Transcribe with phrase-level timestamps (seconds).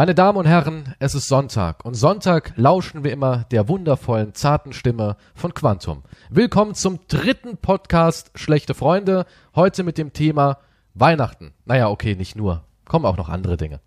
[0.00, 4.72] Meine Damen und Herren, es ist Sonntag und Sonntag lauschen wir immer der wundervollen, zarten
[4.72, 6.04] Stimme von Quantum.
[6.30, 10.56] Willkommen zum dritten Podcast Schlechte Freunde, heute mit dem Thema
[10.94, 11.52] Weihnachten.
[11.66, 13.80] Naja, okay, nicht nur, kommen auch noch andere Dinge.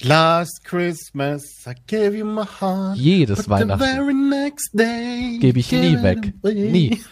[0.00, 2.96] Last Christmas I gave you my heart.
[2.96, 6.34] Jedes Weihnachten gebe ich nie weg.
[6.44, 7.02] Nie.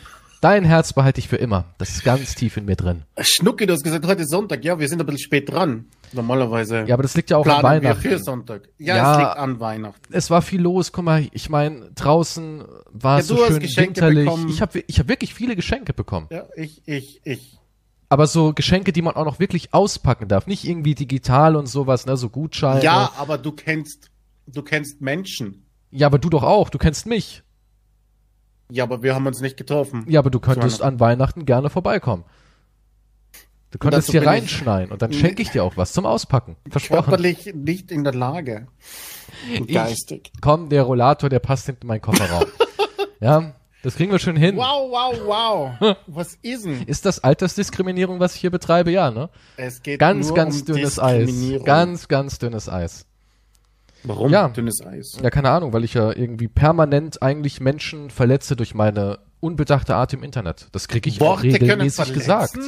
[0.41, 1.65] Dein Herz behalte ich für immer.
[1.79, 3.03] Das ist ganz tief in mir drin.
[3.19, 4.65] Schnucki, du hast gesagt, heute ist Sonntag.
[4.65, 5.87] Ja, wir sind ein bisschen spät dran.
[6.15, 6.85] Normalerweise.
[6.87, 8.09] Ja, aber das liegt ja auch an planen wir Weihnachten.
[8.09, 8.69] für Sonntag.
[8.79, 9.13] Ja, Ja.
[9.13, 10.13] es liegt an Weihnachten.
[10.15, 10.93] Es war viel los.
[10.93, 14.25] Guck mal, ich meine, draußen war Ja, es so schön Geschenke winterlich.
[14.27, 14.49] bekommen.
[14.49, 16.27] Ich habe ich hab wirklich viele Geschenke bekommen.
[16.31, 17.59] Ja, ich, ich, ich.
[18.09, 20.47] Aber so Geschenke, die man auch noch wirklich auspacken darf.
[20.47, 22.83] Nicht irgendwie digital und sowas, ne, so Gutscheine.
[22.85, 24.11] Ja, aber du kennst,
[24.47, 25.65] du kennst Menschen.
[25.91, 26.69] Ja, aber du doch auch.
[26.69, 27.43] Du kennst mich.
[28.71, 30.05] Ja, aber wir haben uns nicht getroffen.
[30.09, 30.95] Ja, aber du könntest Weihnachten.
[30.95, 32.25] an Weihnachten gerne vorbeikommen.
[33.73, 36.57] Du könntest hier bin ich- reinschneien und dann schenke ich dir auch was zum Auspacken.
[36.71, 37.05] Versprochen.
[37.05, 38.69] Körperlich nicht in der Lage.
[39.67, 40.31] Geistig.
[40.41, 42.45] Komm, der Rollator, der passt hinten in meinen Kofferraum.
[43.21, 44.57] ja, das kriegen wir schon hin.
[44.57, 45.21] Wow, wow,
[45.81, 45.97] wow.
[46.07, 46.83] Was ist denn?
[46.83, 48.91] Ist das Altersdiskriminierung, was ich hier betreibe?
[48.93, 49.31] Ja, ne?
[49.57, 51.31] Es geht Ganz, nur ganz um dünnes Eis.
[51.65, 53.07] Ganz, ganz dünnes Eis.
[54.05, 54.31] Warum?
[54.31, 54.49] Ja.
[54.49, 55.19] Dünnes Eis.
[55.23, 60.13] Ja, keine Ahnung, weil ich ja irgendwie permanent eigentlich Menschen verletze durch meine unbedachte Art
[60.13, 60.69] im Internet.
[60.73, 62.59] Das kriege ich auch Worte regelmäßig gesagt.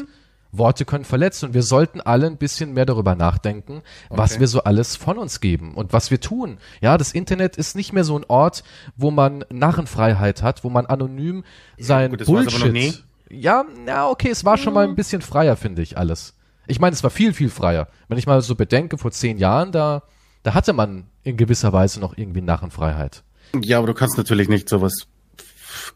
[0.59, 4.41] Worte können verletzen und wir sollten alle ein bisschen mehr darüber nachdenken, was Okay.
[4.41, 6.59] wir so alles von uns geben und was wir tun.
[6.81, 8.65] Ja, das Internet ist nicht mehr so ein Ort,
[8.97, 11.45] wo man Narrenfreiheit hat, wo man anonym
[11.79, 13.05] sein gut, aber noch Bullshit.
[13.31, 16.35] Ja, na okay, es war schon mal ein bisschen freier, finde ich alles.
[16.67, 17.89] Ich meine, es war viel, viel freier.
[18.09, 20.03] Wenn ich mal so bedenke, vor zehn Jahren, da,
[20.43, 23.23] da hatte man in gewisser Weise noch irgendwie Narrenfreiheit.
[23.61, 25.07] Ja, aber du kannst natürlich nicht sowas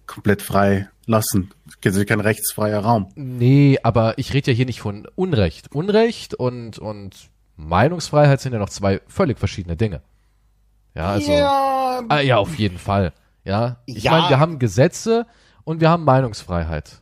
[0.06, 1.50] komplett frei lassen.
[1.82, 3.10] Es ist kein rechtsfreier Raum.
[3.14, 5.72] Nee, aber ich rede ja hier nicht von Unrecht.
[5.74, 10.02] Unrecht und, und Meinungsfreiheit sind ja noch zwei völlig verschiedene Dinge.
[10.94, 11.32] Ja, also.
[11.32, 13.12] ja, Ah, ja, auf jeden Fall.
[13.44, 13.78] Ja.
[13.86, 14.12] Ich Ja.
[14.12, 15.26] meine, wir haben Gesetze
[15.64, 17.00] und wir haben Meinungsfreiheit.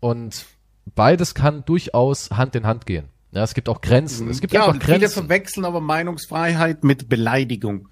[0.00, 0.46] Und
[0.94, 3.08] beides kann durchaus Hand in Hand gehen.
[3.32, 4.28] Ja, es gibt auch Grenzen.
[4.28, 5.14] Es gibt ja einfach und viele Grenzen.
[5.14, 7.88] verwechseln aber Meinungsfreiheit mit Beleidigung.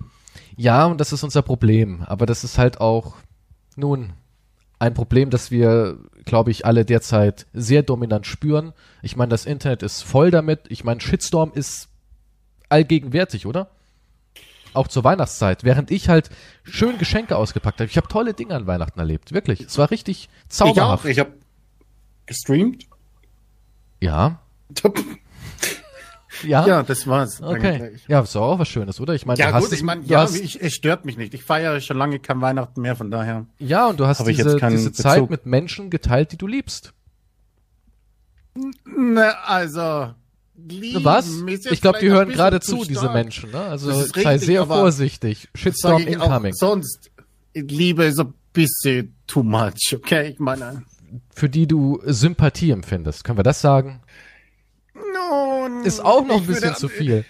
[0.57, 2.03] Ja, und das ist unser Problem.
[2.03, 3.15] Aber das ist halt auch,
[3.77, 4.13] nun,
[4.81, 8.73] ein Problem, das wir, glaube ich, alle derzeit sehr dominant spüren.
[9.03, 10.63] Ich meine, das Internet ist voll damit.
[10.69, 11.89] Ich meine, Shitstorm ist
[12.69, 13.69] allgegenwärtig, oder?
[14.73, 15.65] Auch zur Weihnachtszeit.
[15.65, 16.31] Während ich halt
[16.63, 17.91] schön Geschenke ausgepackt habe.
[17.91, 19.33] Ich habe tolle Dinge an Weihnachten erlebt.
[19.33, 19.61] Wirklich.
[19.61, 21.05] Es war richtig Ich zauberhaft.
[21.05, 21.09] auch.
[21.09, 21.33] Ich habe
[22.27, 22.87] gestreamt.
[24.01, 24.41] Ja.
[26.45, 26.67] Ja.
[26.67, 27.41] Ja, das war's.
[27.43, 27.83] Okay.
[27.83, 28.05] eigentlich.
[28.09, 29.15] Ja, ist auch was Schönes, oder?
[29.15, 31.17] Ich meine, Ja du hast gut, es- ich meine, ja, hast- ich, es stört mich
[31.17, 31.35] nicht.
[31.35, 33.47] Ich feiere schon lange kein Weihnachten mehr, von daher.
[33.59, 35.31] Ja, und du hast diese, diese Zeit Bezug.
[35.31, 36.93] mit Menschen geteilt, die du liebst.
[38.85, 40.15] Ne, also.
[40.69, 41.27] Lieben Was?
[41.71, 43.09] Ich glaube, die hören gerade zu zu, diese.
[43.11, 43.51] Menschen.
[43.51, 43.59] Ne?
[43.61, 45.49] Also ist sei richtig, sehr vorsichtig.
[45.55, 46.53] Shitstorm incoming.
[46.53, 47.11] Sonst.
[47.55, 50.29] Liebe ist ein bisschen too much, okay?
[50.29, 50.83] Ich meine.
[51.35, 53.25] Für die du Sympathie empfindest.
[53.25, 54.01] Können wir das sagen?
[55.29, 57.25] Nun, Ist auch noch ein ich bisschen würde- zu viel.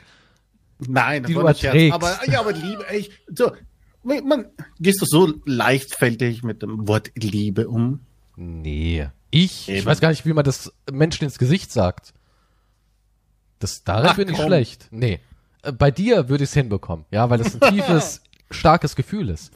[0.87, 1.95] Nein, das die du erträgst.
[1.95, 3.53] Aber, ja, aber Liebe, ich, so,
[4.03, 4.47] man,
[4.79, 8.01] gehst du so leichtfertig mit dem Wort Liebe um?
[8.37, 9.09] Nee.
[9.31, 9.69] Ich?
[9.69, 12.15] Ich weiß gar nicht, wie man das Menschen ins Gesicht sagt.
[13.59, 14.47] Das, darin Ach, bin ich komm.
[14.47, 14.89] schlecht.
[14.91, 15.21] Nee.
[15.63, 17.05] Äh, Bei dir würde ich es hinbekommen.
[17.11, 19.53] Ja, weil es ein tiefes, starkes Gefühl ist.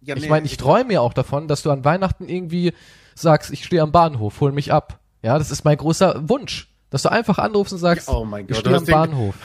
[0.00, 2.72] Ja, Ich nee, meine, ich träume ja auch davon, dass du an Weihnachten irgendwie
[3.14, 4.98] sagst, ich stehe am Bahnhof, hol mich ab.
[5.22, 6.72] Ja, das ist mein großer Wunsch.
[6.90, 9.34] Dass du einfach anrufst und sagst, Ja, oh mein ich Gott, stehe du am Bahnhof.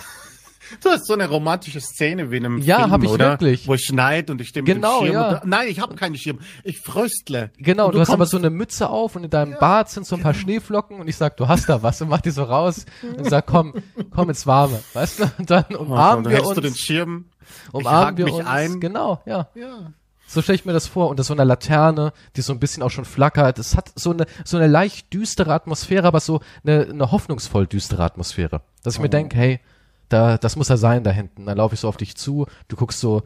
[0.82, 3.32] Du hast so eine romantische Szene wie in einem Ja, Film, hab ich oder?
[3.32, 3.68] wirklich.
[3.68, 5.14] Wo es schneit und ich stehe mit Genau, dem Schirm.
[5.22, 5.30] ja.
[5.42, 6.40] Und nein, ich habe keinen Schirm.
[6.64, 7.52] Ich fröstle.
[7.58, 10.16] Genau, Und du, hast aber so eine Mütze auf und in deinem Bart sind so
[10.16, 12.86] ein paar Schneeflocken und ich sag, du hast da was und mach die so raus
[13.18, 13.74] und sag, komm,
[14.12, 15.32] komm ins Warme, weißt du?
[15.40, 17.26] Und dann Oh, umarmen dann wir hältst du den uns, Schirm.
[17.74, 18.80] umarmen wir mich uns, ein.
[18.80, 19.50] genau, ja.
[19.56, 19.92] Ja.
[20.32, 22.90] So stelle ich mir das vor unter so einer Laterne, die so ein bisschen auch
[22.90, 23.60] schon flackert.
[23.60, 28.06] Es hat so eine so eine leicht düstere Atmosphäre, aber so eine, eine hoffnungsvoll düstere
[28.06, 29.60] Atmosphäre, dass ich mir denke, hey,
[30.08, 31.48] da das muss er sein da hinten.
[31.48, 33.24] Dann laufe ich so auf dich zu, du guckst so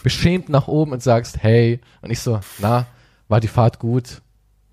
[0.00, 2.86] beschämt nach oben und sagst, hey, und ich so, na,
[3.26, 4.22] war die Fahrt gut?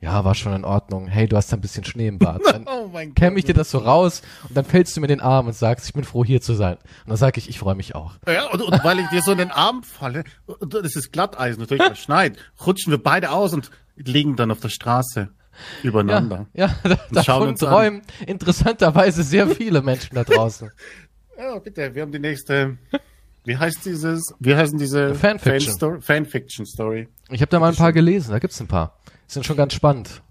[0.03, 1.07] Ja, war schon in Ordnung.
[1.07, 2.41] Hey, du hast da ein bisschen Schnee im Bart.
[2.51, 5.21] Dann Oh mein kämme ich dir das so raus und dann fällst du mir den
[5.21, 6.75] Arm und sagst, ich bin froh hier zu sein.
[6.75, 8.15] Und dann sage ich, ich freue mich auch.
[8.27, 11.57] Ja, und, und weil ich dir so in den Arm falle, und das ist Glatteis
[11.57, 15.29] natürlich, es schneit, rutschen wir beide aus und liegen dann auf der Straße
[15.83, 16.47] übereinander.
[16.53, 17.69] Ja, ja da, schauen davon uns an.
[17.69, 20.69] träumen interessanterweise sehr viele Menschen da draußen.
[21.37, 21.59] Ja.
[21.59, 22.77] bitte, wir haben die nächste,
[23.45, 25.61] wie heißt dieses, wie heißen diese Fanfiction.
[25.61, 26.01] Fan-Story?
[26.01, 27.07] Fanfiction-Story.
[27.29, 28.97] Ich habe da mal ein paar gelesen, da gibt's ein paar.
[29.33, 30.21] Sind schon ganz spannend.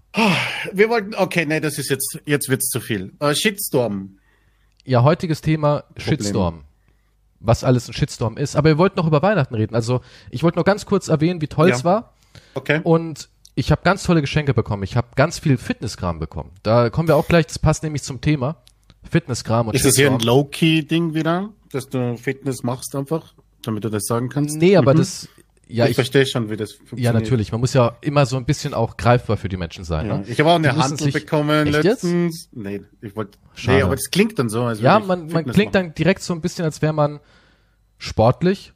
[0.71, 3.13] Wir wollten, okay, nee, das ist jetzt, jetzt wird's zu viel.
[3.19, 4.17] Äh, Shitstorm.
[4.85, 6.63] Ja, heutiges Thema Shitstorm.
[7.39, 8.55] was alles ein Shitstorm ist.
[8.55, 9.75] Aber wir wollten noch über Weihnachten reden.
[9.75, 11.75] Also ich wollte noch ganz kurz erwähnen, wie toll Ja.
[11.75, 12.13] es war.
[12.53, 12.79] Okay.
[12.83, 14.83] Und ich habe ganz tolle Geschenke bekommen.
[14.83, 16.51] Ich habe ganz viel Fitnesskram bekommen.
[16.63, 18.57] Da kommen wir auch gleich, das passt nämlich zum Thema.
[19.09, 20.19] Fitnesskram und Ist das hier ein.
[20.19, 23.33] Low-Key-Ding wieder, dass du Fitness machst einfach,
[23.63, 24.55] damit du das sagen kannst?
[24.57, 24.97] Nee, aber Mhm.
[24.99, 25.27] das,
[25.73, 27.05] ja, ich, ich, verstehe schon, wie das funktioniert.
[27.05, 27.51] ja, natürlich.
[27.51, 30.07] Man muss ja immer so ein bisschen auch greifbar für die Menschen sein.
[30.07, 30.17] Ja.
[30.17, 30.25] Ne?
[30.27, 32.03] Ich habe auch eine Handel bekommen Echt jetzt?
[32.03, 32.49] letztens.
[32.51, 33.37] Nee, ich wollte.
[33.65, 34.69] Nee, aber das klingt dann so.
[34.71, 35.87] Ja, ich man, man klingt machen.
[35.87, 37.19] dann direkt so ein bisschen, als wäre man
[37.97, 38.73] sportlich,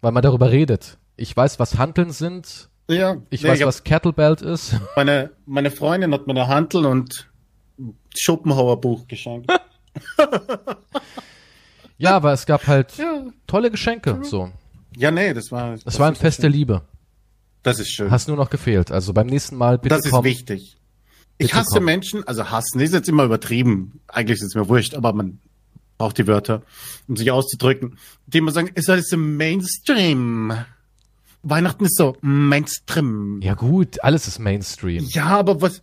[0.00, 0.98] weil man darüber redet.
[1.16, 2.68] Ich weiß, was Hanteln sind.
[2.88, 4.74] Ja, Ich nee, weiß, hab- was Kettlebelt ist.
[4.96, 7.30] Meine, meine Freundin hat mir eine Handel und
[8.16, 9.50] Schopenhauer Buch geschenkt.
[12.00, 13.26] Ja, aber es gab halt ja.
[13.46, 14.20] tolle Geschenke.
[14.22, 14.50] So,
[15.00, 15.76] ja, nee, das war.
[15.84, 16.82] es war ein Fest der Liebe.
[17.62, 18.10] Das ist schön.
[18.10, 18.90] Hast nur noch gefehlt.
[18.90, 20.24] Also beim nächsten Mal bitte das ist komm.
[20.24, 20.76] wichtig.
[21.38, 21.84] Ich hasse komm.
[21.84, 24.00] Menschen, also hassen ist jetzt immer übertrieben.
[24.08, 25.38] Eigentlich ist es mir wurscht, aber man
[25.98, 26.62] braucht die Wörter,
[27.08, 27.98] um sich auszudrücken.
[28.26, 30.52] Die immer sagen, ist alles im Mainstream.
[31.42, 33.40] Weihnachten ist so Mainstream.
[33.42, 35.06] Ja gut, alles ist Mainstream.
[35.10, 35.80] Ja, aber was,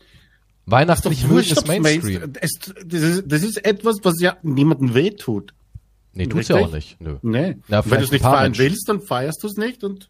[0.68, 2.22] Weihnachten ist ob's Mainstream.
[2.22, 2.52] Mainst- Es,
[2.86, 5.54] das, ist, das ist etwas, was ja niemandem wehtut.
[6.18, 6.72] Nee, tut's ja Richtig?
[6.72, 7.02] auch nicht.
[7.02, 7.18] Nö.
[7.22, 7.58] Nee.
[7.68, 8.64] Na, Wenn du es nicht feiern Menschen.
[8.66, 10.10] willst, dann feierst du es nicht und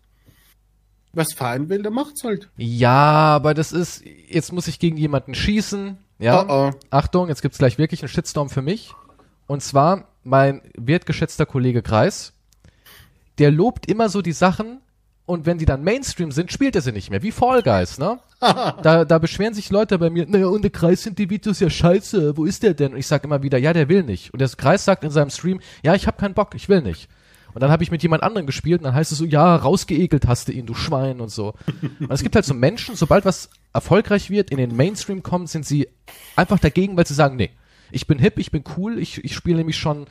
[1.13, 2.49] was feiern will, der macht's halt.
[2.57, 2.91] Ja,
[3.35, 5.97] aber das ist, jetzt muss ich gegen jemanden schießen.
[6.19, 6.43] Ja.
[6.43, 6.79] Oh, oh.
[6.89, 8.93] Achtung, jetzt gibt's gleich wirklich einen Shitstorm für mich.
[9.47, 12.33] Und zwar mein wertgeschätzter Kollege Kreis.
[13.39, 14.79] Der lobt immer so die Sachen
[15.27, 17.21] und wenn die dann Mainstream sind, spielt er sie nicht mehr.
[17.21, 18.19] Wie Fall Guys, ne?
[18.39, 21.69] da, da beschweren sich Leute bei mir, naja, und der Kreis sind die Videos ja
[21.69, 22.93] scheiße, wo ist der denn?
[22.93, 24.31] Und ich sag immer wieder, ja, der will nicht.
[24.33, 27.09] Und der Kreis sagt in seinem Stream, ja, ich hab keinen Bock, ich will nicht.
[27.53, 30.27] Und dann habe ich mit jemand anderem gespielt und dann heißt es so, ja, rausgeekelt
[30.27, 31.55] hast du ihn, du Schwein und so.
[31.99, 35.65] Und es gibt halt so Menschen, sobald was erfolgreich wird, in den Mainstream kommt, sind
[35.65, 35.89] sie
[36.37, 37.49] einfach dagegen, weil sie sagen, nee,
[37.91, 40.05] ich bin hip, ich bin cool, ich, ich spiele nämlich schon,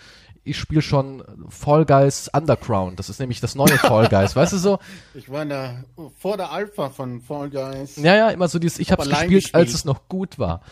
[0.46, 2.98] ich spiele schon Fall Guys Underground.
[2.98, 4.78] Das ist nämlich das neue Fall Guys, weißt du so?
[5.14, 5.84] Ich war in der,
[6.18, 7.96] vor der Alpha von Fall Guys.
[7.96, 9.78] Ja, ja, immer so dieses, ich hab's allein gespielt, als gespielt.
[9.78, 10.62] es noch gut war.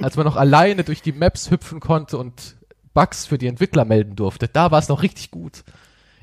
[0.00, 2.56] als man noch alleine durch die Maps hüpfen konnte und
[2.94, 4.48] Bugs für die Entwickler melden durfte.
[4.48, 5.64] Da war es noch richtig gut.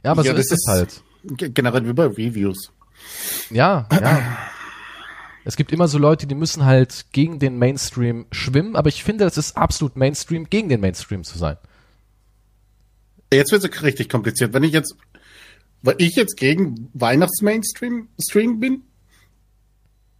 [0.03, 1.01] Ja, aber Ja, so das ist es halt.
[1.23, 2.71] Generell wie bei Reviews.
[3.49, 4.37] Ja, ja.
[5.43, 9.25] Es gibt immer so Leute, die müssen halt gegen den Mainstream schwimmen, aber ich finde,
[9.25, 11.57] es ist absolut Mainstream, gegen den Mainstream zu sein.
[13.33, 14.53] Jetzt wird es richtig kompliziert.
[14.53, 14.95] Wenn ich jetzt,
[15.81, 18.83] weil ich jetzt gegen Weihnachts-Mainstream Stream bin,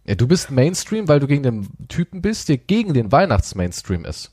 [0.04, 4.32] Ja, du bist Mainstream, weil du gegen den Typen bist, der gegen den Weihnachts-Mainstream ist.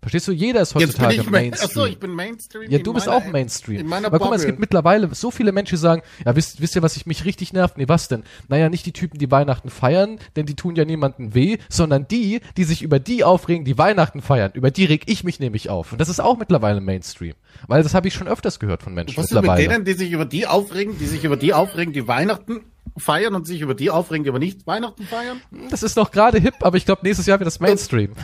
[0.00, 0.32] Verstehst du?
[0.32, 1.68] Jeder ist jetzt bin heutzutage ich Ma- Mainstream.
[1.68, 2.70] Achso, ich bin Mainstream.
[2.70, 3.80] Ja, du bist auch Mainstream.
[3.80, 6.60] In meiner Aber guck mal, es gibt mittlerweile so viele Menschen, die sagen, ja, wisst,
[6.60, 7.76] wisst ihr, was ich mich richtig nervt?
[7.78, 8.22] Nee, was denn?
[8.46, 12.40] Naja, nicht die Typen, die Weihnachten feiern, denn die tun ja niemandem weh, sondern die,
[12.56, 14.52] die sich über die aufregen, die Weihnachten feiern.
[14.54, 15.90] Über die reg ich mich nämlich auf.
[15.90, 17.34] Und das ist auch mittlerweile Mainstream.
[17.66, 19.68] Weil das habe ich schon öfters gehört von Menschen Was ist mit mittlerweile.
[19.68, 22.60] denen, die sich über die aufregen, die sich über die aufregen, die Weihnachten
[22.96, 25.40] feiern und sich über die aufregen, die aber nicht Weihnachten feiern?
[25.70, 28.12] Das ist noch gerade hip, aber ich glaube, nächstes Jahr wird das Mainstream.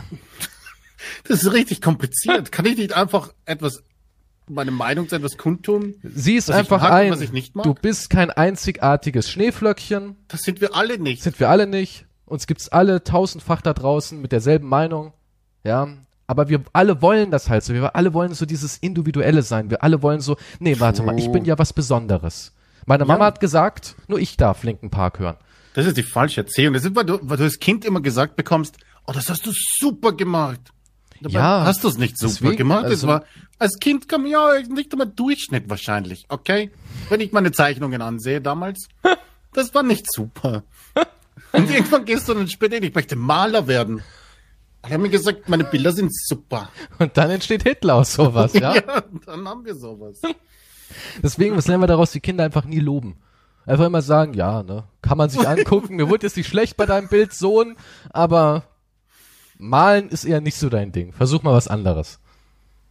[1.27, 2.51] Das ist richtig kompliziert.
[2.51, 3.83] Kann ich nicht einfach etwas,
[4.47, 5.95] meine Meinung zu etwas kundtun?
[6.03, 7.43] Sieh es einfach mag ein.
[7.63, 10.15] Du bist kein einzigartiges Schneeflöckchen.
[10.27, 11.23] Das sind wir alle nicht.
[11.23, 12.05] Sind wir alle nicht.
[12.25, 15.13] Uns gibt's alle tausendfach da draußen mit derselben Meinung.
[15.63, 15.87] Ja.
[16.27, 17.73] Aber wir alle wollen das halt so.
[17.73, 19.69] Wir alle wollen so dieses Individuelle sein.
[19.69, 22.53] Wir alle wollen so, nee, warte mal, ich bin ja was Besonderes.
[22.87, 25.37] Meine Mama hat gesagt, nur ich darf Linken Park hören.
[25.73, 26.73] Das ist die falsche Erziehung.
[26.73, 29.51] Das ist, weil du, weil du als Kind immer gesagt bekommst, oh, das hast du
[29.53, 30.61] super gemacht.
[31.21, 32.85] Dabei Ja, hast du es nicht super deswegen, gemacht.
[32.85, 33.23] Also- war,
[33.59, 36.71] als Kind kam ja nicht einmal Durchschnitt wahrscheinlich, okay?
[37.09, 38.87] Wenn ich meine Zeichnungen ansehe damals,
[39.53, 40.63] das war nicht super.
[41.53, 44.01] Und irgendwann gehst du dann später, ich möchte Maler werden.
[44.85, 46.69] Ich habe mir gesagt, meine Bilder sind super.
[46.99, 48.75] Und dann entsteht Hitler aus sowas, ja?
[48.75, 50.19] Ja, dann haben wir sowas.
[51.23, 52.11] Deswegen, was lernen wir daraus?
[52.11, 53.17] Die Kinder einfach nie loben.
[53.65, 55.95] Einfach immer sagen, ja, ne, kann man sich angucken.
[55.95, 57.77] Mir wurde jetzt nicht schlecht bei deinem Bild, Sohn,
[58.11, 58.63] aber
[59.57, 61.13] malen ist eher nicht so dein Ding.
[61.13, 62.19] Versuch mal was anderes.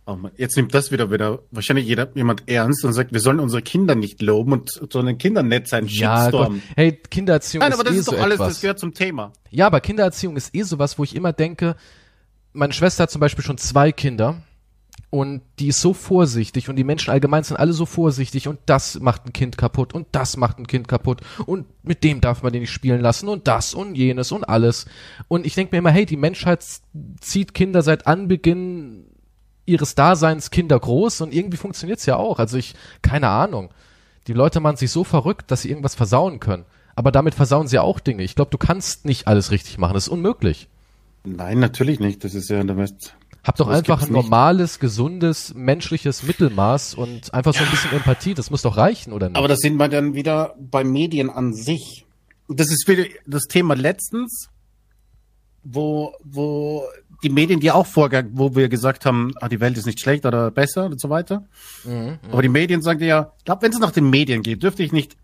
[0.06, 3.40] Oh Mann, jetzt nimmt das wieder wieder wahrscheinlich jeder jemand ernst und sagt, wir sollen
[3.40, 5.86] unsere Kinder nicht loben und sollen Kindern nett sein.
[5.86, 6.52] Ja, Gott.
[6.76, 8.48] Hey, Kindererziehung Nein, ist aber das eh ist so doch alles, etwas.
[8.48, 9.32] das gehört zum Thema.
[9.50, 11.74] Ja, aber Kindererziehung ist eh sowas, wo ich immer denke,
[12.52, 14.42] meine Schwester hat zum Beispiel schon zwei Kinder
[15.14, 18.98] und die ist so vorsichtig und die Menschen allgemein sind alle so vorsichtig und das
[18.98, 22.52] macht ein Kind kaputt und das macht ein Kind kaputt und mit dem darf man
[22.52, 24.86] den nicht spielen lassen und das und jenes und alles.
[25.28, 26.66] Und ich denke mir immer, hey, die Menschheit
[27.20, 29.04] zieht Kinder seit Anbeginn
[29.66, 32.40] ihres Daseins Kinder groß und irgendwie funktioniert's ja auch.
[32.40, 33.70] Also ich, keine Ahnung.
[34.26, 36.64] Die Leute machen sich so verrückt, dass sie irgendwas versauen können.
[36.96, 38.24] Aber damit versauen sie auch Dinge.
[38.24, 39.94] Ich glaube, du kannst nicht alles richtig machen.
[39.94, 40.68] Das ist unmöglich.
[41.22, 42.24] Nein, natürlich nicht.
[42.24, 43.14] Das ist ja der West.
[43.44, 44.12] Hab doch einfach ein nicht.
[44.12, 48.34] normales, gesundes, menschliches Mittelmaß und einfach so ein bisschen Empathie.
[48.34, 49.36] Das muss doch reichen, oder nicht?
[49.36, 52.06] Aber das sind wir dann wieder bei Medien an sich.
[52.48, 54.48] Das ist wieder das Thema letztens,
[55.62, 56.84] wo, wo
[57.22, 60.26] die Medien, die auch vorgegangen, wo wir gesagt haben, ah, die Welt ist nicht schlecht
[60.26, 61.44] oder besser und so weiter.
[61.84, 64.62] Mhm, Aber die Medien sagen dir ja, ich glaube, wenn es nach den Medien geht,
[64.62, 65.16] dürfte ich nicht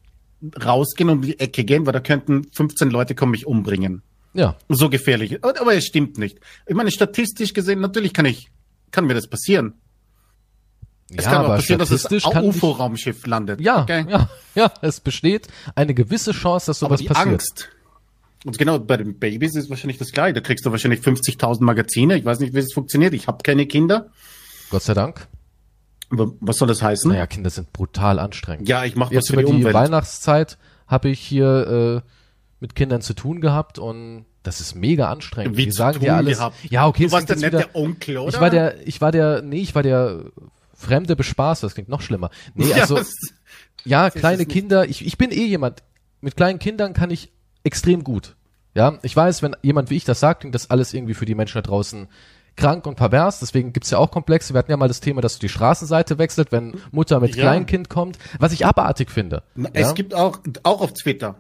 [0.65, 4.03] rausgehen und um die Ecke gehen, weil da könnten 15 Leute kommen mich umbringen.
[4.35, 4.57] Ja.
[4.69, 5.45] So gefährlich.
[5.45, 6.39] Aber es stimmt nicht.
[6.67, 8.51] Ich meine, statistisch gesehen, natürlich kann ich,
[8.91, 9.75] kann mir das passieren.
[11.17, 13.61] Es ja, kann auch aber passieren, dass es ein UFO-Raumschiff landet.
[13.61, 14.07] Ja, Okay?
[14.09, 17.29] ja, ja, es besteht eine gewisse Chance, dass Aber sowas die passiert.
[17.29, 17.69] Angst.
[18.45, 20.35] Und genau bei den Babys ist wahrscheinlich das gleiche.
[20.35, 22.17] Da kriegst du wahrscheinlich 50.000 Magazine.
[22.17, 23.13] Ich weiß nicht, wie es funktioniert.
[23.13, 24.11] Ich habe keine Kinder.
[24.71, 25.27] Gott sei Dank.
[26.11, 27.11] Aber was soll das heißen?
[27.11, 28.69] Naja, Kinder sind brutal anstrengend.
[28.69, 29.75] Ja, ich mache was Jetzt für über die die Umwelt.
[29.75, 32.11] Weihnachtszeit habe ich hier äh,
[32.61, 35.57] mit Kindern zu tun gehabt und das ist mega anstrengend.
[35.57, 36.39] Wie die sagen dir alles.
[36.39, 36.57] gehabt.
[36.71, 38.29] Ja, okay, Du es warst klingt der jetzt nette Onkel, oder?
[38.35, 40.25] Ich war der, ich war der, nee, ich war der
[40.75, 42.31] fremde Bespaßer, das klingt noch schlimmer.
[42.55, 43.05] Nee, also, ja,
[43.85, 44.51] ja, kleine es nicht.
[44.51, 45.83] Kinder, ich, ich bin eh jemand,
[46.21, 47.31] mit kleinen Kindern kann ich
[47.65, 48.37] extrem gut.
[48.75, 51.35] Ja, ich weiß, wenn jemand wie ich das sagt, klingt das alles irgendwie für die
[51.35, 52.09] Menschen da draußen
[52.57, 54.55] krank und pervers, deswegen gibt's ja auch Komplexe.
[54.55, 57.43] Wir hatten ja mal das Thema, dass du die Straßenseite wechselt, wenn Mutter mit Ja.
[57.43, 59.43] Kleinkind kommt, was ich abartig finde.
[59.55, 59.81] Na, ja?
[59.81, 61.37] Es gibt auch, auch auf Twitter,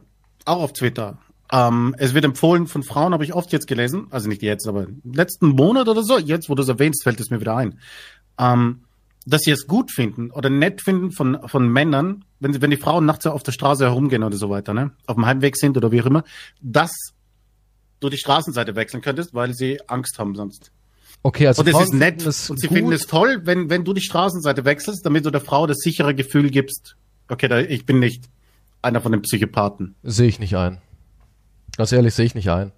[0.46, 1.18] auch auf Twitter.
[1.52, 4.84] Ähm, es wird empfohlen von Frauen, habe ich oft jetzt gelesen, also nicht jetzt, aber
[4.84, 7.78] im letzten Monat oder so, jetzt, wo du es erwähnst, fällt es mir wieder ein,
[8.38, 8.82] ähm,
[9.26, 12.76] dass sie es gut finden oder nett finden von, von Männern, wenn, sie- wenn die
[12.76, 15.90] Frauen nachts auf der Straße herumgehen oder so weiter, ne, auf dem Heimweg sind oder
[15.90, 16.22] wie auch immer,
[16.62, 16.92] dass
[17.98, 20.70] du die Straßenseite wechseln könntest, weil sie Angst haben sonst.
[21.22, 22.76] Okay, also Und es ist nett und sie gut.
[22.76, 26.14] finden es toll, wenn, wenn du die Straßenseite wechselst, damit du der Frau das sichere
[26.14, 26.96] Gefühl gibst,
[27.28, 28.24] okay, da, ich bin nicht
[28.82, 29.94] einer von den Psychopathen.
[30.02, 30.78] Sehe ich nicht ein.
[31.76, 32.72] Ganz ehrlich, sehe ich nicht ein.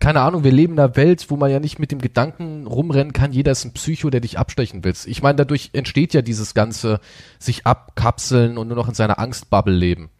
[0.00, 3.12] Keine Ahnung, wir leben in einer Welt, wo man ja nicht mit dem Gedanken rumrennen
[3.12, 4.94] kann, jeder ist ein Psycho, der dich abstechen will.
[5.06, 7.00] Ich meine, dadurch entsteht ja dieses ganze
[7.40, 10.10] sich abkapseln und nur noch in seiner Angstbubble leben.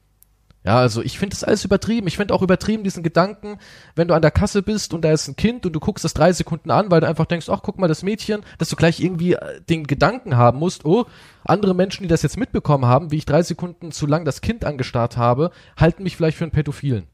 [0.65, 2.09] Ja, also ich finde das alles übertrieben.
[2.09, 3.59] Ich finde auch übertrieben diesen Gedanken,
[3.95, 6.15] wenn du an der Kasse bist und da ist ein Kind und du guckst das
[6.15, 9.01] drei Sekunden an, weil du einfach denkst, ach, guck mal, das Mädchen, dass du gleich
[9.01, 11.07] irgendwie äh, den Gedanken haben musst, oh,
[11.45, 14.65] andere Menschen, die das jetzt mitbekommen haben, wie ich drei Sekunden zu lang das Kind
[14.65, 17.07] angestarrt habe, halten mich vielleicht für einen Pädophilen.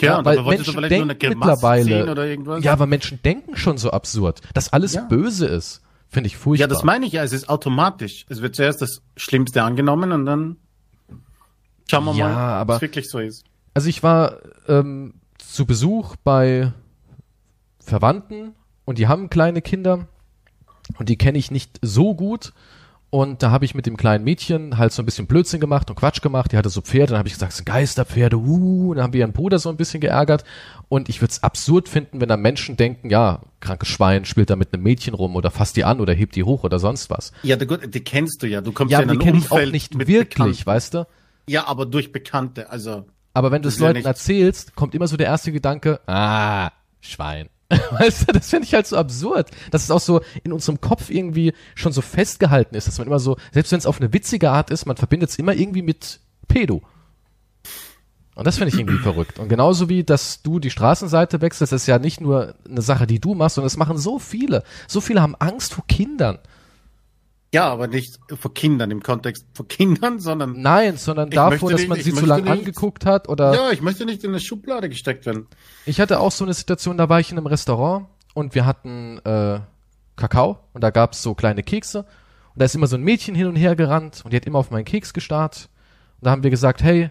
[0.00, 2.64] Ja, weil aber wolltest du Menschen vielleicht nur eine denken mittlerweile, ziehen oder irgendwas?
[2.64, 5.02] ja, aber Menschen denken schon so absurd, dass alles Ja.
[5.02, 5.82] böse ist.
[6.08, 6.62] Finde ich furchtbar.
[6.64, 8.24] Ja, das meine ich ja, es ist automatisch.
[8.28, 10.56] Es wird zuerst das Schlimmste angenommen und dann
[11.90, 13.44] schauen wir Ja, mal, ob aber- es wirklich so ist.
[13.74, 16.72] Also ich war ähm, zu Besuch bei
[17.78, 18.54] Verwandten
[18.84, 20.06] und die haben kleine Kinder
[20.98, 22.52] und die kenne ich nicht so gut.
[23.12, 25.96] Und da habe ich mit dem kleinen Mädchen halt so ein bisschen Blödsinn gemacht und
[25.96, 26.52] Quatsch gemacht.
[26.52, 27.08] Die hatte so Pferde.
[27.12, 28.36] Dann habe ich gesagt, das sind Geisterpferde.
[28.36, 30.44] Uh, und dann haben wir ihren Bruder so ein bisschen geärgert.
[30.88, 34.54] Und ich würde es absurd finden, wenn da Menschen denken, ja, krankes Schwein spielt da
[34.54, 37.32] mit einem Mädchen rum oder fasst die an oder hebt die hoch oder sonst was.
[37.42, 38.60] Ja, die, die kennst du ja.
[38.60, 40.66] Du kommst Ja, ja, in ein kenne ich auch Umfeld nicht mit wirklich, Bekannten.
[40.66, 41.06] weißt du?
[41.50, 42.70] Ja, aber durch Bekannte.
[42.70, 46.00] Also Aber wenn du es ja Leuten nicht- erzählst, kommt immer so der erste Gedanke,
[46.06, 47.48] ah, Schwein.
[47.98, 51.08] Weißt du, das finde ich halt so absurd, dass es auch so in unserem Kopf
[51.10, 54.50] irgendwie schon so festgehalten ist, dass man immer so, selbst wenn es auf eine witzige
[54.50, 56.82] Art ist, man verbindet es immer irgendwie mit Pedo.
[58.34, 59.38] Und das finde ich irgendwie verrückt.
[59.38, 63.06] Und genauso wie, dass du die Straßenseite wechselst, das ist ja nicht nur eine Sache,
[63.06, 64.62] die du machst, sondern das machen so viele.
[64.88, 66.38] So viele haben Angst vor Kindern.
[67.52, 71.88] Ja, aber nicht vor Kindern im Kontext vor Kindern, sondern Nein, sondern davor, dass nicht-
[71.88, 74.30] man ich sie zu möchte lang nicht- angeguckt hat oder ja, ich möchte nicht in
[74.30, 75.46] eine Schublade gesteckt werden.
[75.86, 79.18] Ich hatte auch so eine Situation, da war ich in einem Restaurant und wir hatten
[79.24, 79.60] äh,
[80.16, 82.06] Kakao und da gab's so kleine Kekse und
[82.60, 84.70] da ist immer so ein Mädchen hin und her gerannt und die hat immer auf
[84.70, 85.68] meinen Keks gestarrt
[86.20, 87.10] und da haben wir gesagt, hey,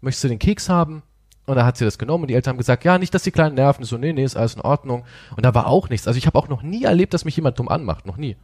[0.00, 1.02] möchtest du den Keks haben?
[1.46, 3.30] Und da hat sie das genommen und die Eltern haben gesagt, ja, nicht, dass die
[3.30, 3.82] Kleinen nerven.
[3.84, 5.04] Ich so, nee, nee, ist alles in Ordnung.
[5.36, 6.08] Und da war auch nichts.
[6.08, 8.36] Also ich habe auch noch nie erlebt, dass mich jemand dumm anmacht, noch nie.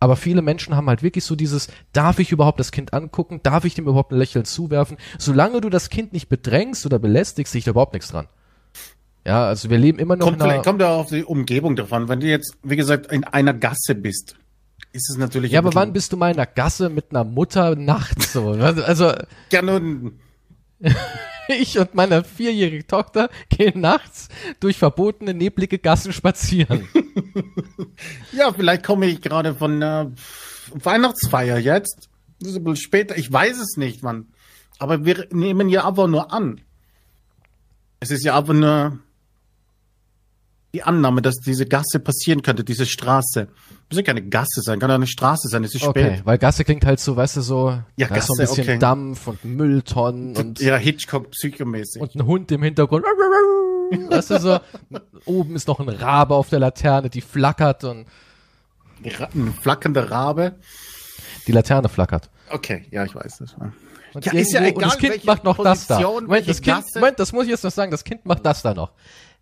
[0.00, 3.40] Aber viele Menschen haben halt wirklich so dieses, darf ich überhaupt das Kind angucken?
[3.42, 4.96] Darf ich dem überhaupt ein Lächeln zuwerfen?
[5.18, 8.28] Solange du das Kind nicht bedrängst oder belästigst, sehe ich da überhaupt nichts dran.
[9.26, 12.08] Ja, also wir leben immer noch Kommt, in einer, kommt ja auf die Umgebung davon.
[12.08, 14.36] Wenn du jetzt, wie gesagt, in einer Gasse bist,
[14.92, 15.52] ist es natürlich.
[15.52, 18.50] Ja, aber wann bist du mal in der Gasse mit einer Mutter nachts so?
[18.60, 19.12] Also
[19.50, 20.20] Ja, nun,
[21.48, 24.28] ich und meine vierjährige Tochter gehen nachts
[24.60, 26.88] durch verbotene, neblige Gassen spazieren.
[28.32, 30.12] ja, vielleicht komme ich gerade von einer
[30.72, 32.08] Weihnachtsfeier jetzt.
[32.40, 33.16] Das ist ein bisschen später.
[33.16, 34.28] Ich weiß es nicht, Mann.
[34.78, 36.60] Aber wir nehmen ja einfach nur an.
[38.00, 38.98] Es ist ja einfach nur
[40.74, 43.48] die Annahme, dass diese Gasse passieren könnte, diese Straße.
[43.88, 46.26] Muss ja keine Gasse sein, kann ja eine Straße sein, es ist Okay, spät.
[46.26, 48.78] weil Gasse klingt halt so, weißt du, so, Ja, ist so ein Gasse, bisschen okay.
[48.78, 52.02] Dampf und Mülltonnen und, ja, Hitchcock psychomäßig.
[52.02, 53.04] und ein Hund im Hintergrund.
[54.10, 54.58] weißt du so,
[55.24, 58.06] oben ist noch ein Rabe auf der Laterne, die flackert und
[59.34, 60.56] Ein flackender Rabe.
[61.46, 62.30] die Laterne flackert.
[62.50, 63.54] Okay, ja, ich weiß das.
[64.14, 65.96] Und, Ja, ist ja irgendwo- und das egal, Kind macht noch das da.
[65.96, 66.98] Position, Moment, das Kind, Gasse.
[67.00, 68.92] Moment, das muss ich jetzt noch sagen, das Kind macht das da noch.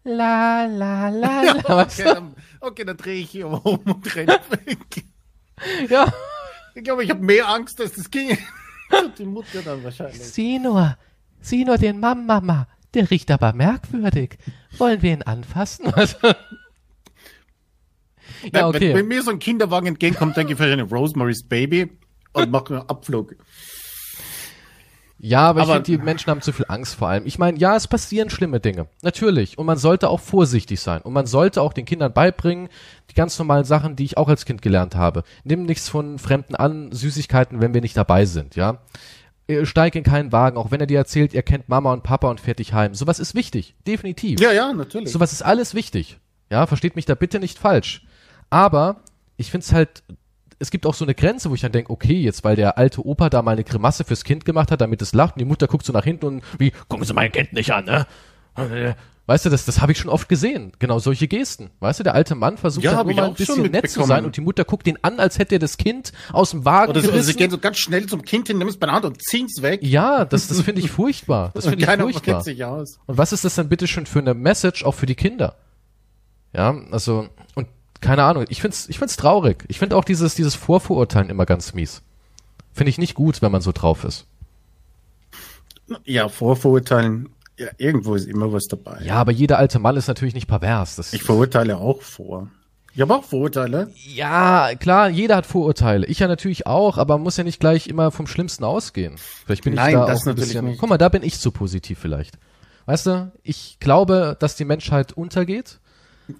[0.04, 1.62] La, la, la, la.
[1.68, 5.04] weißt Okay, dann, okay, dann drehe ich hier um und renne weg.
[5.88, 6.12] Ja.
[6.74, 8.38] Ich glaube, ich habe mehr Angst, dass das Kind.
[9.18, 10.18] Die Mutter dann wahrscheinlich.
[10.22, 10.96] Sieh nur,
[11.40, 14.38] sieh nur den Mama, der riecht aber merkwürdig.
[14.78, 15.86] Wollen wir ihn anfassen?
[15.94, 16.16] Also-
[18.52, 19.02] ja, Wenn, wenn okay.
[19.04, 21.96] mir so ein Kinderwagen entgegenkommt, denke ich wahrscheinlich Rosemary's Baby
[22.32, 23.36] und mache einen Abflug.
[25.24, 27.24] Ja, aber, ich Aber- finde, die Menschen haben zu viel Angst vor allem.
[27.26, 28.88] Ich meine, ja, es passieren schlimme Dinge.
[29.02, 29.56] Natürlich.
[29.56, 31.00] Und man sollte auch vorsichtig sein.
[31.02, 32.68] Und man sollte auch den Kindern beibringen,
[33.08, 35.22] die ganz normalen Sachen, die ich auch als Kind gelernt habe.
[35.44, 38.78] Nimm nichts von Fremden an, Süßigkeiten, wenn wir nicht dabei sind, ja.
[39.46, 42.28] Äh, Steig in keinen Wagen, auch wenn er dir erzählt, ihr kennt Mama und Papa
[42.28, 42.94] und fährt dich heim.
[42.94, 43.76] Sowas ist wichtig.
[43.86, 44.40] Definitiv.
[44.40, 45.12] Ja, ja, natürlich.
[45.12, 46.18] Sowas ist alles wichtig.
[46.50, 48.04] Ja, versteht mich da bitte nicht falsch.
[48.50, 48.96] Aber
[49.36, 50.02] ich finde es halt,
[50.62, 53.04] es gibt auch so eine Grenze, wo ich dann denke, okay, jetzt weil der alte
[53.04, 55.66] Opa da mal eine Grimasse fürs Kind gemacht hat, damit es lacht und die Mutter
[55.66, 58.06] guckt so nach hinten und wie, gucken Sie mein Kind nicht an, ne?
[59.26, 60.72] Weißt du, das, das habe ich schon oft gesehen.
[60.78, 61.70] Genau solche Gesten.
[61.80, 64.24] Weißt du, der alte Mann versucht Ja, dann nur mal ein bisschen nett zu sein
[64.24, 67.00] und die Mutter guckt ihn an, als hätte er das Kind aus dem Wagen Oder
[67.00, 69.04] so, also sie gehen so ganz schnell zum Kind hin, nehmen es bei der Hand
[69.04, 69.80] und ziehen es weg.
[69.82, 71.50] ja, das, das finde ich furchtbar.
[71.54, 72.42] Das finde ich furchtbar.
[72.42, 72.98] sich aus.
[73.06, 75.56] Und was ist das denn bitte schon für eine Message auch für die Kinder?
[76.54, 77.68] Ja, also, und
[78.02, 79.64] keine Ahnung, ich find's, ich find's traurig.
[79.68, 82.02] Ich find auch dieses, dieses Vorverurteilen immer ganz mies.
[82.74, 84.26] Finde ich nicht gut, wenn man so drauf ist.
[86.04, 87.28] Ja, Vorverurteilen.
[87.58, 89.00] Ja, irgendwo ist immer was dabei.
[89.04, 90.96] Ja, aber jeder alte Mann ist natürlich nicht pervers.
[90.96, 92.48] Das, Ich verurteile auch vor.
[92.94, 93.90] Ich habe auch Vorurteile.
[93.94, 96.06] ja, klar, jeder hat Vorurteile.
[96.06, 99.16] Ich ja natürlich auch, aber man muss ja nicht gleich immer vom Schlimmsten ausgehen.
[99.46, 100.78] Vielleicht bin Nein, ich da das auch natürlich bisschen, nicht.
[100.80, 102.36] guck mal, da bin ich zu positiv vielleicht.
[102.84, 105.78] Weißt du, ich glaube, dass die Menschheit untergeht.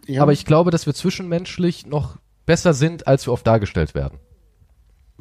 [0.06, 4.18] Ja, Aber ich glaube, dass wir zwischenmenschlich noch besser sind, als wir oft dargestellt werden.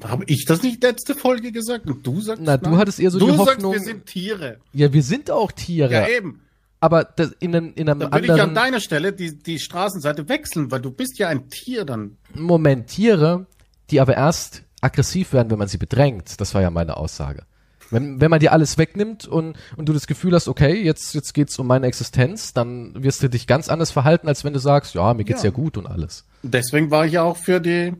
[0.03, 1.87] habe ich das nicht letzte Folge gesagt?
[1.87, 2.79] Und du sagst Na, du nein?
[2.79, 4.57] hattest eher so du die sagst, Hoffnung- wir sind Tiere.
[4.73, 6.41] Ja, wir sind auch Tiere, Ja, eben.
[6.79, 9.59] aber das in einem, in einem Dann würde ich an anderen deiner Stelle die, die
[9.59, 12.17] Straßenseite wechseln, weil du bist ja ein Tier dann.
[12.33, 13.45] Moment Tiere,
[13.91, 16.41] die aber erst aggressiv werden, wenn man sie bedrängt.
[16.41, 17.43] Das war ja meine Aussage.
[17.91, 21.33] Wenn, wenn man dir alles wegnimmt und, und du das Gefühl hast, okay, jetzt, jetzt
[21.33, 24.95] geht's um meine Existenz, dann wirst du dich ganz anders verhalten, als wenn du sagst,
[24.95, 25.55] ja, mir geht's ja, Ja.
[25.55, 26.25] gut und alles.
[26.43, 27.93] Deswegen war ich ja auch für die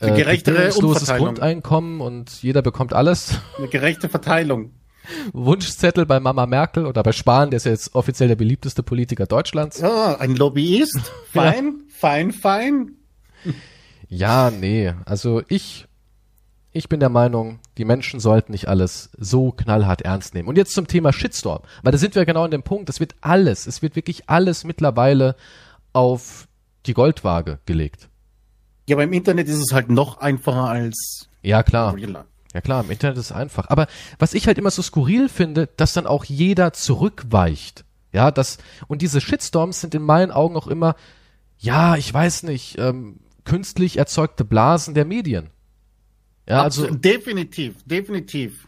[0.00, 1.26] Äh, gerechtere Umverteilung.
[1.26, 3.38] Grundeinkommen und jeder bekommt alles.
[3.58, 4.72] eine gerechte Verteilung.
[5.32, 9.26] Wunschzettel bei Mama Merkel oder bei Spahn, der ist ja jetzt offiziell der beliebteste Politiker
[9.26, 9.80] Deutschlands.
[9.80, 11.12] Ja, ein Lobbyist.
[11.32, 12.92] Fein, fein, fein.
[14.08, 14.94] Ja, nee.
[15.04, 15.86] Also ich,
[16.74, 20.48] ich bin der Meinung, die Menschen sollten nicht alles so knallhart ernst nehmen.
[20.48, 21.62] Und jetzt zum Thema Shitstorm.
[21.82, 24.64] Weil da sind wir genau an dem Punkt, es wird alles, es wird wirklich alles
[24.64, 25.36] mittlerweile
[25.92, 26.48] auf
[26.86, 28.08] die Goldwaage gelegt.
[28.88, 31.96] Ja, aber im Internet ist es halt noch einfacher als Ja, klar.
[32.52, 33.70] Ja klar, im Internet ist es einfach.
[33.70, 33.86] Aber
[34.18, 37.84] was ich halt immer so skurril finde, dass dann auch jeder zurückweicht.
[38.12, 38.58] Ja, das,
[38.88, 40.96] und diese Shitstorms sind in meinen Augen auch immer,
[41.56, 45.50] ja, ich weiß nicht, ähm, künstlich erzeugte Blasen der Medien.
[46.46, 48.66] Ja, also, definitiv, definitiv.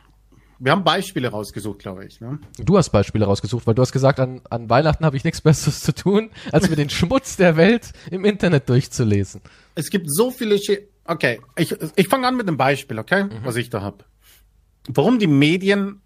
[0.58, 2.20] Wir haben Beispiele rausgesucht, glaube ich.
[2.20, 2.38] Ne?
[2.58, 5.80] du hast Beispiele rausgesucht, weil du hast gesagt, an, an Weihnachten habe ich nichts Besseres
[5.80, 9.42] zu tun, als mir den Schmutz der Welt im Internet durchzulesen.
[9.74, 10.58] Es gibt so viele.
[10.58, 14.04] Schi okay, ich, ich fange an mit einem Beispiel, okay, was ich da habe.
[14.88, 16.00] Warum die Medien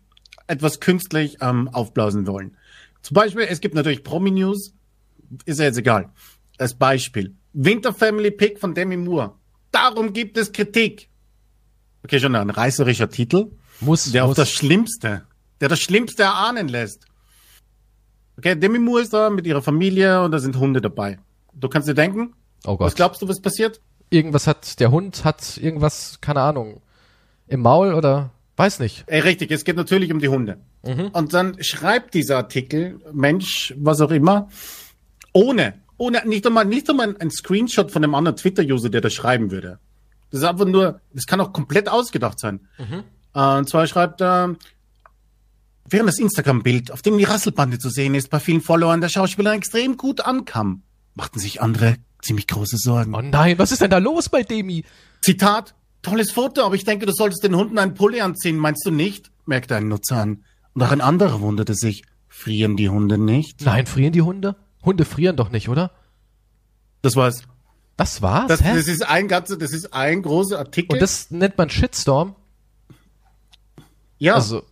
[0.50, 2.56] etwas künstlich ähm, aufblasen wollen.
[3.02, 4.74] Zum Beispiel, es gibt natürlich Promi-News,
[5.44, 6.10] ist ja jetzt egal.
[6.58, 7.36] Als Beispiel.
[7.52, 9.34] Winter Family Pick von Demi Moore.
[9.70, 11.08] Darum gibt es Kritik.
[12.04, 13.50] Okay, schon ein reißerischer Titel.
[13.80, 14.36] Muss, Der auf muss.
[14.36, 15.22] das Schlimmste,
[15.60, 17.06] der das Schlimmste erahnen lässt.
[18.38, 21.18] Okay, Demi Moore ist da mit ihrer Familie und da sind Hunde dabei.
[21.54, 22.34] Du kannst dir denken,
[22.66, 22.96] oh was Gott.
[22.96, 23.80] glaubst du, was passiert?
[24.10, 26.80] Irgendwas hat, der Hund hat irgendwas, keine Ahnung,
[27.46, 29.04] im Maul oder, weiß nicht.
[29.06, 30.58] Ey, richtig, es geht natürlich um die Hunde.
[30.82, 34.48] Und dann schreibt dieser Artikel, Mensch, was auch immer,
[35.32, 39.50] ohne, ohne, nicht einmal, nicht einmal ein Screenshot von einem anderen Twitter-User, der das schreiben
[39.50, 39.78] würde.
[40.30, 42.60] Das ist einfach nur, das kann auch komplett ausgedacht sein.
[43.34, 44.54] Äh, Und zwar schreibt er,
[45.88, 49.52] während das Instagram-Bild, auf dem die Rasselbande zu sehen ist, bei vielen Followern der Schauspieler
[49.54, 50.82] extrem gut ankam,
[51.14, 53.14] machten sich andere ziemlich große Sorgen.
[53.14, 54.84] Oh nein, was ist denn da los bei Demi?
[55.22, 58.90] Zitat, tolles Foto, aber ich denke, du solltest den Hunden einen Pulli anziehen, meinst du
[58.90, 59.30] nicht?
[59.46, 60.44] merkte ein Nutzer an.
[60.74, 63.62] Und auch ein anderer wunderte sich, frieren die Hunde nicht?
[63.64, 64.54] Nein, frieren die Hunde?
[64.84, 65.90] Hunde frieren doch nicht, oder?
[67.02, 67.42] Das war's.
[67.96, 68.48] Das war's?
[68.48, 70.94] Das, das ist ein ganzer, das ist ein großer Artikel.
[70.94, 72.34] Und das nennt man Shitstorm?
[74.18, 74.62] ja, Also,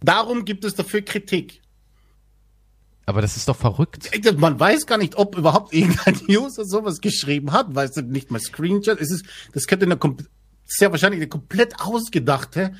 [0.00, 1.60] darum gibt es dafür Kritik.
[3.04, 4.10] Aber das ist doch verrückt.
[4.38, 7.74] Man weiß gar nicht, ob überhaupt irgendein User sowas geschrieben hat.
[7.74, 9.00] Weißt du, nicht mal Screenshot.
[9.00, 9.98] Es ist, das könnte eine,
[10.64, 12.74] sehr wahrscheinlich eine komplett ausgedachte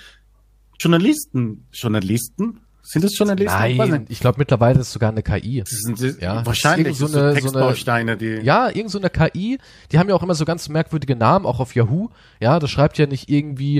[0.78, 2.60] Journalisten, Journalisten?
[2.84, 3.76] Sind das Journalisten?
[3.76, 5.60] Nein, ich glaube mittlerweile ist es sogar eine KI.
[5.60, 8.40] Das sind das Ja, wahrscheinlich so, eine- so eine- Textbausteine, die.
[8.42, 9.58] Ja, irgend so eine KI,
[9.92, 12.08] die haben ja auch immer so ganz merkwürdige Namen, auch auf Yahoo.
[12.40, 13.78] Ja, das schreibt ja nicht irgendwie,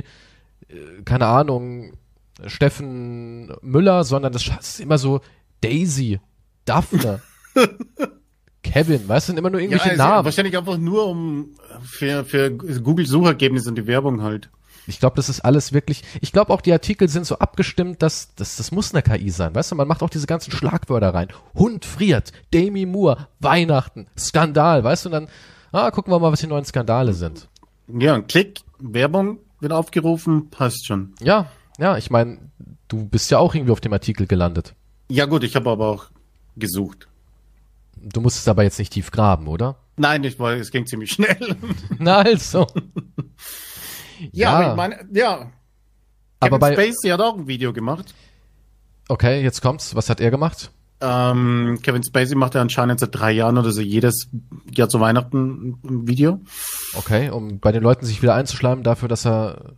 [0.68, 1.94] äh, keine Ahnung,
[2.46, 5.20] Steffen Müller, sondern das ist immer so
[5.60, 6.20] Daisy,
[6.64, 7.20] Daphne,
[8.62, 10.24] Kevin, weißt du, sind immer nur Ja, irgendwelche also Namen.
[10.24, 11.50] wahrscheinlich einfach nur um
[11.82, 14.50] für, für Google-Suchergebnisse und die Werbung halt.
[14.92, 16.02] Ich glaube, das ist alles wirklich.
[16.20, 19.54] Ich glaube auch, die Artikel sind so abgestimmt, dass das, das muss eine KI sein.
[19.54, 21.28] Weißt du, man macht auch diese ganzen Schlagwörter rein.
[21.54, 25.28] Hund friert, Demi Moore, Weihnachten, Skandal, weißt du, und dann,
[25.72, 27.48] ah, gucken wir mal, was die neuen Skandale sind.
[27.88, 31.14] Ja, ein Klick, Werbung wird aufgerufen, passt schon.
[31.20, 31.46] Ja,
[31.78, 32.38] ja, ich meine,
[32.88, 34.74] du bist ja auch irgendwie auf dem Artikel gelandet.
[35.08, 36.06] Ja gut, ich habe aber auch
[36.56, 37.08] gesucht.
[37.96, 39.76] Du musstest aber jetzt nicht tief graben, oder?
[39.96, 41.56] Nein, ich es ging ziemlich schnell.
[41.98, 42.66] Na also.
[44.32, 45.50] Ja, aber ich meine, ja.
[46.40, 48.14] aber Kevin bei, Spacey hat auch ein Video gemacht.
[49.08, 49.94] okay, jetzt kommt's.
[49.94, 50.70] Was hat er gemacht?
[51.00, 54.28] Ähm, Kevin Spacey macht ja anscheinend seit drei Jahren oder so jedes
[54.72, 56.40] Jahr zu Weihnachten ein Video.
[56.96, 59.74] Okay, um bei den Leuten sich wieder einzuschleimen dafür, dass er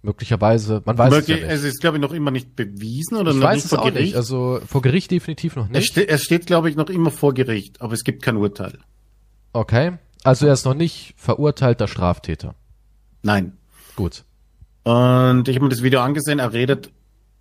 [0.00, 1.56] möglicherweise, man weiß Möglich, es ja nicht.
[1.56, 3.80] es ist, glaube ich, noch immer nicht bewiesen oder Ich noch weiß nicht es vor
[3.80, 4.02] auch Gericht.
[4.06, 4.16] nicht.
[4.16, 5.88] Also vor Gericht definitiv noch es, nicht.
[5.88, 8.78] ste es steht, glaube ich, noch immer vor Gericht, aber es gibt kein Urteil.
[9.52, 9.98] Okay.
[10.24, 12.54] Also er ist noch nicht verurteilter Straftäter.
[13.22, 13.58] Nein.
[13.96, 14.24] Gut.
[14.84, 16.92] Und ich habe mir das Video angesehen, er redet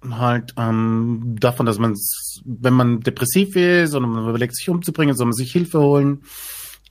[0.10, 1.96] halt ähm, davon, dass man,
[2.44, 6.24] wenn man depressiv ist oder man überlegt, sich umzubringen, soll man sich Hilfe holen.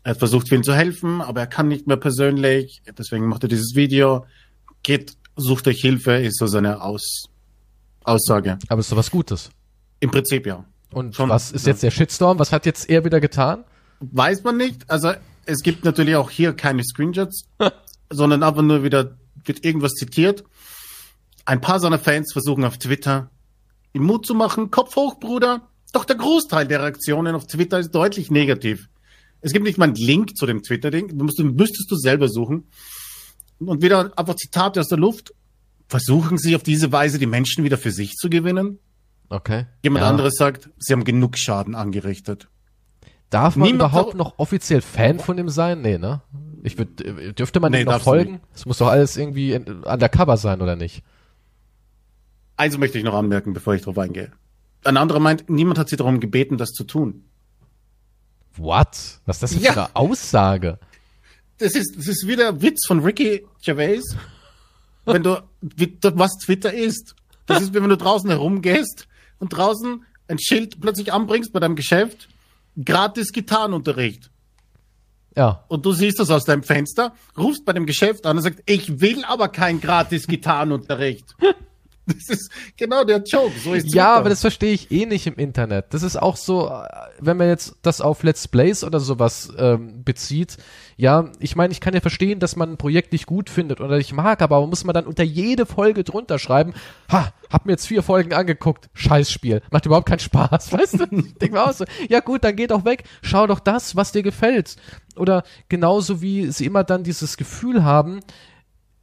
[0.04, 2.82] Er versucht, vielen zu helfen, aber er kann nicht mehr persönlich.
[2.98, 4.26] Deswegen macht er dieses Video.
[4.82, 7.30] Geht, sucht euch Hilfe, ist so seine Aus
[8.04, 8.58] Aussage.
[8.68, 9.50] Aber ist doch was Gutes.
[10.00, 10.64] Im Prinzip ja.
[10.92, 11.72] Und Schon, was ist ja.
[11.72, 12.38] jetzt der Shitstorm?
[12.38, 13.64] Was hat jetzt er wieder getan?
[14.00, 14.88] Weiß man nicht.
[14.90, 15.12] Also
[15.46, 17.46] es gibt natürlich auch hier keine Screenshots,
[18.10, 20.44] sondern einfach nur wieder wird irgendwas zitiert.
[21.44, 23.30] Ein paar seiner Fans versuchen auf Twitter
[23.92, 24.70] ihm Mut zu machen.
[24.70, 25.68] Kopf hoch, Bruder.
[25.92, 28.88] Doch der Großteil der Reaktionen auf Twitter ist deutlich negativ.
[29.40, 31.16] Es gibt nicht mal einen Link zu dem Twitter-Ding.
[31.16, 32.64] Du musst, müsstest du selber suchen.
[33.60, 35.32] Und wieder einfach Zitate aus der Luft.
[35.86, 38.78] Versuchen sie auf diese Weise die Menschen wieder für sich zu gewinnen.
[39.28, 39.66] Okay.
[39.82, 40.10] Jemand Ja.
[40.10, 42.48] anderes sagt, sie haben genug Schaden angerichtet.
[43.30, 45.82] Darf man Niemand überhaupt noch offiziell Fan von ihm sein?
[45.82, 46.22] Nee, ne?
[46.64, 48.40] Ich würd, äh, dürfte man Nee, ihm noch folgen?
[48.54, 51.04] Es muss doch alles irgendwie undercover sein, oder nicht?
[52.56, 54.32] Eins möchte ich noch anmerken, bevor ich drauf eingehe.
[54.84, 57.24] Ein anderer meint, niemand hat sie darum gebeten, das zu tun.
[58.56, 59.20] What?
[59.26, 59.72] Was ist das Ja.
[59.72, 60.78] für eine Aussage?
[61.58, 64.02] Das ist, das ist wieder Witz von Ricky Gervais.
[65.04, 67.14] Wenn du, was Twitter ist.
[67.46, 69.06] Das ist, wie wenn du draußen herumgehst
[69.38, 72.28] und draußen ein Schild plötzlich anbringst bei deinem Geschäft.
[72.82, 74.30] Gratis Gitarrenunterricht.
[75.36, 75.64] Ja.
[75.68, 79.00] Und du siehst das aus deinem Fenster, rufst bei dem Geschäft an und sagst, ich
[79.00, 81.34] will aber kein gratis Gitarrenunterricht.
[82.14, 83.52] Das ist genau der Joke.
[83.58, 85.86] So ist Ja, aber das verstehe ich eh nicht im Internet.
[85.94, 86.70] Das ist auch so,
[87.18, 90.58] wenn man jetzt das auf Let's Plays oder sowas ähm, bezieht.
[90.96, 93.96] Ja, ich meine, ich kann ja verstehen, dass man ein Projekt nicht gut findet oder
[93.96, 96.74] nicht mag, aber muss man dann unter jede Folge drunter schreiben,
[97.10, 101.04] ha, hab mir jetzt vier Folgen angeguckt, Scheißspiel, macht überhaupt keinen Spaß, weißt du?
[101.16, 104.12] Ich denk mir auch so, ja gut, dann geh doch weg, schau doch das, was
[104.12, 104.76] dir gefällt.
[105.16, 108.20] Oder genauso wie sie immer dann dieses Gefühl haben,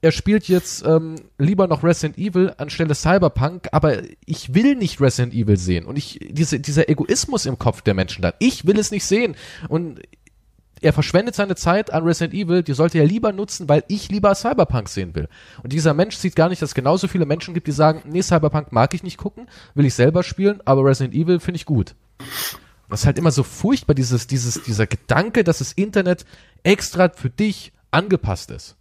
[0.02, 5.34] er spielt jetzt ähm, lieber noch Resident Evil anstelle Cyberpunk, aber ich will nicht Resident
[5.34, 5.86] Evil sehen.
[5.86, 9.36] Und ich, diese, dieser Egoismus im Kopf der Menschen dann, ich will es nicht sehen.
[9.70, 10.00] Und
[10.82, 14.34] er verschwendet seine Zeit an Resident Evil, die sollte er lieber nutzen, weil ich lieber
[14.34, 15.28] Cyberpunk sehen will.
[15.62, 18.24] Und dieser Mensch sieht gar nicht, dass es genauso viele Menschen gibt, die sagen, nee,
[18.24, 21.94] Cyberpunk mag ich nicht gucken, will ich selber spielen, aber Resident Evil finde ich gut.
[22.90, 26.26] Das ist halt immer so furchtbar, dieses, dieses, dieser Gedanke, dass das Internet
[26.64, 28.76] extra für dich angepasst ist.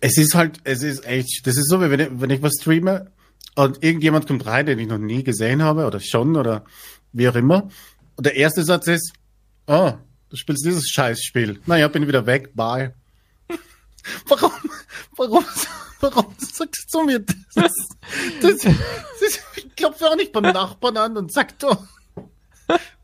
[0.00, 2.54] Es ist halt, es ist echt, das ist so, wie wenn ich, wenn ich was
[2.60, 3.10] streame
[3.54, 6.64] und irgendjemand kommt rein, den ich noch nie gesehen habe oder schon oder
[7.12, 7.68] wie auch immer.
[8.16, 9.12] Und der erste Satz ist,
[9.66, 9.92] oh,
[10.28, 11.60] du spielst dieses Scheißspiel.
[11.66, 12.94] Naja, bin wieder weg, bye.
[14.28, 14.52] Warum,
[15.16, 15.44] warum,
[16.00, 17.72] warum sagst du mir das?
[18.40, 18.74] das, das
[19.56, 21.84] ich klopfe auch nicht beim Nachbarn an und sag doch,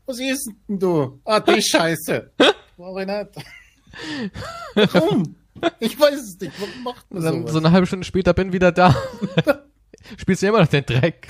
[0.05, 1.19] was ist denn du?
[1.25, 2.31] Ah, die Scheiße.
[2.77, 3.29] Brauch ich nicht.
[4.75, 5.35] Warum?
[5.79, 6.53] Ich weiß es nicht.
[6.59, 7.51] Warum macht man Und dann sowas?
[7.53, 8.95] so eine halbe Stunde später bin wieder da.
[10.17, 11.27] Spielst du immer noch den Dreck.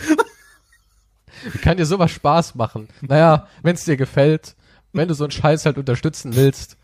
[1.52, 2.88] Wie kann dir sowas Spaß machen?
[3.02, 4.56] Naja, wenn es dir gefällt,
[4.94, 6.78] wenn du so einen Scheiß halt unterstützen willst.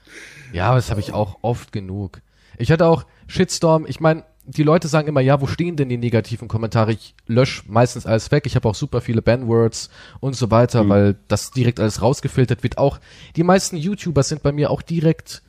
[0.53, 2.21] Ja, aber das habe ich auch oft genug.
[2.57, 5.97] Ich hatte auch Shitstorm, ich meine, die Leute sagen immer, ja, wo stehen denn die
[5.97, 6.91] negativen Kommentare?
[6.91, 8.45] Ich lösche meistens alles weg.
[8.45, 10.89] Ich habe auch super viele Banwords und so weiter, mhm.
[10.89, 12.77] weil das direkt alles rausgefiltert wird.
[12.77, 12.99] Auch
[13.35, 15.43] die meisten YouTuber sind bei mir auch direkt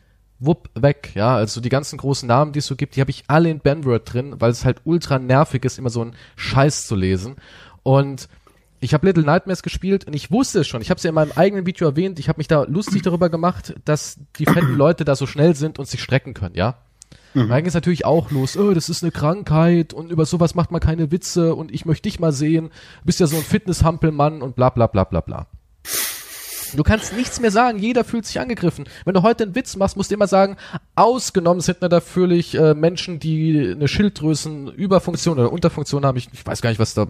[0.45, 3.25] wupp weg, ja, also die ganzen großen Namen, die es so gibt, die habe ich
[3.29, 6.95] alle in Banword drin, weil es halt ultra nervig ist, immer so einen Scheiß zu
[6.97, 7.37] lesen.
[7.83, 8.29] Und
[8.81, 10.83] ich habe Little Nightmares gespielt und ich wusste es schon.
[10.83, 12.19] Ich habe es ja in meinem eigenen Video erwähnt.
[12.19, 15.79] Ich habe mich da lustig darüber gemacht, dass die fetten Leute da so schnell sind
[15.79, 16.79] und sich strecken können, ja.
[17.35, 17.49] Mhm.
[17.49, 20.71] Da ging es natürlich auch los, oh, das ist eine Krankheit und über sowas macht
[20.71, 24.43] man keine Witze und ich möchte dich mal sehen, du bist ja so ein Fitnesshampelmann
[24.43, 25.47] und bla bla bla bla bla.
[26.77, 28.87] Du kannst nichts mehr sagen, jeder fühlt sich angegriffen.
[29.05, 30.57] Wenn du heute einen Witz machst, musst du immer sagen,
[30.95, 36.19] ausgenommen sind natürlich äh, Menschen, die eine Schilddrüsenüberfunktion oder Unterfunktion haben.
[36.19, 37.07] Ich, ich weiß gar nicht, was da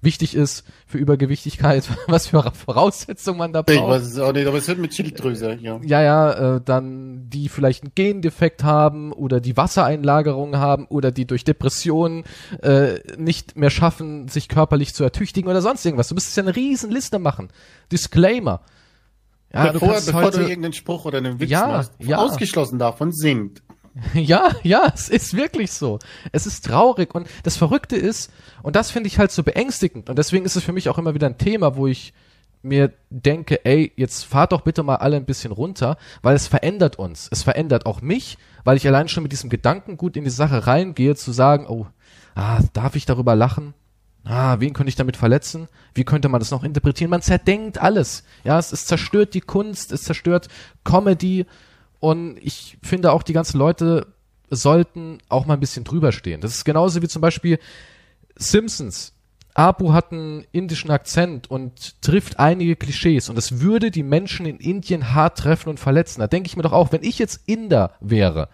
[0.00, 3.76] wichtig ist für Übergewichtigkeit, was für Voraussetzungen man da braucht.
[3.76, 5.80] Ich weiß es auch nicht, aber es wird mit Schilddrüse, ja.
[5.82, 11.26] Ja, ja, äh, dann die vielleicht einen Gendefekt haben oder die Wassereinlagerung haben oder die
[11.26, 12.24] durch Depressionen
[12.62, 16.08] äh, nicht mehr schaffen, sich körperlich zu ertüchtigen oder sonst irgendwas.
[16.08, 17.48] Du müsstest ja eine riesen Liste machen.
[17.90, 18.60] Disclaimer.
[19.52, 22.18] Ja, bevor, du, bevor heute, du irgendeinen Spruch oder einen Witz ja, machst, ja.
[22.18, 23.62] ausgeschlossen davon singt.
[24.14, 25.98] Ja, ja, es ist wirklich so.
[26.30, 28.30] Es ist traurig und das Verrückte ist,
[28.62, 31.14] und das finde ich halt so beängstigend, und deswegen ist es für mich auch immer
[31.14, 32.12] wieder ein Thema, wo ich
[32.62, 36.96] mir denke, ey, jetzt fahrt doch bitte mal alle ein bisschen runter, weil es verändert
[36.96, 37.28] uns.
[37.30, 40.66] Es verändert auch mich, weil ich allein schon mit diesem Gedanken gut in die Sache
[40.66, 41.86] reingehe, zu sagen, oh,
[42.34, 43.74] ah, darf ich darüber lachen?
[44.28, 45.68] Ah, wen könnte ich damit verletzen?
[45.94, 47.10] Wie könnte man das noch interpretieren?
[47.10, 48.24] Man zerdenkt alles.
[48.44, 50.48] Ja, es, es zerstört die Kunst, es zerstört
[50.84, 51.46] Comedy,
[52.00, 54.06] und ich finde auch, die ganzen Leute
[54.50, 56.40] sollten auch mal ein bisschen drüber stehen.
[56.40, 57.58] Das ist genauso wie zum Beispiel
[58.36, 59.14] Simpsons.
[59.54, 64.58] Apu hat einen indischen Akzent und trifft einige Klischees und das würde die Menschen in
[64.58, 66.20] Indien hart treffen und verletzen.
[66.20, 68.48] Da denke ich mir doch auch, wenn ich jetzt Inder wäre,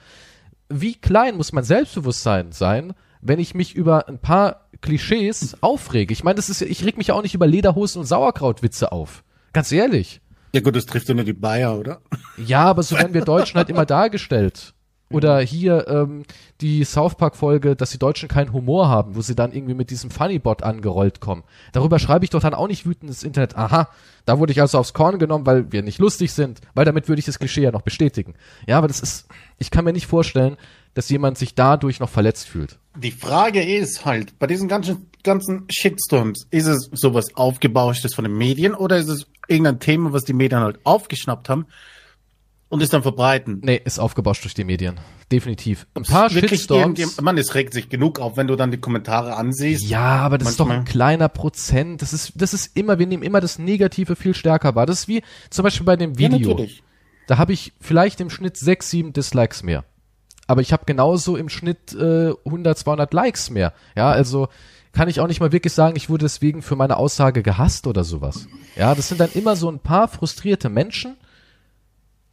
[0.71, 6.13] wie klein muss mein Selbstbewusstsein sein, wenn ich mich über ein paar Klischees aufrege?
[6.13, 9.25] Ich meine, das ist, ich reg mich ja auch nicht über Lederhosen und Sauerkrautwitze auf.
[9.53, 10.21] Ganz ehrlich.
[10.53, 12.01] Ja gut, das trifft ja nur die Bayer, oder?
[12.37, 14.75] Ja, aber so werden wir Deutschen halt immer dargestellt.
[15.11, 16.25] Oder hier ähm,
[16.61, 20.11] die South Park-Folge, dass die Deutschen keinen Humor haben, wo sie dann irgendwie mit diesem
[20.11, 21.45] Funnybot angerollt kommen.
[21.73, 23.57] Darüber schreibe ich doch dann auch nicht wütend ins Internet.
[23.57, 23.89] Aha,
[24.27, 27.21] da wurde ich also aufs Korn genommen, weil wir nicht lustig sind, weil damit würde
[27.21, 28.35] ich das Klischee ja noch bestätigen.
[28.67, 30.57] Ja, aber das ist, ich kann mir nicht vorstellen,
[30.95, 32.79] dass jemand sich dadurch noch verletzt fühlt.
[32.97, 38.37] Die Frage ist halt, bei diesen ganzen, ganzen Shitstorms, ist es sowas Aufgebauschtes von den
[38.37, 41.67] Medien oder ist es irgendein Thema, was die Medien halt aufgeschnappt haben
[42.69, 43.61] und es dann verbreiten?
[43.65, 45.01] Nee, ist aufgebauscht durch die Medien.
[45.33, 45.89] Definitiv.
[45.95, 47.21] Ein paar Shitstorms.
[47.21, 49.85] Man, es regt sich genug auf, wenn du dann die Kommentare ansiehst.
[49.85, 50.53] Ja, aber das manchmal.
[50.53, 52.01] ist doch ein kleiner Prozent.
[52.01, 54.87] Das ist, das ist immer, wir nehmen immer das Negative viel stärker wahr.
[54.87, 56.39] Das ist wie zum Beispiel bei dem Video.
[56.39, 56.83] Ja, natürlich.
[57.27, 59.85] Da habe ich vielleicht im Schnitt sechs, sieben Dislikes mehr
[60.47, 63.73] aber ich habe genauso im Schnitt äh, 100, 200 Likes mehr.
[63.97, 64.49] Ja, also
[64.93, 68.05] kann ich auch nicht mal wirklich sagen, ich wurde deswegen für meine Aussage gehasst oder
[68.05, 68.47] sowas.
[68.77, 71.17] Ja, das sind dann immer so ein paar frustrierte Menschen,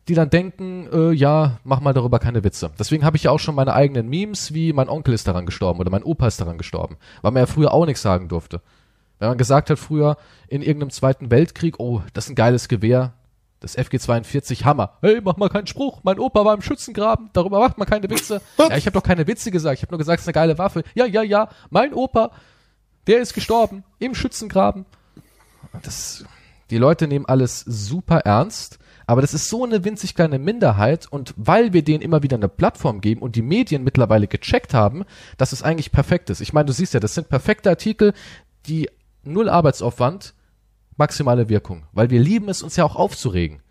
[0.08, 2.72] die dann denken, äh, ja, mach mal darüber keine Witze.
[2.78, 5.80] Deswegen habe ich ja auch schon meine eigenen Memes, wie mein Onkel ist daran gestorben
[5.80, 8.62] oder mein Opa ist daran gestorben, weil man ja früher auch nichts sagen durfte.
[9.20, 13.14] Wenn man gesagt hat früher in irgendeinem Zweiten Weltkrieg, oh, das ist ein geiles Gewehr,
[13.62, 14.98] das FG42 Hammer.
[15.02, 16.02] Hey, mach mal keinen Spruch.
[16.04, 17.30] Mein Opa war im Schützengraben.
[17.32, 18.42] Darüber macht man keine Witze.
[18.58, 19.78] ja, ich habe doch keine Witze gesagt.
[19.78, 20.84] Ich habe nur gesagt, es ist eine geile Waffe.
[20.96, 21.48] Ja, ja, ja.
[21.70, 22.32] Mein Opa,
[23.06, 24.86] der ist gestorben im Schützengraben.
[25.84, 26.26] Das,
[26.72, 28.80] die Leute nehmen alles super ernst.
[29.06, 32.48] Aber das ist so eine winzig kleine Minderheit und weil wir denen immer wieder eine
[32.48, 35.04] Plattform geben und die Medien mittlerweile gecheckt haben,
[35.38, 36.42] dass es eigentlich perfekt ist.
[36.42, 38.14] Ich meine, du siehst ja, das sind perfekte Artikel,
[38.68, 38.90] die
[39.24, 40.34] null Arbeitsaufwand,
[41.02, 43.62] maximale Wirkung, weil wir lieben es, uns ja auch aufzuregen.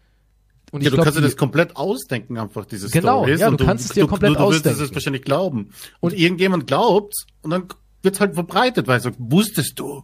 [0.72, 3.40] Und ja, du glaub, kannst dir das komplett ausdenken, einfach dieses Genau, Stories.
[3.40, 4.78] ja, du, du kannst es dir komplett du, du ausdenken.
[4.78, 5.70] Du wirst es wahrscheinlich glauben.
[6.00, 7.64] Und, und irgendjemand glaubt und dann
[8.02, 10.02] wird's halt verbreitet, weil so, wusstest du,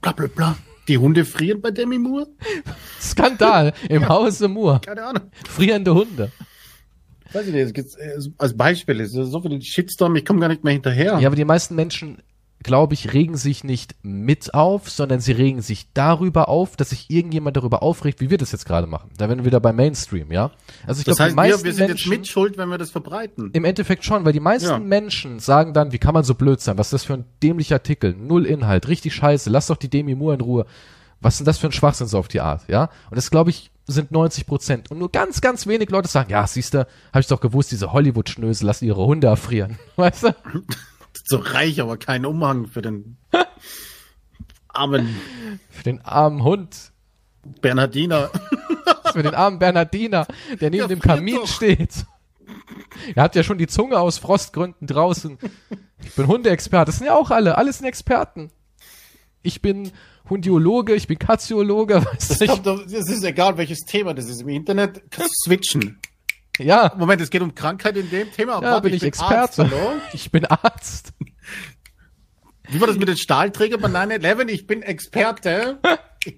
[0.00, 0.56] bla bla bla,
[0.86, 2.28] die Hunde frieren bei Demi Moore?
[3.00, 4.80] Skandal im ja, Hause Moore.
[4.84, 5.30] Keine Ahnung.
[5.48, 6.30] Frierende Hunde.
[7.32, 10.72] Weiß ich nicht, äh, als Beispiel ist so viel Shitstorm, ich komme gar nicht mehr
[10.72, 11.18] hinterher.
[11.20, 12.18] Ja, aber die meisten Menschen
[12.62, 17.10] glaube ich, regen sich nicht mit auf, sondern sie regen sich darüber auf, dass sich
[17.10, 19.10] irgendjemand darüber aufregt, wie wir das jetzt gerade machen.
[19.16, 20.50] Da werden wir wieder bei Mainstream, ja?
[20.86, 23.50] Also ich glaube, heißt, wir, wir sind Menschen, jetzt mitschuld, wenn wir das verbreiten.
[23.54, 24.78] Im Endeffekt schon, weil die meisten ja.
[24.78, 26.76] Menschen sagen dann, wie kann man so blöd sein?
[26.76, 28.14] Was ist das für ein dämlicher Artikel?
[28.14, 30.66] Null Inhalt, richtig scheiße, lass doch die Demi Moore in Ruhe.
[31.22, 32.90] Was ist denn das für ein Schwachsinn so auf die Art, ja?
[33.10, 34.90] Und das glaube ich sind 90 Prozent.
[34.90, 38.66] Und nur ganz, ganz wenig Leute sagen, ja, siehste, habe ich doch gewusst, diese Hollywood-Schnösel
[38.66, 39.78] lassen ihre Hunde erfrieren.
[39.96, 40.34] Weißt du?
[41.30, 43.16] so reich, aber kein Umhang für den
[44.68, 45.16] armen.
[45.70, 46.92] Für den armen Hund.
[47.60, 48.30] Bernardiner.
[49.12, 50.26] für den armen Bernardiner,
[50.60, 51.46] der neben ja, dem Kamin doch.
[51.46, 52.04] steht.
[53.14, 55.38] Er hat ja schon die Zunge aus Frostgründen draußen.
[56.04, 56.86] Ich bin Hundeexperte.
[56.90, 57.56] Das sind ja auch alle.
[57.56, 58.50] Alle sind Experten.
[59.42, 59.90] Ich bin
[60.28, 62.46] Hundiologe, ich bin Katziologe, weißt Das, du.
[62.46, 64.42] kommt doch- das ist egal, welches Thema das ist.
[64.42, 65.98] Im Internet kannst du switchen.
[66.62, 68.54] Ja, Moment, es geht um Krankheit in dem Thema.
[68.54, 69.38] ja, Warte, bin ich, Experte.
[69.38, 69.92] Arzt, hallo?
[70.12, 71.12] Ich bin Arzt.
[72.68, 74.48] Wie war das mit den Stahlträgern bei 9-11?
[74.48, 75.78] Ich bin Experte.
[76.24, 76.36] Ich,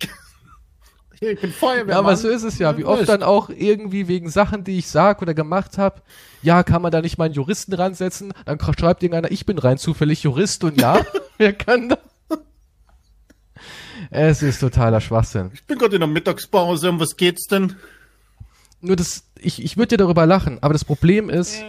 [1.20, 1.90] ich bin Feuerwehrmann.
[1.90, 2.76] Ja, aber so ist es ja.
[2.78, 6.00] Wie oft dann auch irgendwie wegen Sachen, die ich sag oder gemacht habe,
[6.40, 8.32] ja, kann man da nicht mal einen Juristen ransetzen?
[8.46, 11.04] Dann schreibt irgendeiner, ich bin rein zufällig Jurist und ja,
[11.36, 11.98] wir können da.
[14.10, 15.50] Es ist totaler Schwachsinn.
[15.54, 16.90] Ich bin gerade in der Mittagspause.
[16.90, 17.76] Um was geht's denn?
[18.82, 21.62] Nur das, ich, ich würde dir darüber lachen, aber das Problem ist,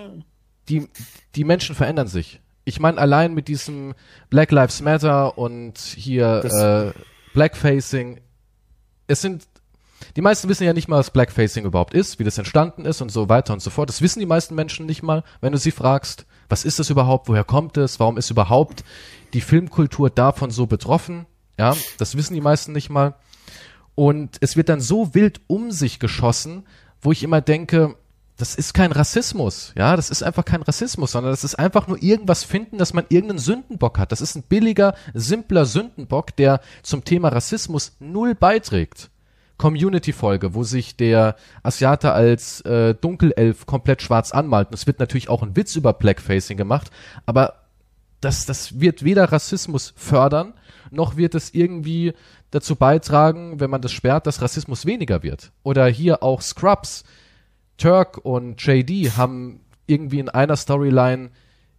[0.68, 0.88] die,
[1.36, 2.42] die Menschen verändern sich.
[2.66, 3.94] Ich meine, allein mit diesem
[4.30, 6.94] Black Lives Matter und hier Das- äh,
[7.34, 8.20] Blackfacing,
[9.08, 9.48] es sind,
[10.16, 13.10] die meisten wissen ja nicht mal, was Blackfacing überhaupt ist, wie das entstanden ist und
[13.12, 13.90] so weiter und so fort.
[13.90, 17.28] Das wissen die meisten Menschen nicht mal, wenn du sie fragst, was ist das überhaupt,
[17.30, 18.84] woher kommt es, warum ist überhaupt
[19.34, 21.26] die Filmkultur davon so betroffen?
[21.60, 23.16] Ja, das wissen die meisten nicht mal.
[23.96, 26.66] Und es wird dann so wild um sich geschossen,
[27.04, 27.96] wo ich immer denke,
[28.38, 32.02] das ist kein Rassismus, ja, das ist einfach kein Rassismus, sondern das ist einfach nur
[32.02, 34.12] irgendwas finden, dass man irgendeinen Sündenbock hat.
[34.12, 39.12] Das ist ein billiger, simpler Sündenbock, der zum Thema Rassismus null beiträgt.
[39.58, 44.70] Community-Folge, wo sich der Asiate als äh, Dunkelelf komplett schwarz anmalt.
[44.70, 46.90] Und es wird natürlich auch ein Witz über Blackfacing gemacht,
[47.26, 47.64] aber
[48.20, 50.54] das, das wird weder Rassismus fördern,
[50.94, 52.14] noch wird es irgendwie
[52.52, 55.52] dazu beitragen, wenn man das sperrt, dass Rassismus weniger wird.
[55.64, 57.04] Oder hier auch Scrubs.
[57.78, 61.32] Turk und JD haben irgendwie in einer Storyline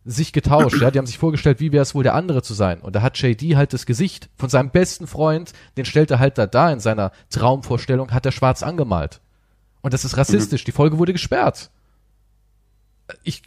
[0.04, 2.80] sich getauscht, ja, die haben sich vorgestellt, wie wäre es wohl der andere zu sein.
[2.80, 6.36] Und da hat JD halt das Gesicht von seinem besten Freund, den stellt er halt
[6.36, 9.20] da da in seiner Traumvorstellung, hat er schwarz angemalt.
[9.80, 10.64] Und das ist rassistisch.
[10.64, 11.70] Die Folge wurde gesperrt.
[13.22, 13.42] Ich,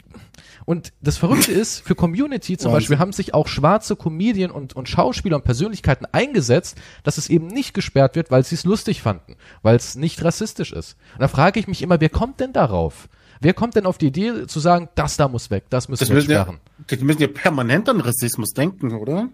[0.68, 2.72] und das Verrückte ist, für Community zum Wahnsinn.
[2.72, 7.46] Beispiel haben sich auch schwarze Comedien und, und Schauspieler und Persönlichkeiten eingesetzt, dass es eben
[7.46, 10.98] nicht gesperrt wird, weil sie es lustig fanden, weil es nicht rassistisch ist.
[11.14, 13.08] Und da frage ich mich immer, wer kommt denn darauf?
[13.40, 16.10] Wer kommt denn auf die Idee zu sagen, das da muss weg, das müssen Das
[16.10, 16.58] wir müssen, ja, sperren?
[16.90, 19.30] die müssen ja permanent an Rassismus denken, oder?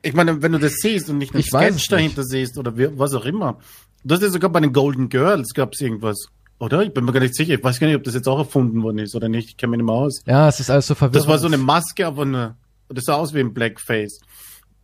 [0.00, 2.72] Ich meine, wenn du das siehst und nicht einen Ich weiß Sketch dahinter siehst oder
[2.96, 3.58] was auch immer.
[4.02, 6.28] Das ist sogar bei den Golden Girls gab es irgendwas.
[6.58, 6.82] Oder?
[6.82, 7.54] Ich bin mir gar nicht sicher.
[7.54, 9.48] Ich weiß gar nicht, ob das jetzt auch erfunden worden ist oder nicht.
[9.50, 10.20] Ich kenne mich nicht mehr aus.
[10.26, 11.16] Ja, es ist alles so verwirrend.
[11.16, 12.56] Das war so eine Maske, aber eine,
[12.88, 14.20] das sah aus wie ein Blackface.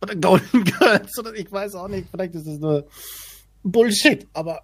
[0.01, 2.07] Oder Golden Girls, oder ich weiß auch nicht.
[2.11, 2.85] Vielleicht ist das nur
[3.63, 4.61] Bullshit, aber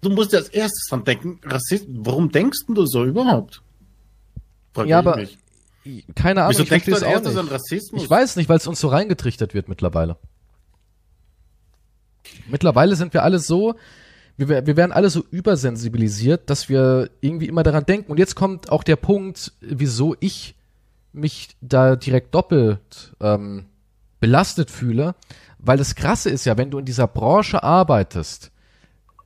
[0.00, 3.62] du musst ja als erstes dran denken, Rassist, warum denkst du so überhaupt?
[4.74, 5.38] Frag Ja, ich aber mich.
[6.14, 7.48] Keine Ahnung, Wieso ich denkst du als erstes an.
[7.48, 8.02] Rassismus?
[8.02, 10.16] Ich weiß nicht, weil es uns so reingetrichtert wird mittlerweile.
[12.48, 13.74] Mittlerweile sind wir alle so,
[14.36, 18.10] wir, wir werden alle so übersensibilisiert, dass wir irgendwie immer daran denken.
[18.10, 20.54] Und jetzt kommt auch der Punkt, wieso ich
[21.12, 23.66] mich da direkt doppelt ähm,
[24.20, 25.14] belastet fühle,
[25.58, 28.50] weil das Krasse ist ja, wenn du in dieser Branche arbeitest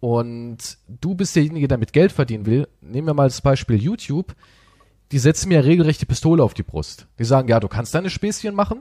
[0.01, 4.35] und du bist derjenige, der damit Geld verdienen will, nehmen wir mal das Beispiel YouTube,
[5.13, 7.07] die setzen mir regelrecht die Pistole auf die Brust.
[7.19, 8.81] Die sagen, ja, du kannst deine Späßchen machen,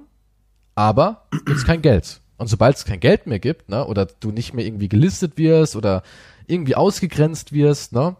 [0.74, 2.22] aber gibt's kein Geld.
[2.38, 5.76] Und sobald es kein Geld mehr gibt, ne, oder du nicht mehr irgendwie gelistet wirst
[5.76, 6.04] oder
[6.48, 8.16] irgendwie ausgegrenzt wirst, ne,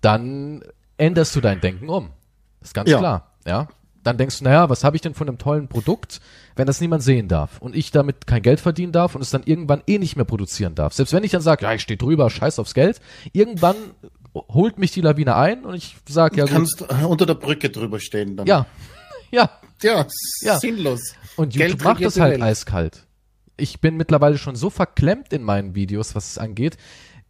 [0.00, 0.62] dann
[0.98, 2.10] änderst du dein Denken um.
[2.60, 2.98] Das ist ganz Ja.
[2.98, 3.68] klar, ja.
[4.02, 6.20] Dann denkst du, naja, was habe ich denn von einem tollen Produkt,
[6.54, 9.42] wenn das niemand sehen darf und ich damit kein Geld verdienen darf und es dann
[9.44, 10.92] irgendwann eh nicht mehr produzieren darf.
[10.92, 13.00] Selbst wenn ich dann sage, ja, ich stehe drüber, scheiß aufs Geld,
[13.32, 13.74] irgendwann
[14.34, 17.34] holt mich die Lawine ein und ich sage, ja du gut, kannst äh, unter der
[17.34, 18.46] Brücke drüber stehen dann.
[18.46, 18.66] ja,
[19.32, 19.50] ja,
[19.82, 20.06] Ja,
[20.42, 20.58] Ja.
[20.60, 21.14] sinnlos.
[21.36, 23.05] und Geld YouTube macht regiert das halt eiskalt.
[23.56, 26.76] Ich bin mittlerweile schon so verklemmt in meinen Videos, was es angeht.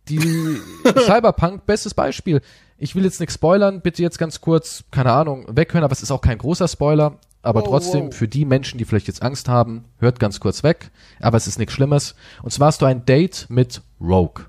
[0.08, 0.18] Die
[1.06, 2.40] Cyberpunk, bestes Beispiel.
[2.78, 6.10] Ich will jetzt nichts spoilern, bitte jetzt ganz kurz, keine Ahnung, weghören, aber es ist
[6.10, 7.18] auch kein großer Spoiler.
[7.42, 8.14] Aber Wow, trotzdem, wow.
[8.14, 10.90] für die Menschen, die vielleicht jetzt Angst haben, hört ganz kurz weg.
[11.20, 12.16] Aber es ist nichts Schlimmes.
[12.42, 14.46] Und zwar hast du ein Date mit Rogue.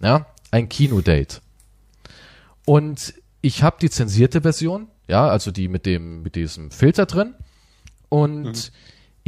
[0.00, 1.40] Ja, ein Kinodate.
[2.64, 7.34] Und ich habe die zensierte Version, ja, also die mit dem, mit diesem Filter drin.
[8.08, 8.54] Und Mhm.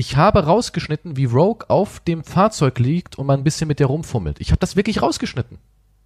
[0.00, 3.88] Ich habe rausgeschnitten, wie Rogue auf dem Fahrzeug liegt und man ein bisschen mit der
[3.88, 4.40] rumfummelt.
[4.40, 5.58] Ich habe das wirklich rausgeschnitten.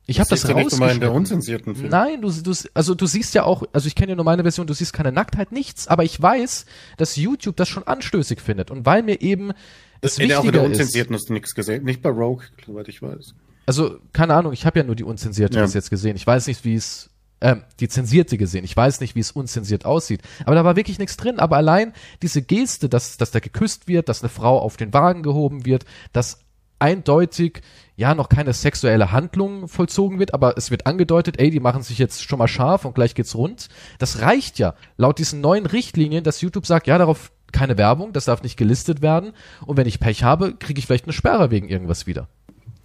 [0.07, 1.17] Ich habe das Siehst du nicht immer in der rausgeschnitten.
[1.17, 1.91] unzensierten Film.
[1.91, 4.67] Nein, du, du, also du siehst ja auch, also ich kenne ja nur meine Version,
[4.67, 6.65] du siehst keine Nacktheit, nichts, aber ich weiß,
[6.97, 9.53] dass YouTube das schon anstößig findet und weil mir eben
[10.01, 11.85] das in der, auch in der Wichtiger ist, unzensierten hast du nichts gesehen.
[11.85, 13.35] Nicht bei Rogue, soweit ich weiß.
[13.67, 15.65] also keine Ahnung, ich habe ja nur die unzensierte Ja.
[15.65, 16.17] bis jetzt gesehen.
[16.17, 17.11] Ich weiß nicht, wie es
[17.43, 18.65] ähm, die zensierte gesehen.
[18.65, 20.23] Ich weiß nicht, wie es unzensiert aussieht.
[20.47, 21.39] Aber da war wirklich nichts drin.
[21.39, 25.23] Aber allein diese Geste, dass, dass da geküsst wird, dass eine Frau auf den Wagen
[25.23, 26.41] gehoben wird, dass
[26.79, 27.63] eindeutig
[27.97, 31.99] ja noch keine sexuelle Handlung vollzogen wird, aber es wird angedeutet, ey, die machen sich
[31.99, 33.69] jetzt schon mal scharf und gleich geht's rund.
[33.99, 34.75] Das reicht ja.
[34.97, 39.03] Laut diesen neuen Richtlinien, dass YouTube sagt, ja, darauf keine Werbung, das darf nicht gelistet
[39.03, 39.33] werden
[39.67, 42.29] und wenn ich Pech habe, kriege ich vielleicht eine Sperre wegen irgendwas wieder.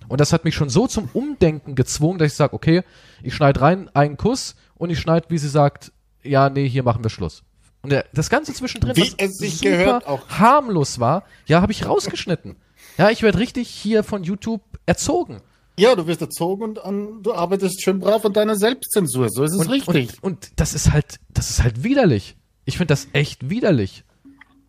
[0.07, 2.83] Und das hat mich schon so zum Umdenken gezwungen, dass ich sage, okay,
[3.23, 5.91] ich schneide rein einen Kuss und ich schneide, wie sie sagt,
[6.23, 7.43] ja, nee, hier machen wir Schluss.
[7.81, 10.27] Und das Ganze zwischendrin, Wie was es sich super gehört, auch.
[10.29, 12.55] harmlos war, ja, habe ich rausgeschnitten.
[12.97, 15.41] Ja, ich werde richtig hier von YouTube erzogen.
[15.79, 19.29] Ja, du wirst erzogen und an, du arbeitest schön brav an deiner Selbstzensur.
[19.29, 20.13] So ist es Und, richtig.
[20.21, 22.35] Und, und das ist halt, das ist halt widerlich.
[22.65, 24.03] Ich finde das echt widerlich.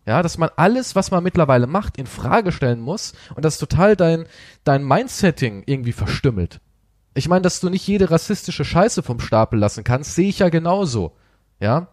[0.09, 3.95] Ja, dass man alles, was man mittlerweile macht, in Frage stellen muss und das total
[3.95, 4.25] dein,
[4.63, 6.59] dein Mindsetting irgendwie verstümmelt.
[7.13, 10.49] Ich meine, dass du nicht jede rassistische Scheiße vom Stapel lassen kannst, sehe ich ja
[10.49, 11.15] genauso.
[11.59, 11.89] Ja.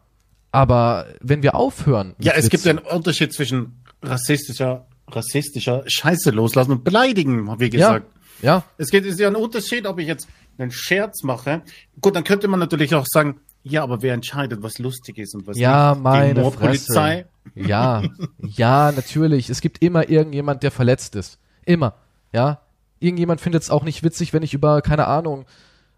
[0.51, 2.15] Aber wenn wir aufhören.
[2.19, 7.69] ja, es gibt Witzen- einen Unterschied zwischen rassistischer, rassistischer Scheiße loslassen und beleidigen, wie Ja,
[7.71, 8.07] gesagt.
[8.41, 8.65] ja.
[8.79, 11.61] Es geht, ist ja ein Unterschied, ob ich jetzt einen Scherz mache.
[12.01, 15.47] Gut, dann könnte man natürlich auch sagen, ja, aber wer entscheidet, was lustig ist und
[15.47, 16.03] was Ja, nicht?
[16.03, 16.51] meine Die.
[16.51, 17.25] Fresse.
[17.55, 18.03] Ja,
[18.39, 19.51] ja, natürlich.
[19.51, 21.39] Es gibt immer irgendjemand, der verletzt ist.
[21.65, 21.95] Immer.
[22.33, 22.61] Ja.
[23.01, 25.47] Irgendjemand findet es auch nicht witzig, wenn ich über, keine Ahnung,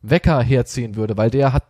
[0.02, 1.64] Wecker herziehen würde, weil der hat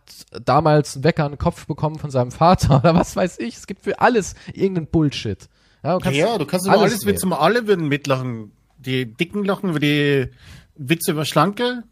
[0.45, 3.57] damals einen Wecker an den Kopf bekommen von seinem Vater oder was weiß ich.
[3.57, 5.49] Es gibt für alles irgendeinen Bullshit.
[5.83, 7.27] Ja, du kannst Ja, du kannst über alles, alles Witze.
[7.39, 8.51] Alle würden mitlachen.
[8.77, 10.29] Die Dicken lachen über die
[10.75, 11.83] Witze über Schlanke.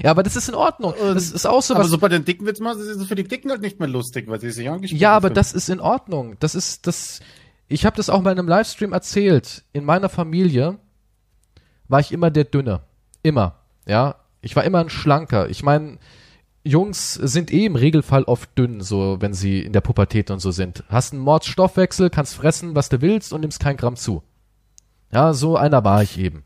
[0.00, 0.94] Ja, aber das ist in Ordnung.
[0.98, 1.90] Das ist auch so aber was.
[1.90, 4.26] sobald du den Dicken Witz machst, ist es für die Dicken halt nicht mehr lustig,
[4.28, 6.36] weil sie sich angesprochen Ja, aber das ist in Ordnung.
[6.40, 7.20] Das ist das.
[7.68, 9.64] Ich habe das auch mal in einem Livestream erzählt.
[9.72, 10.78] In meiner Familie
[11.88, 12.80] war ich immer der Dünne.
[13.22, 13.56] Immer.
[13.86, 14.16] Ja.
[14.40, 15.48] Ich war immer ein Schlanker.
[15.48, 15.98] Ich meine,
[16.64, 20.50] Jungs sind eh im Regelfall oft dünn, so wenn sie in der Pubertät und so
[20.50, 20.84] sind.
[20.88, 24.22] Hast einen Mordsstoffwechsel, kannst fressen, was du willst und nimmst kein Gramm zu.
[25.12, 26.44] Ja, so einer war ich eben.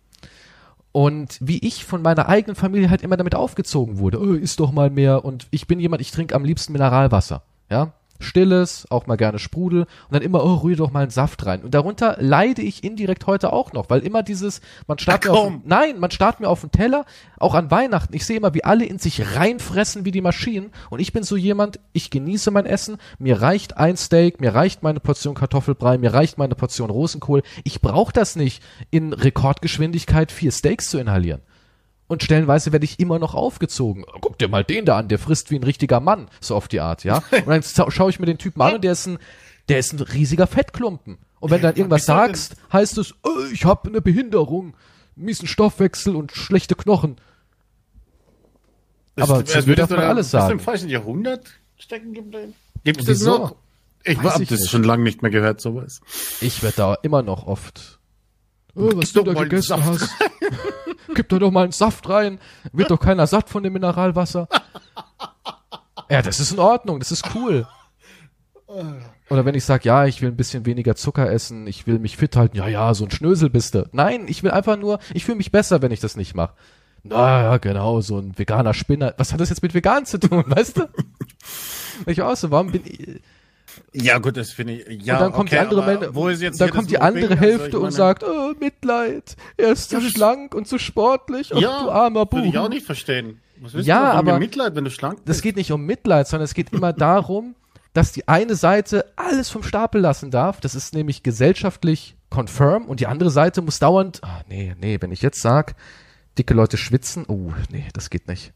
[0.97, 4.73] Und wie ich von meiner eigenen Familie halt immer damit aufgezogen wurde, oh, isst doch
[4.73, 7.93] mal mehr und ich bin jemand, ich trinke am liebsten Mineralwasser, ja?
[8.21, 11.63] Stilles, auch mal gerne Sprudel und dann immer, oh, rühr doch mal einen Saft rein.
[11.63, 15.39] Und darunter leide ich indirekt heute auch noch, weil immer dieses, man starrt Ach, mir
[15.39, 17.05] auf, nein, man starrt mir auf den Teller,
[17.39, 18.15] auch an Weihnachten.
[18.15, 21.37] Ich sehe immer, wie alle in sich reinfressen wie die Maschinen und ich bin so
[21.37, 26.13] jemand, ich genieße mein Essen, mir reicht ein Steak, mir reicht meine Portion Kartoffelbrei, mir
[26.15, 27.43] reicht meine Portion Rosenkohl.
[27.65, 31.43] Ich brauche das nicht, in Rekordgeschwindigkeit vier Steaks zu inhalieren.
[32.09, 34.05] Und stellenweise werde ich immer noch aufgezogen.
[34.21, 36.81] Guck dir mal den da an, der frisst wie ein richtiger Mann, so auf die
[36.81, 37.17] Art, ja.
[37.33, 39.19] Und dann schau- schaue ich mir den Typen an und der ist ein,
[39.69, 41.19] der ist ein riesiger Fettklumpen.
[41.41, 44.75] Und wenn du dann irgendwas sagst, heißt es, oh, ich habe eine Behinderung,
[45.17, 47.17] miesen Stoffwechsel und schlechte Knochen.
[49.19, 50.53] aber Das- du man alles sagen.
[50.53, 52.55] im falschen Jahrhundert stecken geblieben?
[52.85, 53.57] Gibt es das noch?
[54.05, 54.71] Ich Weiß habe das nicht.
[54.71, 56.01] schon lange nicht mehr gehört, sowas.
[56.41, 57.99] Ich werde da immer noch oft.
[58.77, 60.09] Oh, was du da gegessen hast.
[61.15, 62.39] Gib da doch mal einen Saft rein.
[62.73, 64.49] Wird doch keiner satt von dem Mineralwasser.
[66.09, 67.67] Ja, das ist in Ordnung, das ist cool.
[69.29, 72.17] Oder wenn ich sag, ja, ich will ein bisschen weniger Zucker essen, ich will mich
[72.17, 73.89] fit halten, ja, ja, so ein Schnösel bist du.
[73.93, 76.55] Nein, ich will einfach nur, ich fühle mich besser, wenn ich das nicht mache.
[77.03, 79.15] Na ja, genau, so ein veganer Spinner.
[79.17, 80.89] Was hat das jetzt mit vegan zu tun, weißt du?
[82.07, 83.21] Ich auch so, warum bin ich,
[83.93, 85.03] Ja, gut, das finde ich.
[85.05, 86.89] Ja, und dann kommt okay, die andere aber Männer, wo ist jetzt dann kommt das
[86.89, 87.31] die andere?
[87.33, 90.79] Also, Hälfte und meine, sagt, oh, Mitleid, er ist zu Ja, das- schlank und zu
[90.79, 92.71] sportlich, oh, ja, du armer Würde ich auch Buch.
[92.71, 93.41] nicht verstehen.
[93.61, 95.43] Was willst Ja, du aber- Mitleid, wenn du schlank Das bist?
[95.43, 97.55] geht nicht um Mitleid, sondern es geht immer darum,
[97.95, 103.01] dass die eine Seite alles vom Stapel lassen darf, das ist nämlich gesellschaftlich confirm und
[103.01, 105.75] die andere Seite muss dauernd, ah, nee, nee, wenn ich jetzt sag,
[106.37, 108.53] dicke Leute schwitzen, oh, nee, das geht nicht.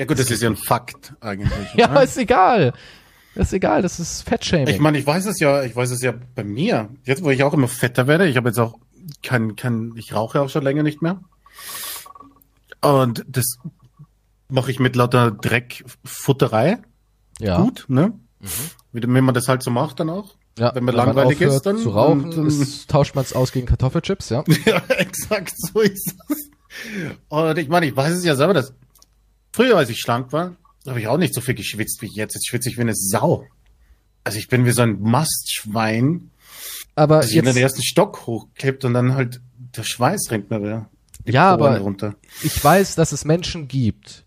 [0.00, 1.52] Ja gut, das ist ja ein Fakt eigentlich.
[1.76, 2.02] Ja, ne?
[2.02, 2.72] ist egal.
[3.34, 4.68] Das ist egal, das ist Fettshaming.
[4.68, 6.88] Ich meine, ich weiß es ja, ich weiß es ja bei mir.
[7.04, 8.78] Jetzt, wo ich auch immer fetter werde, ich habe jetzt auch
[9.22, 11.20] kein, kein, ich rauche auch schon länger nicht mehr.
[12.80, 13.56] Und das
[14.48, 16.78] mache ich mit lauter Dreckfutterei.
[17.40, 17.60] ja.
[17.60, 18.12] Gut, ne?
[18.92, 20.36] Wie, wenn man das halt so macht dann auch.
[20.58, 23.32] Ja, Wenn man langweilig aufhört ist, dann- zu rauchen, und, ähm, ist, tauscht man es
[23.32, 24.44] aus gegen Kartoffelchips, ja.
[24.66, 26.50] Ja, exakt so ist es.
[27.28, 28.72] Und ich meine, ich weiß es ja selber, dass
[29.52, 30.54] früher, als ich schlank war,
[30.86, 32.34] habe ich auch nicht so viel geschwitzt wie jetzt.
[32.34, 33.46] Jetzt schwitze ich wie eine Sau.
[34.22, 36.30] Also ich bin wie so ein Mastschwein,
[36.94, 39.40] Aber das sich in den jetzt, ersten Stock hochklebt und dann halt
[39.76, 40.88] der Schweiß rennt mir wieder.
[41.26, 42.14] Ja, Poren aber- runter.
[42.42, 44.24] ich weiß, dass es Menschen gibt,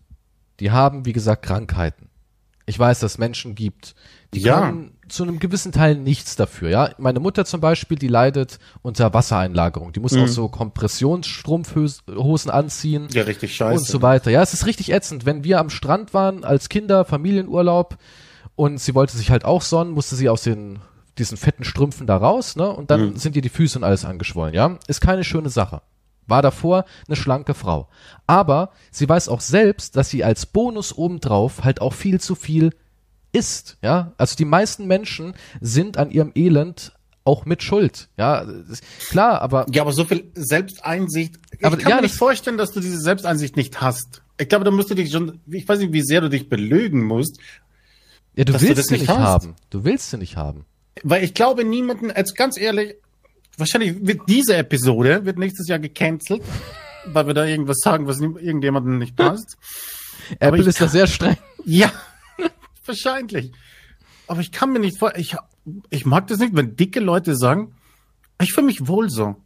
[0.60, 2.08] die haben, wie gesagt, Krankheiten.
[2.66, 3.94] Ich weiß, dass es Menschen gibt,
[4.34, 4.60] die Ja.
[4.60, 6.90] können zu einem gewissen Teil nichts dafür, ja.
[6.98, 9.92] Meine Mutter zum Beispiel, die leidet unter Wassereinlagerung.
[9.94, 10.24] Die muss Mhm.
[10.24, 13.08] auch so Kompressionsstrumpfhosen anziehen.
[13.12, 13.80] Ja, richtig scheiße.
[13.80, 14.30] und so weiter.
[14.30, 15.26] Ja, es ist richtig ätzend.
[15.26, 17.96] Wenn wir am Strand waren als Kinder, Familienurlaub
[18.56, 20.78] und sie wollte sich halt auch sonnen, musste sie aus den
[21.16, 22.68] diesen fetten Strümpfen da raus, ne?
[22.70, 23.16] Und dann Mhm.
[23.16, 24.78] sind ihr die Füße und alles angeschwollen, ja?
[24.86, 25.82] Ist keine schöne Sache.
[26.28, 27.88] War davor eine schlanke Frau.
[28.28, 32.72] Aber sie weiß auch selbst, dass sie als Bonus obendrauf halt auch viel zu viel
[33.32, 34.12] isst, ja.
[34.16, 36.92] Also die meisten Menschen sind an ihrem Elend
[37.24, 38.46] auch mit Schuld, ja.
[39.10, 39.66] Klar, aber.
[39.70, 41.34] Ja, aber so viel Selbsteinsicht.
[41.58, 44.22] Ich Aber kann ja, mir nicht vorstellen, dass du diese Selbsteinsicht nicht hast.
[44.40, 47.04] Ich glaube, da musst du dich schon, ich weiß nicht, wie sehr du dich belügen
[47.04, 47.38] musst,
[48.34, 49.18] Ja, du du willst das sie nicht hast.
[49.18, 49.56] haben.
[49.70, 50.64] Du willst sie nicht haben.
[51.02, 52.94] weil ich glaube niemanden, jetzt ganz ehrlich,
[53.58, 56.42] wahrscheinlich wird diese Episode, wird nächstes Jahr gecancelt,
[57.06, 59.56] weil wir da irgendwas sagen, was irgendjemandem nicht passt.
[60.38, 61.36] Apple ist da sehr streng.
[61.64, 61.92] Ja,
[62.88, 63.52] wahrscheinlich.
[64.26, 65.36] Aber ich kann mir nicht vor, ich,
[65.90, 67.74] ich mag das nicht, wenn dicke Leute sagen,
[68.40, 69.36] ich fühle mich wohl so.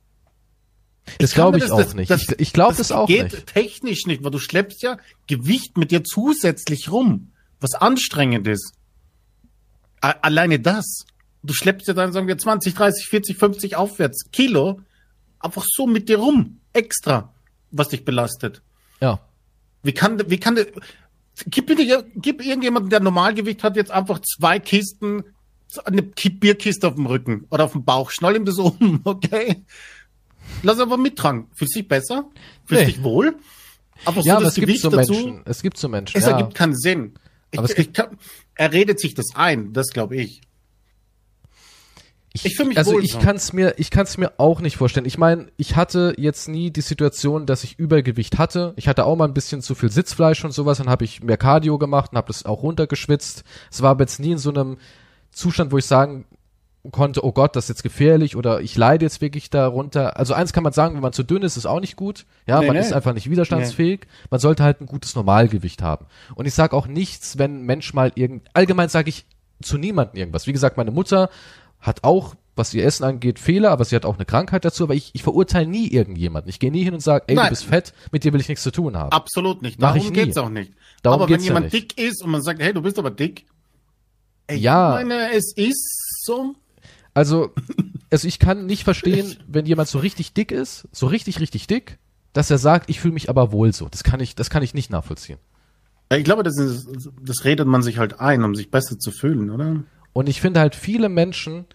[1.18, 2.10] Das glaube mir ich das- auch das- nicht.
[2.10, 3.46] das- ich ich glaube das auch geht nicht.
[3.46, 8.74] technisch nicht, weil du schleppst ja Gewicht mit dir zusätzlich rum, was anstrengend ist.
[10.00, 11.04] A alleine das.
[11.42, 14.80] Du schleppst ja dann, sagen wir, 20, 30, 40, 50 aufwärts Kilo
[15.40, 17.34] einfach so mit dir rum, extra,
[17.72, 18.62] was dich belastet.
[19.00, 19.20] Ja.
[19.82, 20.56] Wie kann, wie kann,
[21.46, 25.24] gib bitte, gib irgendjemanden, der Normalgewicht hat, jetzt einfach zwei Kisten,
[25.84, 29.64] eine Ki- Bierkiste auf dem Rücken oder auf dem Bauch, schnall ihm das um, okay?
[30.62, 31.48] Lass einfach mittragen.
[31.54, 32.26] Fühlst dich besser?
[32.66, 32.92] Fühlst Nee.
[32.92, 33.36] dich wohl?
[34.04, 35.42] Aber Ja, so aber das es gibt Gewicht so dazu, Menschen.
[35.44, 36.16] Es gibt so Menschen.
[36.18, 36.30] es ja.
[36.32, 37.14] ergibt keinen Sinn.
[37.50, 38.18] Ich, Aber es ich kann,
[38.54, 40.40] er redet sich das ein, das glaube ich.
[42.34, 43.18] Ich fühl mich also wohl ich so.
[43.18, 45.06] kann es mir, ich kann es mir auch nicht vorstellen.
[45.06, 48.72] Ich meine, ich hatte jetzt nie die Situation, dass ich Übergewicht hatte.
[48.76, 51.36] Ich hatte auch mal ein bisschen zu viel Sitzfleisch und sowas, dann habe ich mehr
[51.36, 53.44] Cardio gemacht und habe das auch runtergeschwitzt.
[53.70, 54.78] Es war aber jetzt nie in so einem
[55.30, 56.24] Zustand, wo ich sagen
[56.90, 60.16] konnte, oh Gott, das ist jetzt gefährlich oder ich leide jetzt wirklich darunter.
[60.16, 62.26] Also eins kann man sagen, wenn man zu dünn ist, ist auch nicht gut.
[62.46, 62.82] Ja, Nee, man nee.
[62.82, 64.06] ist einfach nicht widerstandsfähig.
[64.30, 66.06] Man sollte halt ein gutes Normalgewicht haben.
[66.34, 69.26] Und ich sage auch nichts, wenn ein Mensch mal irgend, allgemein sage ich
[69.62, 70.48] zu niemandem irgendwas.
[70.48, 71.30] Wie gesagt, meine Mutter
[71.82, 74.94] hat auch, was ihr Essen angeht, Fehler, aber sie hat auch eine Krankheit dazu, aber
[74.94, 76.48] ich, ich verurteile nie irgendjemanden.
[76.48, 77.46] Ich gehe nie hin und sage, ey, Nein.
[77.46, 79.12] du bist fett, mit dir will ich nichts zu tun haben.
[79.12, 79.78] Absolut nicht.
[79.80, 80.24] Mach ich Darum nie.
[80.24, 80.72] geht's auch nicht.
[81.02, 81.92] Darum aber wenn ja jemand nicht.
[81.92, 83.46] dick ist und man sagt, hey, du bist aber dick.
[84.46, 85.00] Ey, Ja.
[85.00, 86.54] Ich meine, es ist so.
[87.14, 87.52] Also,
[88.10, 91.98] also ich kann nicht verstehen, wenn jemand so richtig dick ist, so richtig, richtig dick,
[92.32, 93.88] dass er sagt, ich fühle mich aber wohl so.
[93.88, 95.38] Das kann ich, das kann ich nicht nachvollziehen.
[96.10, 96.88] Ja, Ich glaube, das, ist,
[97.22, 99.82] das redet man sich halt ein, um sich besser zu fühlen, oder?
[100.12, 101.66] Und ich finde halt viele Menschen,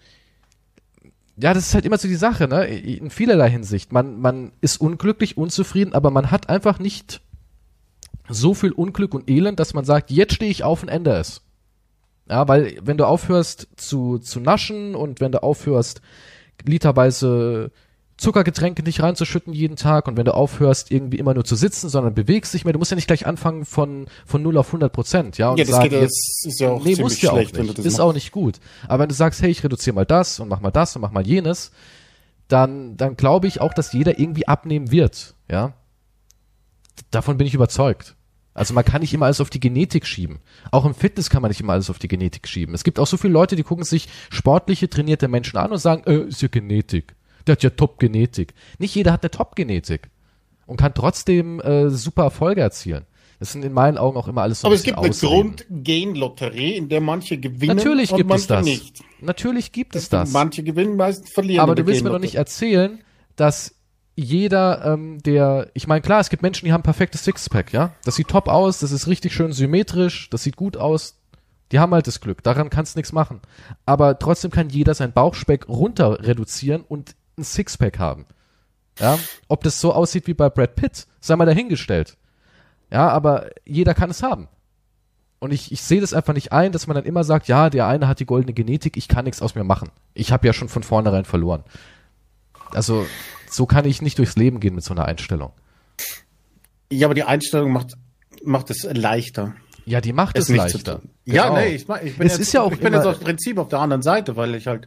[1.36, 2.66] ja, das ist halt immer so die Sache, ne?
[2.66, 3.92] In vielerlei Hinsicht.
[3.92, 7.20] Man, man ist unglücklich, unzufrieden, aber man hat einfach nicht
[8.28, 11.42] so viel Unglück und Elend, dass man sagt, jetzt stehe ich auf und ändere es.
[12.28, 16.02] Ja, weil wenn du aufhörst zu, zu naschen und wenn du aufhörst,
[16.64, 17.70] literweise
[18.18, 22.14] Zuckergetränke nicht reinzuschütten jeden Tag und wenn du aufhörst, irgendwie immer nur zu sitzen, sondern
[22.14, 25.38] bewegst dich mehr, du musst ja nicht gleich anfangen von, von 0 auf 100 Prozent,
[25.38, 27.32] ja, und Ja, das sagen, geht ja- jetzt, ist ja auch nee, musst du auch
[27.34, 27.78] schlecht, nicht.
[27.78, 28.00] ist machst.
[28.00, 28.58] auch nicht gut.
[28.88, 31.12] Aber wenn du sagst, hey, ich reduziere mal das und mach mal das und mach
[31.12, 31.70] mal jenes,
[32.48, 35.74] dann, dann glaube ich auch, dass jeder irgendwie abnehmen wird, ja.
[37.10, 38.16] Davon bin ich überzeugt.
[38.54, 40.40] Also man kann nicht immer alles auf die Genetik schieben.
[40.72, 42.74] Auch im Fitness kann man nicht immer alles auf die Genetik schieben.
[42.74, 46.02] Es gibt auch so viele Leute, die gucken sich sportliche, trainierte Menschen an und sagen,
[46.06, 47.14] äh, ist ja Genetik.
[47.48, 48.54] Der hat ja Top-Genetik.
[48.78, 50.10] Nicht jeder hat eine Top-Genetik
[50.66, 53.06] und kann trotzdem äh, super Erfolge erzielen.
[53.40, 55.10] Das sind in meinen Augen auch immer alles so Aber es gibt eine.
[55.10, 58.64] Grundgenlotterie, in der manche gewinnen Natürlich und gibt es das.
[58.64, 59.02] nicht.
[59.20, 60.32] Natürlich gibt es das.
[60.32, 61.62] Manche gewinnen, meistens verlieren.
[61.62, 63.00] Aber du willst mir doch nicht erzählen,
[63.36, 63.76] dass
[64.16, 67.94] jeder, ähm, der, ich meine, klar, es gibt Menschen, die haben perfektes Sixpack, ja.
[68.04, 71.14] Das sieht top aus, das ist richtig schön symmetrisch, das sieht gut aus.
[71.70, 73.40] Die haben halt das Glück, daran kannst du nichts machen.
[73.86, 78.26] Aber trotzdem kann jeder seinen Bauchspeck runter reduzieren und ein Sixpack haben.
[78.98, 82.16] Ja, ob das so aussieht wie bei Brad Pitt, sei mal dahingestellt.
[82.90, 84.48] Ja, aber jeder kann es haben.
[85.38, 87.86] Und ich, ich sehe das einfach nicht ein, dass man dann immer sagt, ja, der
[87.86, 89.90] eine hat die goldene Genetik, ich kann nichts aus mir machen.
[90.14, 91.62] Ich habe ja schon von vornherein verloren.
[92.72, 93.06] Also,
[93.48, 95.52] so kann ich nicht durchs Leben gehen mit so einer Einstellung.
[96.90, 97.94] Ja, aber die Einstellung macht,
[98.42, 99.54] macht es leichter.
[99.84, 101.00] Ja, die macht es, nicht leichter.
[101.00, 101.10] tun.
[101.24, 101.56] Ja, Genau.
[101.60, 101.86] nee, ich, ich
[102.18, 104.02] bin, Es jetzt, ist ja auch ich bin immer- jetzt aus Prinzip auf der anderen
[104.02, 104.86] Seite, weil ich halt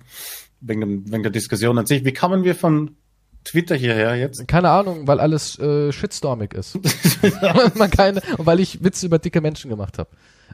[0.61, 2.95] wegen, wegen der Diskussion an sich, wie kamen wir von
[3.43, 4.47] Twitter hierher jetzt?
[4.47, 6.77] Keine Ahnung, weil alles äh, shitstormig ist.
[7.75, 10.09] Man keine, und weil ich Witze über dicke Menschen gemacht habe.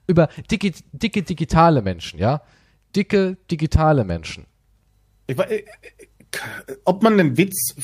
[0.08, 2.42] Über dicke, dicke digitale Menschen, ja?
[2.96, 4.46] Dicke digitale Menschen.
[5.28, 7.76] Ich, wei- äh, ob man den Witz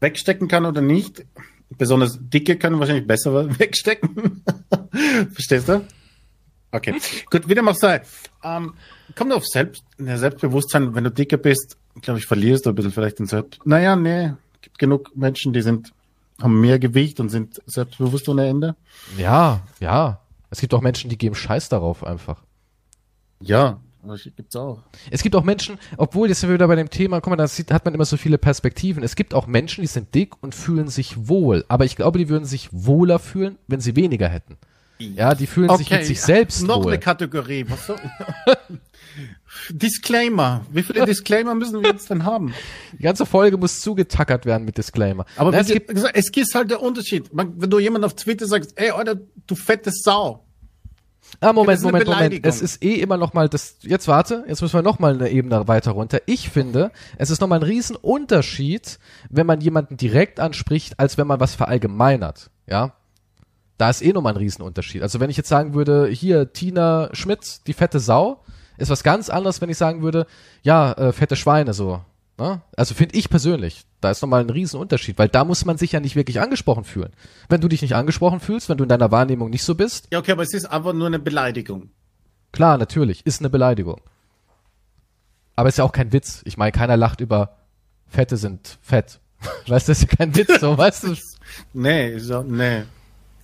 [0.00, 1.24] wegstecken kann oder nicht,
[1.70, 4.44] besonders dicke können wahrscheinlich besser wegstecken.
[5.32, 5.82] Verstehst du?
[6.72, 6.94] Okay,
[7.30, 8.02] gut, wie dem auch sei.
[8.44, 8.74] Ähm,
[9.14, 12.92] kommt auf Selbst, ja, Selbstbewusstsein, wenn du dicker bist, glaube ich, verlierst du ein bisschen
[12.92, 13.60] vielleicht den Selbst.
[13.64, 15.92] Naja, nee, gibt genug Menschen, die sind,
[16.40, 18.76] haben mehr Gewicht und sind selbstbewusst ohne Ende.
[19.16, 20.20] Ja, ja.
[20.50, 22.42] Es gibt auch Menschen, die geben Scheiß darauf einfach.
[23.40, 24.82] Ja, Das gibt's auch.
[25.10, 27.48] Es gibt auch Menschen, obwohl jetzt sind wir wieder bei dem Thema, guck mal, da
[27.48, 29.02] sieht, hat man immer so viele Perspektiven.
[29.02, 31.64] Es gibt auch Menschen, die sind dick und fühlen sich wohl.
[31.68, 34.56] Aber ich glaube, die würden sich wohler fühlen, wenn sie weniger hätten.
[34.98, 36.92] Ja, die fühlen sich mit sich selbst Noch wohl.
[36.92, 37.66] eine Kategorie.
[37.68, 37.96] Was soll?
[39.70, 40.64] Disclaimer.
[40.70, 42.54] Wie viele Disclaimer müssen wir jetzt denn haben?
[42.98, 45.24] Die ganze Folge muss zugetackert werden mit Disclaimer.
[45.36, 47.32] Aber Na, es gibt, gesagt, es gibt halt der Unterschied.
[47.32, 49.16] Man, wenn du jemand auf Twitter sagst, ey, Alter,
[49.46, 50.44] du fette Sau.
[51.40, 52.46] ah, Moment, Moment, Moment.
[52.46, 55.30] Es ist eh immer noch mal das, jetzt warte, jetzt müssen wir noch mal eine
[55.30, 56.20] Ebene weiter runter.
[56.26, 58.98] Ich finde, es ist noch mal ein Riesenunterschied,
[59.30, 62.50] wenn man jemanden direkt anspricht, als wenn man was verallgemeinert.
[62.66, 62.95] Ja.
[63.78, 65.02] Da ist eh noch mal ein Riesenunterschied.
[65.02, 68.42] Also wenn ich jetzt sagen würde, hier, Tina Schmidt, die fette Sau,
[68.78, 70.26] ist was ganz anderes, wenn ich sagen würde,
[70.62, 72.02] ja, äh, fette Schweine, so.
[72.38, 72.60] Ne?
[72.76, 76.00] Also finde ich persönlich, da ist nochmal ein Riesenunterschied, weil da muss man sich ja
[76.00, 77.12] nicht wirklich angesprochen fühlen.
[77.48, 80.18] Wenn du dich nicht angesprochen fühlst, wenn du in deiner Wahrnehmung nicht so bist, Ja,
[80.18, 81.90] okay, aber es ist einfach nur eine Beleidigung.
[82.52, 84.00] klar, natürlich, ist eine Beleidigung.
[85.54, 86.42] Aber ist ja auch kein Witz.
[86.44, 87.56] Ich meine, keiner lacht über
[88.06, 89.20] Fette sind fett.
[89.66, 91.14] Weißt du, das ist ja kein Witz, so, weißt du?
[91.72, 92.82] Nee, ja, nee.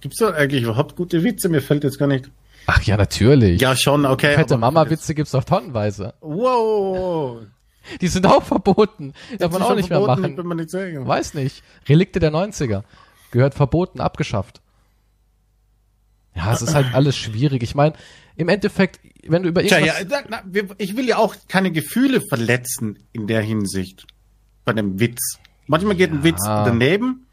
[0.02, 1.48] Gibt's da eigentlich überhaupt gute Witze?
[1.48, 2.30] Mir fällt jetzt gar nicht.
[2.66, 3.60] Ach ja, natürlich.
[3.60, 4.34] Ja, schon, okay.
[4.34, 6.14] Fette Mama-Witze gibt's doch tonnenweise.
[6.20, 7.42] Wow.
[8.00, 9.14] Die sind auch verboten.
[9.38, 10.36] Darf man auch nicht mehr verboten, machen.
[10.36, 10.72] Bin mir nicht.
[10.72, 11.62] Weiß nicht.
[11.88, 12.82] Relikte der 90er.
[13.30, 14.60] Gehört verboten, abgeschafft.
[16.34, 17.62] Ja, es ist halt alles schwierig.
[17.62, 17.94] Ich meine,
[18.34, 20.00] im Endeffekt, wenn du über irgendwas...
[20.00, 24.06] ja, na, na, ich will ja auch keine Gefühle verletzen in der Hinsicht.
[24.64, 25.38] Bei dem Witz.
[25.68, 27.26] Manchmal geht ein Witz daneben.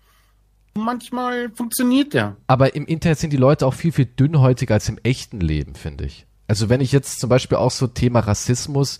[0.75, 2.37] Manchmal funktioniert der.
[2.47, 6.05] Aber im Internet sind die Leute auch viel, viel dünnhäutiger als im echten Leben, finde
[6.05, 6.25] ich.
[6.47, 8.99] Also wenn ich jetzt zum Beispiel auch so Thema Rassismus,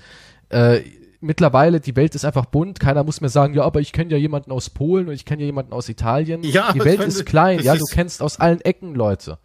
[0.49, 0.82] äh,
[1.22, 4.17] mittlerweile, die Welt ist einfach bunt, keiner muss mir sagen, ja, aber ich kenne ja
[4.17, 6.43] jemanden aus Polen und ich kenne ja jemanden aus Italien.
[6.43, 9.38] Ja, die Welt ist klein, ja, du ist- kennst aus allen Ecken Leute.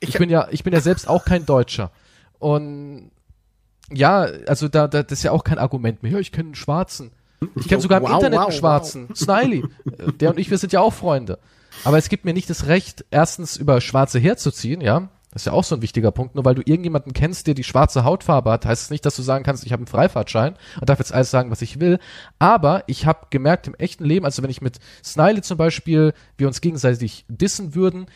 [0.00, 1.90] Ich, Ich- bin ja, ich bin ja selbst auch kein Deutscher.
[2.38, 3.10] Und
[3.92, 6.12] ja, also da, da das ist ja auch kein Argument mehr.
[6.12, 7.10] Ja, ich kenne einen Schwarzen.
[7.56, 9.14] Ich kenne sogar im Wow, Internet wow, einen Schwarzen.
[9.14, 9.64] Smiley.
[9.86, 11.38] Äh, Der und ich, wir sind ja auch Freunde.
[11.84, 15.08] Aber es gibt mir nicht das Recht, erstens über Schwarze herzuziehen, ja.
[15.30, 16.34] Das ist ja auch so ein wichtiger Punkt.
[16.34, 19.22] Nur weil du irgendjemanden kennst, der die schwarze Hautfarbe hat, heißt es nicht, dass du
[19.22, 21.98] sagen kannst, ich habe einen Freifahrtschein und darf jetzt alles sagen, was ich will.
[22.38, 26.46] Aber ich habe gemerkt im echten Leben, also wenn ich mit Smiley zum Beispiel, wir
[26.46, 28.06] uns gegenseitig dissen würden,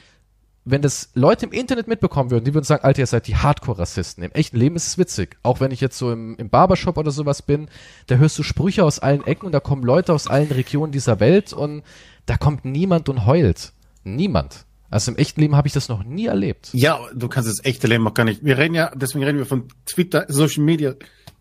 [0.64, 4.22] wenn das Leute im Internet mitbekommen würden, die würden sagen, Alter, ihr seid die Hardcore-Rassisten.
[4.22, 5.36] Im echten Leben ist es witzig.
[5.42, 7.68] Auch wenn ich jetzt so im, im Barbershop oder sowas bin,
[8.06, 11.18] da hörst du Sprüche aus allen Ecken und da kommen Leute aus allen Regionen dieser
[11.18, 11.82] Welt und
[12.26, 13.72] da kommt niemand und heult.
[14.04, 14.64] Niemand.
[14.88, 16.68] Also im echten Leben habe ich das noch nie erlebt.
[16.74, 18.44] Ja, du kannst das echte Leben auch gar nicht.
[18.44, 20.94] Wir reden ja, deswegen reden wir von Twitter, Social Media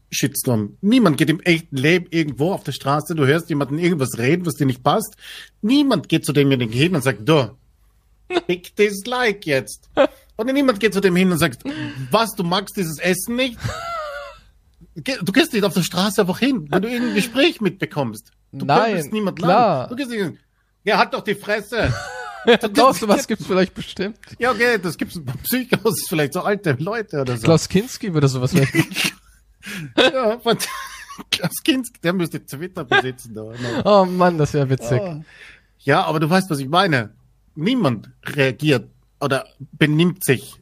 [0.10, 0.78] Shitstorm.
[0.82, 4.56] Niemand geht im echten Leben irgendwo auf der Straße, du hörst jemanden irgendwas reden, was
[4.56, 5.16] dir nicht passt.
[5.62, 7.58] Niemand geht zu demjenigen hin und sagt, du,
[8.48, 9.90] pick this like jetzt.
[10.36, 11.64] Und niemand geht zu dem hin und sagt,
[12.10, 13.58] was, du magst dieses Essen nicht?
[14.96, 18.32] Du gehst nicht auf der Straße einfach hin, wenn du irgendein Gespräch mitbekommst.
[18.52, 19.82] Du Nein, niemand klar.
[19.82, 19.90] lang.
[19.90, 20.40] Du gehst nicht,
[20.84, 21.94] ja, halt doch die Fresse.
[22.74, 24.18] Doch, sowas gibt's vielleicht bestimmt.
[24.40, 27.44] Ja, okay, das gibt's bei Psychos, vielleicht so alte Leute oder so.
[27.44, 29.14] Klaus Kinski würde sowas vielleicht.
[29.96, 30.58] Ja, von
[31.30, 33.36] Klaus Kinski, der müsste Twitter besitzen.
[33.36, 33.44] Da.
[33.44, 33.84] ne?
[33.86, 35.00] Oh Mann, das wäre witzig.
[35.78, 37.14] Ja, aber du weißt, was ich meine.
[37.56, 38.90] Niemand reagiert
[39.20, 40.62] oder benimmt sich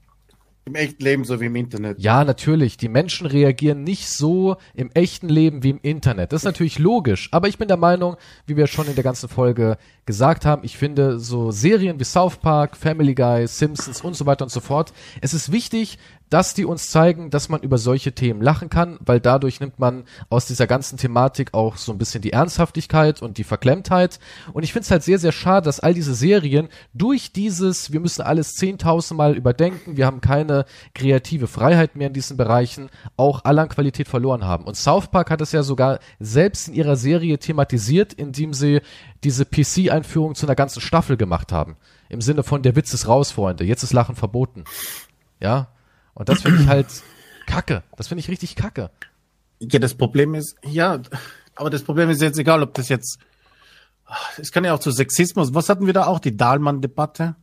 [0.69, 1.99] im echten Leben so wie im Internet.
[1.99, 2.77] Ja, natürlich.
[2.77, 6.31] Die Menschen reagieren nicht so im echten Leben wie im Internet.
[6.31, 7.29] Das ist natürlich logisch.
[7.31, 10.77] Aber ich bin der Meinung, wie wir schon in der ganzen Folge gesagt haben, ich
[10.77, 14.93] finde so Serien wie South Park, Family Guy, Simpsons und so weiter und so fort.
[15.21, 15.97] Es ist wichtig,
[16.29, 20.03] dass die uns zeigen, dass man über solche Themen lachen kann, weil dadurch nimmt man
[20.29, 24.19] aus dieser ganzen Thematik auch so ein bisschen die Ernsthaftigkeit und die Verklemmtheit.
[24.53, 27.99] Und ich finde es halt sehr, sehr schade, dass all diese Serien durch dieses, wir
[27.99, 33.43] müssen alles 10.000 Mal überdenken, wir haben keine kreative Freiheit mehr in diesen Bereichen, auch
[33.43, 34.65] alle an Qualität verloren haben.
[34.65, 38.81] Und South Park hat es ja sogar selbst in ihrer Serie thematisiert, indem sie
[39.23, 41.75] diese PC-Einführung zu einer ganzen Staffel gemacht haben.
[42.09, 44.63] Im Sinne von, der Witz ist raus, Freunde, jetzt ist Lachen verboten.
[45.39, 45.67] Ja,
[46.13, 46.87] und das finde ich halt
[47.47, 47.83] kacke.
[47.97, 48.89] Das finde ich richtig kacke.
[49.59, 50.99] Ja, das Problem ist, ja,
[51.55, 53.19] aber das Problem ist jetzt egal, ob das jetzt,
[54.37, 57.35] es kann ja auch zu Sexismus, was hatten wir da auch, die Dahlmann-Debatte?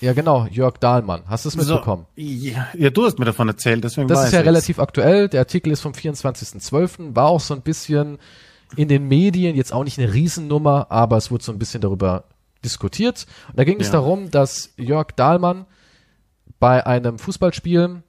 [0.00, 1.22] Ja, genau, Jörg Dahlmann.
[1.28, 2.06] Hast du es mitbekommen?
[2.16, 4.46] So, ja, ja, du hast mir davon erzählt, deswegen Das ist ja ich's.
[4.48, 5.28] relativ aktuell.
[5.28, 7.14] Der Artikel ist vom 24.12.
[7.16, 8.18] War auch so ein bisschen
[8.76, 12.24] in den Medien, jetzt auch nicht eine Riesennummer, aber es wurde so ein bisschen darüber
[12.64, 13.26] diskutiert.
[13.48, 13.92] Und da ging es Ja.
[13.94, 15.64] darum, dass Jörg Dahlmann
[16.64, 18.02] bei einem Fußballspiel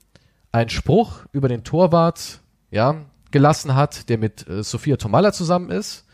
[0.53, 2.39] einen Spruch über den Torwart,
[2.71, 6.05] ja, gelassen hat, der mit äh, Sophia Tomalla zusammen ist.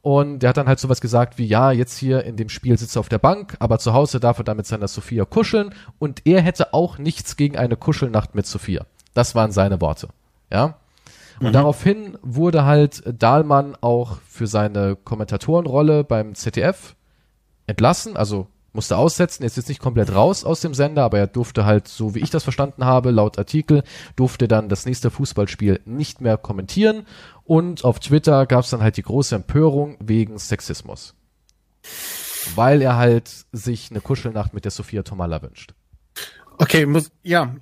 [0.00, 2.96] Und der hat dann halt sowas gesagt wie, ja, jetzt hier in dem Spiel sitzt
[2.96, 6.24] er auf der Bank, aber zu Hause darf er da mit seiner Sophia kuscheln und
[6.24, 8.86] er hätte auch nichts gegen eine Kuschelnacht mit Sophia.
[9.12, 10.06] Das waren seine Worte.
[10.52, 10.76] Ja.
[11.40, 16.94] Und daraufhin wurde halt Dahlmann auch für seine Kommentatorenrolle beim ZDF
[17.66, 21.64] entlassen, also musste aussetzen, ist jetzt nicht komplett raus aus dem Sender, aber er durfte
[21.64, 23.82] halt, so wie ich das verstanden habe, laut Artikel,
[24.16, 27.06] durfte dann das nächste Fußballspiel nicht mehr kommentieren
[27.44, 31.14] und auf Twitter gab es dann halt die große Empörung wegen Sexismus.
[32.54, 35.74] Weil er halt sich eine Kuschelnacht mit der Sophia Tomalla wünscht.
[36.58, 37.54] Okay, muss, ja,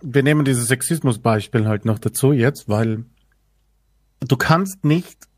[0.00, 3.04] wir nehmen dieses Sexismus-Beispiel halt noch dazu jetzt, weil
[4.20, 5.28] du kannst nicht,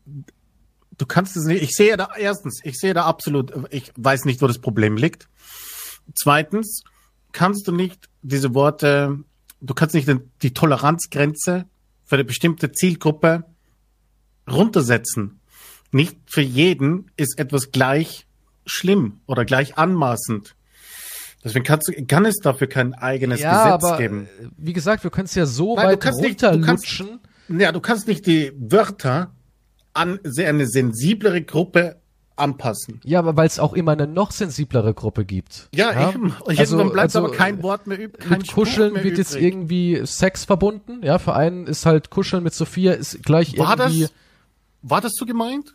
[0.97, 4.41] du kannst es nicht, ich sehe da, erstens, ich sehe da absolut, ich weiß nicht,
[4.41, 5.27] wo das Problem liegt.
[6.15, 6.83] Zweitens,
[7.31, 9.19] kannst du nicht diese Worte,
[9.61, 10.07] du kannst nicht
[10.41, 11.65] die Toleranzgrenze
[12.05, 13.43] für eine bestimmte Zielgruppe
[14.49, 15.39] runtersetzen.
[15.91, 18.27] Nicht für jeden ist etwas gleich
[18.65, 20.55] schlimm oder gleich anmaßend.
[21.43, 24.25] Deswegen kannst du, kann es dafür kein eigenes Ja, Gesetz aber geben.
[24.41, 26.99] äh, wie gesagt, wir können es ja so Nein, du weit kannst nicht- du kannst-
[27.01, 27.19] runterlutschen.
[27.59, 29.34] Ja, du kannst nicht die Wörter
[29.95, 31.95] an eine sensiblere Gruppe
[32.35, 32.99] anpassen.
[33.05, 35.69] Ja, aber weil es auch immer eine noch sensiblere Gruppe gibt.
[35.73, 36.35] Ja, eben.
[36.43, 38.29] Und Also- bleibt also, aber kein Wort mehr übrig.
[38.29, 39.43] Mit Kuscheln wird jetzt übrig.
[39.45, 40.99] irgendwie Sex verbunden.
[41.01, 44.01] Ja, für einen ist halt Kuscheln mit Sophia ist gleich War irgendwie.
[44.01, 44.11] das,
[44.81, 45.73] war das so gemeint?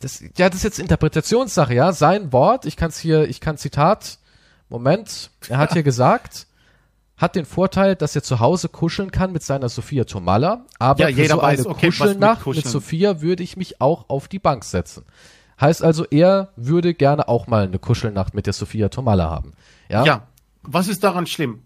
[0.00, 1.92] Das, ja, das ist jetzt Interpretationssache, ja.
[1.92, 4.18] Sein Wort, ich kann es hier, ich kann Zitat,
[4.68, 6.46] Moment, er hat hier gesagt,
[7.18, 11.06] hat den Vorteil, dass er zu Hause kuscheln kann mit seiner Sophia Tomalla, aber Ja,
[11.08, 12.68] für jeder so weiß, eine okay, mit Kuschelnacht mit, Kuscheln.
[12.68, 15.04] Sophia würde ich mich auch auf die Bank setzen.
[15.60, 19.52] Heißt also, er würde gerne auch mal eine Kuschelnacht mit der Sophia Tomalla haben.
[19.88, 20.04] Ja.
[20.04, 20.22] Ja.
[20.62, 21.62] Was ist daran schlimm?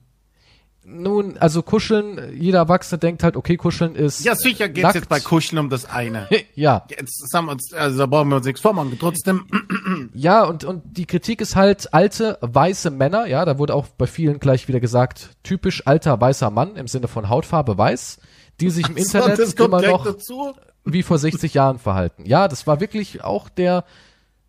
[0.85, 4.25] Nun, also kuscheln, jeder Erwachsene denkt halt, okay, kuscheln ist.
[4.25, 4.95] Ja, sicher geht's nackt.
[4.97, 6.27] jetzt bei Kuscheln um das eine.
[6.57, 6.85] ja.
[6.91, 8.97] Jetzt haben wir uns, also da brauchen wir uns nichts vormachen.
[8.99, 9.47] Trotzdem,
[10.15, 14.09] Ja, und, und die Kritik ist halt alte, weiße Männer, ja, da wurde auch bei
[14.09, 18.19] vielen gleich wieder gesagt, typisch alter, weißer Mann im Sinne von Hautfarbe weiß,
[18.61, 20.53] die sich im Internet das kommt immer noch dazu.
[20.85, 22.25] wie vor 60 Jahren verhalten.
[22.27, 23.85] Ja, das war wirklich auch der,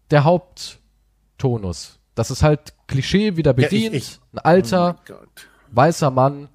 [0.09, 1.99] der Haupttonus.
[2.15, 5.47] Das ist halt Klischee wieder ich- bedient, ich- ein alter, Oh Gott.
[5.76, 6.49] Weißer Mann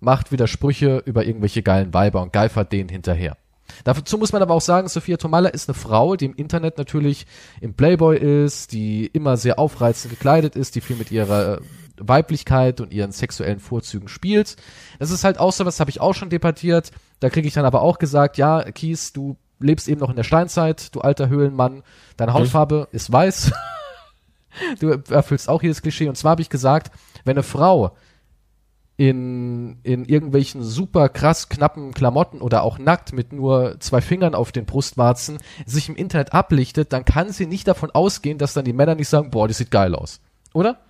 [0.00, 3.36] macht wieder Sprüche über irgendwelche geilen Weiber und geifert denen hinterher.
[3.84, 7.26] Dazu muss man aber auch sagen, Sophia Tomalla ist eine Frau, die im Internet natürlich
[7.60, 11.60] im Playboy ist, die immer sehr aufreizend gekleidet ist, die viel mit ihrer äh,
[11.98, 14.56] Weiblichkeit und ihren sexuellen Vorzügen spielt.
[14.98, 16.90] Das ist halt auch so, was habe ich auch schon debattiert.
[17.20, 20.24] Da kriege ich dann aber auch gesagt, ja, Kies, du lebst eben noch in der
[20.24, 21.82] Steinzeit, du alter Höhlenmann,
[22.16, 23.52] deine Hautfarbe ist weiß.
[24.80, 26.08] du erfüllst auch jedes Klischee.
[26.08, 26.92] Und zwar habe ich gesagt,
[27.24, 27.96] wenn eine Frau
[28.96, 34.52] in, in irgendwelchen super krass knappen Klamotten oder auch nackt mit nur zwei Fingern auf
[34.52, 38.72] den Brustwarzen sich im Internet ablichtet, dann kann sie nicht davon ausgehen, dass dann die
[38.72, 40.20] Männer nicht sagen, boah, die sieht geil aus.
[40.54, 40.80] Oder?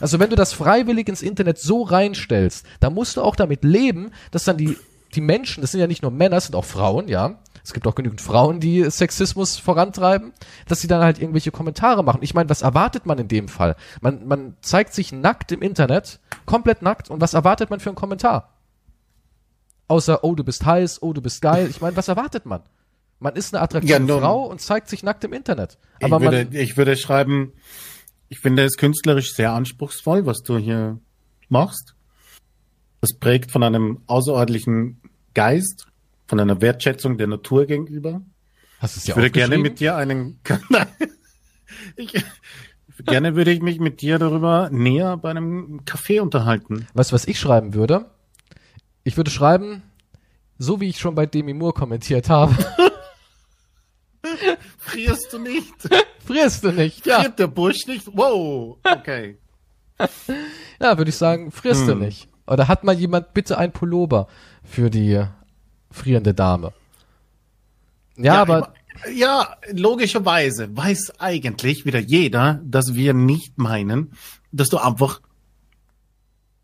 [0.00, 4.10] Also wenn du das freiwillig ins Internet so reinstellst, dann musst du auch damit leben,
[4.32, 4.76] dass dann die,
[5.14, 7.38] die Menschen, das sind ja nicht nur Männer, es sind auch Frauen, ja.
[7.64, 10.32] Es gibt auch genügend Frauen, die Sexismus vorantreiben,
[10.68, 12.18] dass sie dann halt irgendwelche Kommentare machen.
[12.20, 13.74] Ich meine, was erwartet man in dem Fall?
[14.02, 17.96] Man, man zeigt sich nackt im Internet, komplett nackt, und was erwartet man für einen
[17.96, 18.52] Kommentar?
[19.88, 21.68] Außer, oh, du bist heiß, oh, du bist geil.
[21.70, 22.62] Ich meine, was erwartet man?
[23.18, 25.78] Man ist eine attraktive Ja, nun- Frau und zeigt sich nackt im Internet.
[26.00, 27.54] Ich Aber würde, man, ich würde schreiben,
[28.28, 30.98] ich finde es künstlerisch sehr anspruchsvoll, was du hier
[31.48, 31.94] machst.
[33.00, 35.00] Das prägt von einem außerordentlichen
[35.32, 35.86] Geist,
[36.26, 38.22] von einer Wertschätzung der Natur gegenüber.
[38.78, 40.86] hast du es Ich ja würde gerne mit dir einen, Nein.
[41.96, 42.14] ich,
[43.04, 46.86] gerne würde ich mich mit dir darüber näher bei einem Kaffee unterhalten.
[46.94, 48.10] Weißt du, was ich schreiben würde?
[49.02, 49.82] Ich würde schreiben,
[50.58, 52.54] so wie ich schon bei Demi Moore kommentiert habe,
[54.78, 55.74] Frierst du nicht?
[56.26, 57.04] frierst du nicht.
[57.06, 58.06] Ja, Friert der Busch nicht?
[58.12, 59.38] Wow, okay.
[60.80, 61.98] ja würde ich sagen, frierst du Hm.
[62.00, 62.28] nicht.
[62.46, 64.28] Oder hat mal jemand bitte ein Pullover
[64.62, 65.24] für die
[65.94, 66.72] frierende Dame?
[68.16, 68.72] Ja, aber
[69.06, 74.12] ich- ja, logischerweise weiß eigentlich wieder jeder, dass wir nicht meinen,
[74.52, 75.20] dass du einfach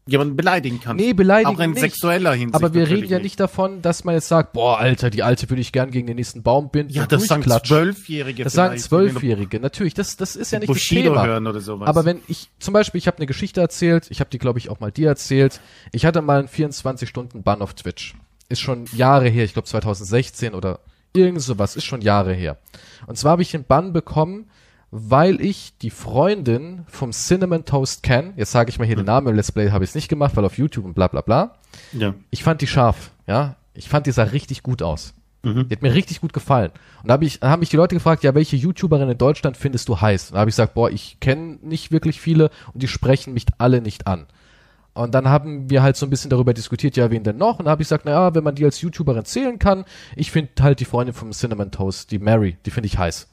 [0.06, 1.04] jemanden beleidigen kannst.
[1.04, 1.80] Nee, beleidigen Auch in nicht.
[1.80, 2.54] sexueller Hinsicht.
[2.54, 5.60] aber wir reden ja nicht davon, dass man jetzt sagt, boah, Alter, die Alte würde
[5.60, 7.44] ich gern gegen den nächsten Baum binden Ja, das sagen.
[7.44, 8.42] Zwölfjährige.
[8.44, 9.94] Das sagen Zwölfjährige, natürlich.
[9.94, 11.26] Das, das ist ja nicht die das Bushido Thema.
[11.26, 11.88] hören oder sowas.
[11.88, 14.68] Aber wenn ich, zum Beispiel, ich habe eine Geschichte erzählt, ich habe die, glaube ich,
[14.68, 15.60] auch mal dir erzählt.
[15.92, 18.14] Ich hatte mal einen 24-Stunden-Bann auf Twitch.
[18.50, 20.80] Ist schon Jahre her, ich glaube 2016 oder
[21.14, 22.58] irgend sowas, ist schon Jahre her.
[23.06, 24.50] Und zwar habe ich den Bann bekommen,
[24.90, 29.28] weil ich die Freundin vom Cinnamon Toast Can, jetzt sage ich mal hier den Namen,
[29.28, 31.56] im Let's Play habe ich es nicht gemacht, weil auf YouTube und bla bla bla.
[31.92, 32.14] ja.
[32.30, 33.56] Ich fand die scharf, ja.
[33.72, 35.14] Ich fand die sah richtig gut aus.
[35.42, 35.68] Mhm.
[35.68, 36.70] Die hat mir richtig gut gefallen.
[37.02, 39.56] Und da habe ich, da haben mich die Leute gefragt, ja, welche YouTuberin in Deutschland
[39.56, 40.30] findest du heiß?
[40.30, 43.46] Und da habe ich gesagt, boah, ich kenne nicht wirklich viele und die sprechen mich
[43.58, 44.26] alle nicht an.
[45.00, 47.58] Und dann haben wir halt so ein bisschen darüber diskutiert, ja, wen denn noch?
[47.58, 50.50] Und da habe ich gesagt, naja, wenn man die als YouTuberin zählen kann, ich finde
[50.60, 53.28] halt die Freundin vom Cinnamon Toast, die Mary, die finde ich heiß.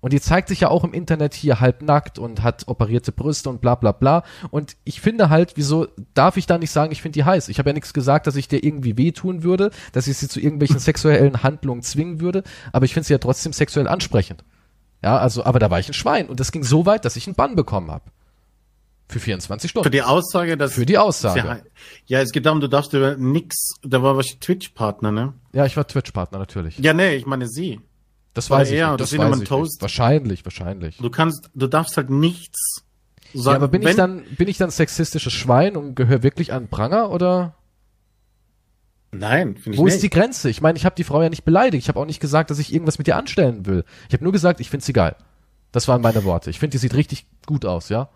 [0.00, 3.48] Und die zeigt sich ja auch im Internet hier halb nackt und hat operierte Brüste
[3.48, 4.22] und bla bla bla.
[4.50, 7.48] Und ich finde halt, wieso darf ich da nicht sagen, ich finde die heiß?
[7.48, 10.40] Ich habe ja nichts gesagt, dass ich dir irgendwie wehtun würde, dass ich sie zu
[10.40, 14.44] irgendwelchen sexuellen Handlungen zwingen würde, aber ich finde sie ja trotzdem sexuell ansprechend.
[15.02, 17.26] Ja, also, aber da war ich ein Schwein und das ging so weit, dass ich
[17.26, 18.04] einen Bann bekommen habe.
[19.08, 19.84] Für 24 Stunden.
[19.84, 20.74] Für die Aussage, dass.
[20.74, 21.38] Für die Aussage.
[21.38, 21.58] Ja,
[22.06, 25.32] ja, es geht darum, du darfst über nix, da war was Twitch-Partner, ne?
[25.52, 26.78] Ja, ich war Twitch-Partner natürlich.
[26.78, 27.80] Ja, nee, ich meine sie.
[28.34, 28.76] Das Oder weiß ich.
[28.76, 29.72] er nicht, oder das Cinnamon weiß ich Toast.
[29.72, 29.82] Nicht.
[29.82, 30.96] Wahrscheinlich, wahrscheinlich.
[30.98, 32.82] Du kannst, du darfst halt nichts
[33.32, 33.54] sagen.
[33.54, 37.10] Ja, aber bin ich dann, bin ich dann sexistisches Schwein und gehöre wirklich an Pranger
[37.10, 37.54] oder
[39.10, 39.94] Nein, finde ich wo nicht.
[39.94, 40.50] ist die Grenze?
[40.50, 41.82] Ich meine, ich habe die Frau ja nicht beleidigt.
[41.84, 43.84] Ich habe auch nicht gesagt, dass ich irgendwas mit ihr anstellen will.
[44.08, 45.16] Ich habe nur gesagt, ich finde sie geil.
[45.72, 46.50] Das waren meine Worte.
[46.50, 48.10] Ich finde, die sieht richtig gut aus, ja.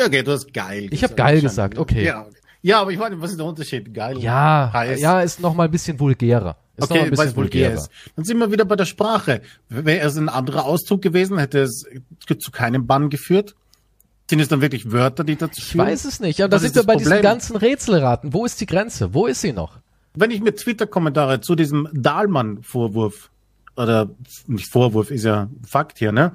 [0.00, 2.04] Ja, okay, du hast geil Ich hab geil gesagt, okay.
[2.04, 2.36] Ja, okay.
[2.62, 3.92] ja, aber ich meine, was ist der Unterschied?
[3.92, 4.18] Geil.
[4.18, 5.00] Ja, heiß.
[5.00, 6.56] ja, ist noch mal ein bisschen vulgärer.
[6.76, 7.90] Ist Okay, weil es vulgär ist.
[8.16, 9.42] Dann sind wir wieder bei der Sprache.
[9.68, 11.84] Wäre es ein anderer Ausdruck gewesen, hätte es
[12.38, 13.54] zu keinem Bann geführt?
[14.30, 16.38] Sind es dann wirklich Wörter, die dazu Ich weiß es nicht.
[16.38, 17.22] Ja, da sind wir bei diesen Problem?
[17.22, 18.32] ganzen Rätselraten.
[18.32, 19.12] Wo ist die Grenze?
[19.12, 19.78] Wo ist sie noch?
[20.14, 23.30] Wenn ich mir Twitter-Kommentare zu diesem Dahlmann-Vorwurf,
[23.76, 24.10] oder
[24.46, 26.32] nicht Vorwurf, ist ja Fakt hier, ne,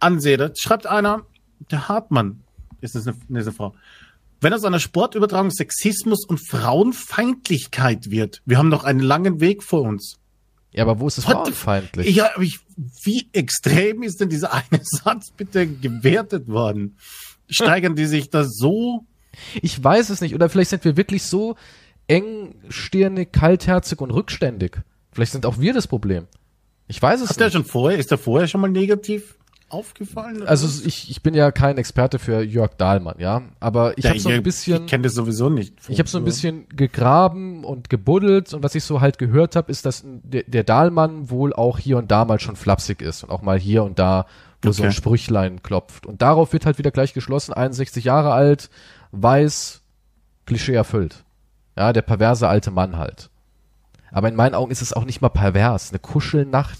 [0.00, 1.22] ansehe, da schreibt einer,
[1.70, 2.40] der Hartmann,
[2.82, 3.74] ist das eine, nee, ist eine Frau,
[4.42, 9.82] wenn aus einer Sportübertragung Sexismus und Frauenfeindlichkeit wird, wir haben noch einen langen Weg vor
[9.82, 10.18] uns.
[10.72, 12.14] Ja, aber wo ist es frauenfeindlich?
[12.14, 12.58] Ja, aber ich,
[13.04, 16.96] wie extrem ist denn dieser eine Satz bitte gewertet worden?
[17.48, 19.06] Steigern die sich da so?
[19.60, 20.34] Ich weiß es nicht.
[20.34, 21.56] Oder vielleicht sind wir wirklich so
[22.08, 24.78] engstirnig, kaltherzig und rückständig.
[25.12, 26.26] Vielleicht sind auch wir das Problem.
[26.88, 27.54] Ich weiß es Hat der nicht.
[27.54, 29.36] schon vorher, ist der vorher schon mal negativ
[29.72, 30.42] aufgefallen?
[30.42, 33.42] oder Also ich, ich bin ja kein Experte für Jörg Dahlmann, ja.
[33.60, 34.84] Aber ich Ja, habe so ein bisschen.
[34.84, 35.74] Ich kenne das sowieso nicht.
[35.88, 39.70] Ich habe so ein bisschen gegraben und gebuddelt und was ich so halt gehört habe,
[39.70, 43.30] ist, dass der, der Dahlmann wohl auch hier und da mal schon flapsig ist und
[43.30, 44.26] auch mal hier und da
[44.64, 44.96] wo so ein Okay.
[44.96, 46.06] Sprüchlein klopft.
[46.06, 48.70] Und darauf wird halt wieder gleich geschlossen, 61 Jahre alt,
[49.10, 49.80] weiß,
[50.46, 51.24] Klischee erfüllt.
[51.76, 53.28] Ja, der perverse alte Mann halt.
[54.12, 55.90] Aber in meinen Augen ist es auch nicht mal pervers.
[55.90, 56.78] Eine Kuschelnacht.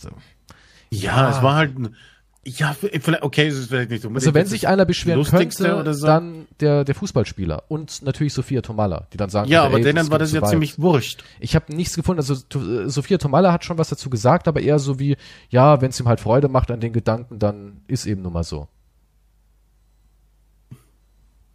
[0.91, 1.79] Ja, es war halt.
[1.79, 1.97] ein-
[2.45, 6.07] Ja, vielleicht, okay, es ist vielleicht nicht unbedingt Also wenn sich einer beschweren könnte, so.
[6.07, 10.19] dann der, der Fußballspieler und natürlich Sophia Tomalla, die dann sagen, Ja, aber denen war
[10.19, 10.51] das ja weit.
[10.51, 11.23] ziemlich wurscht.
[11.39, 12.19] Ich habe nichts gefunden.
[12.19, 15.17] Also äh, Sophia Tomalla hat schon was dazu gesagt, aber eher so wie,
[15.51, 18.43] ja, wenn es ihm halt Freude macht an den Gedanken, dann ist eben nun mal
[18.43, 18.67] so.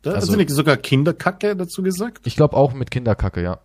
[0.03, 2.25] Da Also- also, nicht sogar Kinderkacke dazu gesagt?
[2.25, 3.59] Ich glaube auch mit Kinderkacke, ja.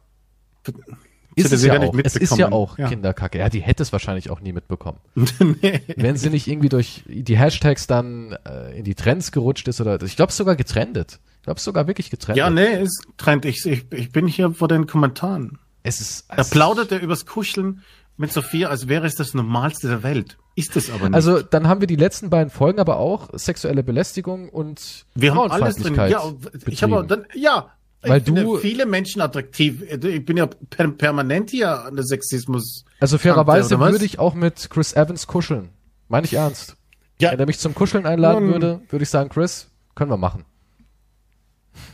[1.34, 1.94] Ist hätte es sie ja auch.
[2.02, 2.88] Es ist ja auch Ja.
[2.88, 3.38] Kinderkacke.
[3.38, 4.98] Ja, die hätte es wahrscheinlich auch nie mitbekommen.
[5.14, 5.80] nee.
[5.96, 10.00] Wenn sie nicht irgendwie durch die Hashtags dann äh, in die Trends gerutscht ist oder
[10.02, 11.20] ich glaube sogar getrendet.
[11.36, 12.38] Ich glaube sogar wirklich getrendet.
[12.38, 13.44] Ja, nee, ist Trend.
[13.44, 15.58] Ich, ich, ich bin hier vor den Kommentaren.
[15.82, 17.82] Es ist Da plaudert er übers Kuscheln
[18.16, 20.38] mit Sophia, als wäre es das Normalste der Welt.
[20.54, 21.14] Ist es aber nicht.
[21.14, 25.50] Also dann haben wir die letzten beiden Folgen aber auch sexuelle Belästigung und wir haben
[25.50, 25.94] alles drin.
[25.94, 26.22] Ja,
[26.66, 27.72] ich habe dann, ja.
[28.02, 29.82] Weil ich du- viele Menschen attraktiv.
[29.82, 32.84] Ich bin ja per permanent hier an der Sexismus.
[33.00, 35.68] Also fairerweise oder würde ich auch mit Chris Evans kuscheln.
[36.08, 36.76] Meine ich ernst.
[37.20, 37.30] Ja.
[37.32, 38.52] Wenn er mich zum Kuscheln einladen Nun.
[38.54, 40.44] würde, würde ich sagen, Chris, können wir machen.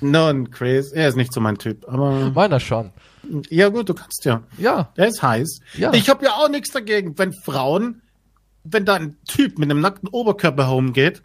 [0.00, 1.86] Nein, Chris, er ist nicht so mein Typ.
[1.88, 2.90] Aber Meiner schon.
[3.50, 4.42] ja gut, du kannst ja.
[4.56, 4.92] Ja.
[4.96, 5.60] Der ist heiß.
[5.76, 5.92] Ja.
[5.92, 8.02] Ich habe ja auch nichts dagegen, wenn Frauen,
[8.64, 11.22] wenn da ein Typ mit einem nackten Oberkörper homegeht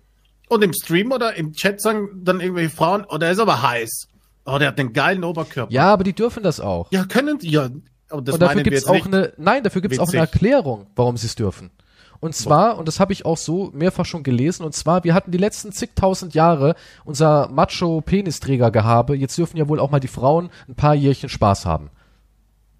[0.50, 4.08] und im Stream oder im Chat sagen dann irgendwelche Frauen, oh, der ist aber heiß.
[4.46, 5.72] Oh, der hat einen geilen Oberkörper.
[5.72, 6.92] Ja, aber die dürfen das auch.
[6.92, 7.70] Ja, können die ja.
[8.10, 10.34] Das und dafür gibt's auch eine, nein, dafür gibt's auch eine witzig.
[10.34, 11.72] Erklärung, warum sie es dürfen.
[12.20, 15.32] Und zwar, und das habe ich auch so mehrfach schon gelesen, und zwar, wir hatten
[15.32, 19.16] die letzten zigtausend Jahre unser Macho-Penisträger-Gehabe.
[19.16, 21.90] Jetzt dürfen ja wohl auch mal die Frauen ein paar Jährchen Spaß haben.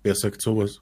[0.04, 0.80] Wer sagt sowas?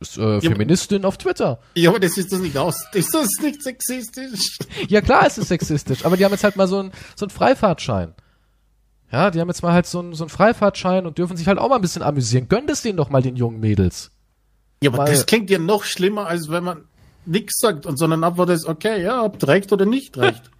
[0.00, 1.60] Ist, äh, Feministin auf Twitter.
[1.74, 2.76] Ja, aber das ist das nicht aus.
[2.92, 4.58] Ist das nicht sexistisch?
[4.88, 7.30] Ja, klar, es ist sexistisch, aber die haben jetzt halt mal so einen so einen
[7.30, 8.14] Freifahrtschein.
[9.14, 11.58] Ja, die haben jetzt mal halt so einen, so einen Freifahrtschein und dürfen sich halt
[11.60, 12.48] auch mal ein bisschen amüsieren.
[12.48, 14.10] Gönnt es denen doch mal den jungen Mädels.
[14.82, 16.82] Ja, aber Weil- das klingt ja noch schlimmer, als wenn man
[17.24, 20.42] nichts sagt und sondern Antwort ist, okay, ja, habt recht oder nicht recht.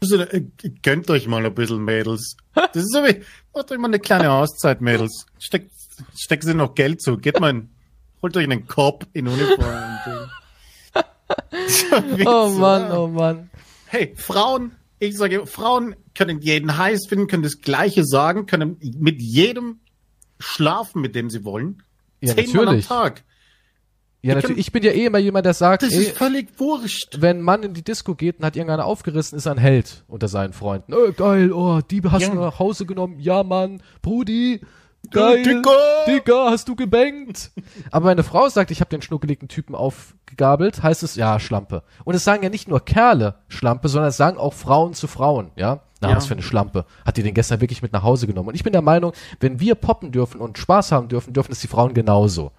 [0.00, 0.44] Also, äh,
[0.84, 2.36] gönnt euch mal ein bisschen, Mädels.
[2.54, 3.20] Das ist so wie,
[3.52, 5.26] macht euch mal eine kleine Auszeit, Mädels.
[5.40, 5.72] Steckt,
[6.16, 7.18] steckt sie noch Geld zu.
[7.18, 7.68] Geht mal, in,
[8.22, 9.58] holt euch einen Korb in Uniform.
[9.58, 10.12] und,
[10.94, 11.02] äh.
[11.66, 11.96] So
[12.26, 13.50] Oh Mann, oh Mann.
[13.86, 19.20] Hey, Frauen, ich sage, Frauen können jeden heiß finden, können das Gleiche sagen, können mit
[19.20, 19.80] jedem
[20.38, 21.82] schlafen, mit dem sie wollen.
[22.20, 22.86] Ja, Zehnmal am natürlich.
[22.88, 23.24] Tag.
[24.20, 24.58] Ja, natürlich.
[24.58, 27.20] Ich bin ja eh immer jemand, der sagt, Das ey, ist völlig wurscht.
[27.20, 30.04] wenn ein Mann in die Disco geht und hat irgendeiner aufgerissen, ist er ein Held
[30.08, 30.92] unter seinen Freunden.
[30.92, 32.30] Oh, geil, oh, die hast Ja.
[32.30, 33.20] du nach Hause genommen.
[33.20, 34.60] Ja, Mann, Brudi,
[35.10, 35.42] geil.
[35.42, 35.70] Dicker.
[36.06, 37.50] Dicker, hast du gebankt.
[37.90, 41.82] Aber wenn eine Frau sagt, ich habe den schnuckeligen Typen aufgegabelt, heißt es, ja, Schlampe.
[42.04, 45.50] Und es sagen ja nicht nur Kerle Schlampe, sondern es sagen auch Frauen zu Frauen,
[45.56, 45.80] ja.
[46.00, 46.16] Na, Ja.
[46.16, 46.84] was für eine Schlampe.
[47.04, 48.48] Hat die den gestern wirklich mit nach Hause genommen?
[48.50, 51.58] Und ich bin der Meinung, wenn wir poppen dürfen und Spaß haben dürfen, dürfen es
[51.60, 52.52] die Frauen genauso.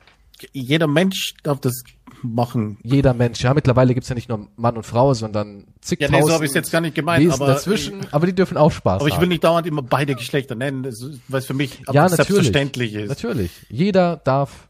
[0.51, 1.83] Jeder Mensch darf das
[2.21, 2.77] machen.
[2.83, 3.41] jeder Mensch.
[3.41, 6.45] Ja, mittlerweile gibt's ja nicht nur Mann und Frau, sondern Ja, zigtausend nee, so habe
[6.45, 7.23] ich es jetzt gar nicht gemeint.
[7.23, 9.21] Wesen Aber, dazwischen, aber die dürfen auch Spaß aber ich haben.
[9.21, 10.83] will nicht dauernd immer beide Geschlechter nennen,
[11.27, 12.15] weil es für mich ja, natürlich.
[12.15, 13.09] selbstverständlich ist.
[13.09, 13.51] Natürlich.
[13.69, 14.67] Jeder darf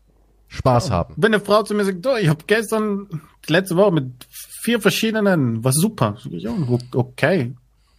[0.48, 1.14] Spaß haben.
[1.18, 4.28] Wenn eine Frau zu mir sagt, oh, ich habe gestern, letzte Woche mit
[4.64, 6.18] vier verschiedenen, war super.
[6.30, 6.52] Ja,
[6.94, 7.56] okay.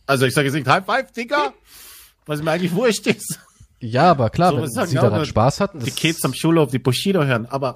[0.06, 1.54] Also ich sage jetzt nicht High Five, Digga,
[2.26, 3.38] was mir eigentlich wurscht ist.
[3.80, 6.34] Ja, aber klar, So, wenn sie ja auch daran nur Spaß hatten, Die Kids am
[6.34, 7.74] Schulhof, die Bushido hören, aber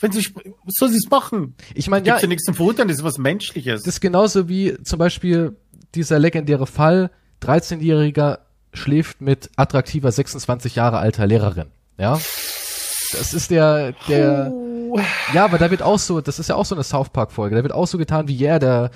[0.00, 0.24] wenn sie,
[0.68, 1.54] soll sie es machen?
[1.74, 3.82] ich meine, Gibt's ja, ja nichts zum Verurteilen, das ist was Menschliches.
[3.82, 5.56] das ist genauso wie zum Beispiel
[5.94, 7.10] dieser legendäre Fall,
[7.42, 8.38] 13-Jähriger
[8.72, 11.68] schläft mit attraktiver 26 Jahre alter Lehrerin.
[11.96, 12.20] Ja.
[13.12, 14.52] Das ist der, der,
[15.34, 17.56] ja, aber da wird auch so, das ist ja auch so eine South Park Folge,
[17.56, 18.90] da wird auch so getan wie, yeah, der,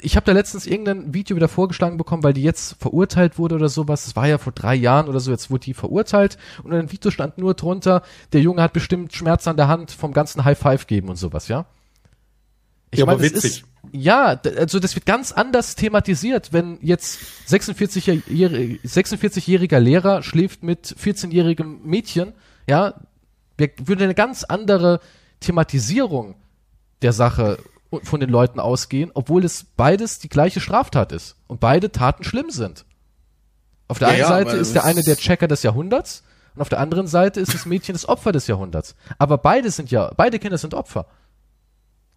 [0.00, 3.68] ich habe da letztens irgendein Video wieder vorgeschlagen bekommen, weil die jetzt verurteilt wurde oder
[3.68, 6.78] sowas, das war ja vor drei Jahren oder so, jetzt wurde die verurteilt und in
[6.78, 10.44] dem Video stand nur drunter, der Junge hat bestimmt Schmerz an der Hand vom ganzen
[10.44, 11.66] High Five geben und sowas, ja?
[12.90, 13.62] Ich Ja, aber das witzig.
[13.62, 17.18] Ist, ja, also das wird ganz anders thematisiert, wenn jetzt
[17.48, 22.32] 46-jähriger 46-jähriger Lehrer schläft mit 14-jährigem Mädchen,
[22.66, 22.94] ja,
[23.56, 25.00] wir würde eine ganz andere
[25.44, 26.36] Thematisierung
[27.02, 27.58] der Sache
[28.02, 32.50] von den Leuten ausgehen, obwohl es beides die gleiche Straftat ist und beide Taten schlimm
[32.50, 32.84] sind.
[33.86, 36.24] Auf der Ja, einen Seite ist der eine der Checker des Jahrhunderts
[36.54, 38.96] und auf der anderen Seite ist das Mädchen das Opfer des Jahrhunderts.
[39.18, 41.06] Aber beide sind ja, beide Kinder sind Opfer.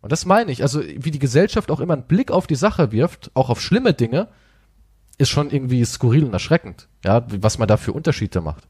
[0.02, 0.62] Und das meine ich.
[0.62, 3.94] Also, wie die Gesellschaft auch immer einen Blick auf die Sache wirft, auch auf schlimme
[3.94, 4.30] Dinge,
[5.18, 6.88] ist schon irgendwie skurril und erschreckend.
[7.04, 8.68] Ja, was man da für Unterschiede macht.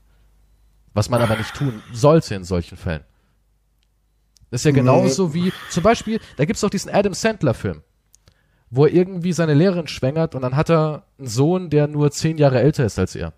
[0.93, 3.03] Was man aber nicht tun sollte in solchen Fällen.
[4.49, 7.81] Das ist ja genauso wie, zum Beispiel, da gibt's doch diesen Adam Sandler-Film,
[8.69, 12.37] wo er irgendwie seine Lehrerin schwängert und dann hat er einen Sohn, der nur zehn
[12.37, 13.33] Jahre älter ist als er.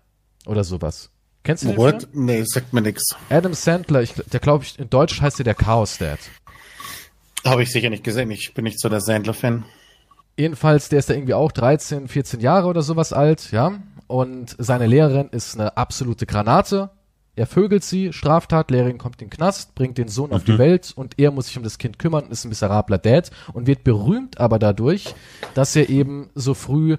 [0.46, 1.10] Oder sowas.
[1.42, 1.92] Kennst du den Film?
[1.94, 2.08] What?
[2.12, 3.02] Nee, sagt mir nix.
[3.28, 6.18] Adam Sandler, ich, der glaube ich, in Deutsch heißt er der Chaos Dad.
[7.44, 8.30] Habe ich sicher nicht gesehen.
[8.30, 9.64] Ich bin nicht so der Sandler-Fan.
[10.36, 13.80] Jedenfalls, der ist da irgendwie auch 13, 14 Jahre oder sowas alt, ja.
[14.06, 16.90] Und seine Lehrerin ist eine absolute Granate.
[17.40, 20.92] Er vögelt sie, Straftat, Lehrerin kommt in den Knast, bringt den Sohn auf die Welt
[20.94, 24.38] und er muss sich um das Kind kümmern, ist ein miserabler Dad und wird berühmt
[24.38, 25.14] aber dadurch,
[25.54, 26.98] dass er eben so früh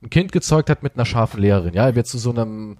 [0.00, 1.74] ein Kind gezeugt hat mit einer scharfen Lehrerin.
[1.74, 2.78] Ja, er wird zu so einem,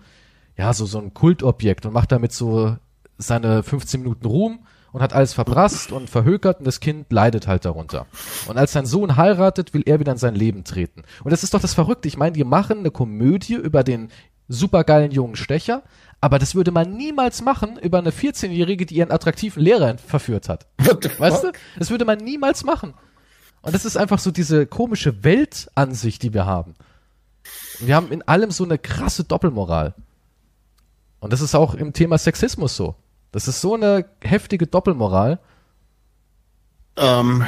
[0.56, 2.76] ja, so, so ein Kultobjekt und macht damit so
[3.18, 4.60] seine 15 Minuten Ruhm
[4.92, 8.06] und hat alles verprasst und verhökert und das Kind leidet halt darunter.
[8.46, 11.02] Und als sein Sohn heiratet, will er wieder in sein Leben treten.
[11.24, 12.08] Und das ist doch das Verrückte.
[12.08, 14.10] Ich meine, die machen eine Komödie über den
[14.48, 15.82] supergeilen jungen Stecher,
[16.20, 20.66] aber das würde man niemals machen über eine 14-Jährige, die ihren attraktiven Lehrer verführt hat.
[21.18, 21.52] Weißt du?
[21.78, 22.94] Das würde man niemals machen.
[23.62, 26.74] Und das ist einfach so diese komische Weltansicht, die wir haben.
[27.80, 29.94] Wir haben in allem so eine krasse Doppelmoral.
[31.20, 32.96] Und das ist auch im Thema Sexismus so.
[33.32, 35.38] Das ist so eine heftige Doppelmoral.
[36.96, 37.44] Ähm,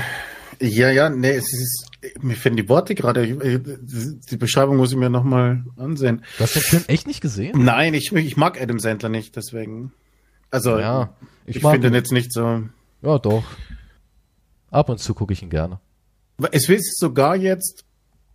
[0.61, 1.87] ja, ja, nee, es ist,
[2.23, 3.27] mir fehlen die Worte gerade.
[3.27, 6.23] Die Beschreibung muss ich mir nochmal ansehen.
[6.39, 7.65] Du hast den Film echt nicht gesehen?
[7.65, 9.93] Nein, ich, ich mag Adam Sandler nicht, deswegen.
[10.51, 11.15] Also, Ja,
[11.47, 12.63] ich, ich finde ihn jetzt nicht so.
[13.03, 13.45] Ja, doch.
[14.71, 15.79] Ab und zu gucke ich ihn gerne.
[16.53, 17.85] Es ist sogar jetzt,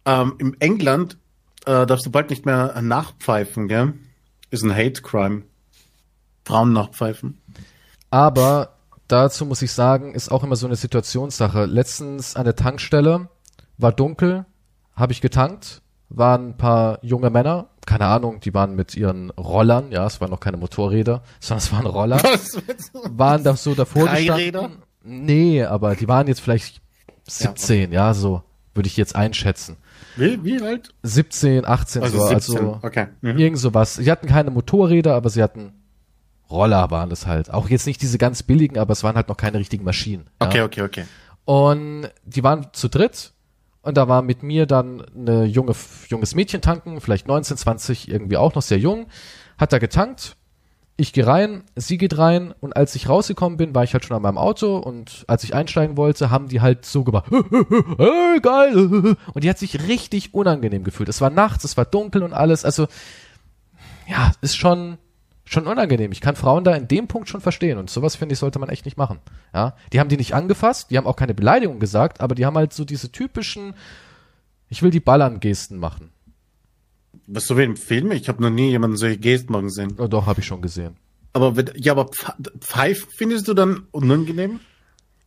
[0.06, 1.18] ähm, im England,
[1.66, 3.94] äh, darfst du bald nicht mehr nachpfeifen, gell?
[4.52, 5.44] Ist ein Hate Crime.
[6.46, 7.38] Frauen nachpfeifen.
[8.10, 8.79] Aber
[9.12, 11.66] dazu muss ich sagen, ist auch immer so eine Situationssache.
[11.66, 13.28] Letztens an der Tankstelle
[13.78, 14.46] war dunkel,
[14.96, 19.92] habe ich getankt, waren ein paar junge Männer, keine Ahnung, die waren mit ihren Rollern,
[19.92, 22.62] ja, es waren noch keine Motorräder, sondern es waren Roller, Was?
[23.10, 24.84] waren da so davor gestanden.
[25.04, 26.82] Nee, aber die waren jetzt vielleicht
[27.28, 28.44] 17, ja, so
[28.74, 29.78] würde ich jetzt einschätzen.
[30.16, 30.94] Wie, wie alt?
[31.04, 32.58] 17, 18 Also so, 17.
[32.58, 33.08] also okay.
[33.22, 33.38] Mhm.
[33.38, 33.96] Irgend sowas.
[33.96, 35.74] Sie hatten keine Motorräder, aber sie hatten
[36.50, 37.52] Roller waren es halt.
[37.54, 40.28] Auch jetzt nicht diese ganz billigen, aber es waren halt noch keine richtigen Maschinen.
[40.40, 40.66] Okay, Ja.
[40.66, 41.06] okay, okay.
[41.46, 43.34] Und die waren zu dritt
[43.82, 45.74] und da war mit mir dann eine junge,
[46.08, 49.08] junges Mädchen tanken, vielleicht 19, 20, irgendwie auch noch sehr jung,
[49.58, 50.36] hat da getankt.
[50.98, 54.18] Ich gehe rein, sie geht rein und als ich rausgekommen bin, war ich halt schon
[54.18, 57.28] an meinem Auto und als ich einsteigen wollte, haben die halt so gemacht,
[57.98, 59.16] hey, geil.
[59.34, 61.08] Und die hat sich richtig unangenehm gefühlt.
[61.08, 62.66] Es war nachts, es war dunkel und alles.
[62.66, 62.88] Also,
[64.10, 64.98] ja, ist schon,
[65.52, 66.12] Schon unangenehm.
[66.12, 67.80] Ich kann Frauen da in dem Punkt schon verstehen.
[67.80, 69.18] Und sowas, finde ich, sollte man echt nicht machen.
[69.52, 69.76] Ja.
[69.92, 72.72] Die haben die nicht angefasst, die haben auch keine Beleidigung gesagt, aber die haben halt
[72.72, 73.74] so diese typischen,
[74.70, 76.12] ich will die Ballern-Gesten machen.
[77.26, 78.12] Was so wie im Film?
[78.12, 79.96] Ich habe noch nie jemanden solche Gesten machen sehen.
[79.98, 80.98] Oh, doch, habe ich schon gesehen.
[81.34, 84.60] Aber ja, aber Pf- Pfeif findest du dann unangenehm?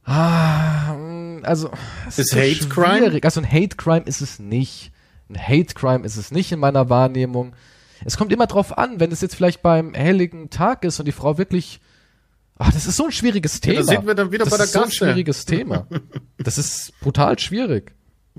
[0.04, 1.70] Ah, mm, also
[2.06, 2.98] es Ist Hate Crime?
[2.98, 3.24] schwierig.
[3.24, 4.92] Also ein Hate Crime ist es nicht.
[5.28, 7.54] Ein Hate Crime ist es nicht in meiner Wahrnehmung.
[8.04, 11.12] Es kommt immer drauf an, wenn es jetzt vielleicht beim helligen Tag ist und die
[11.12, 11.80] Frau wirklich
[12.58, 13.78] Ach, das ist so ein schwieriges Thema.
[13.80, 14.96] da sind wir dann wieder das bei der ist so ein Gasse.
[14.96, 15.86] schwieriges Thema.
[16.38, 17.94] Das ist brutal schwierig.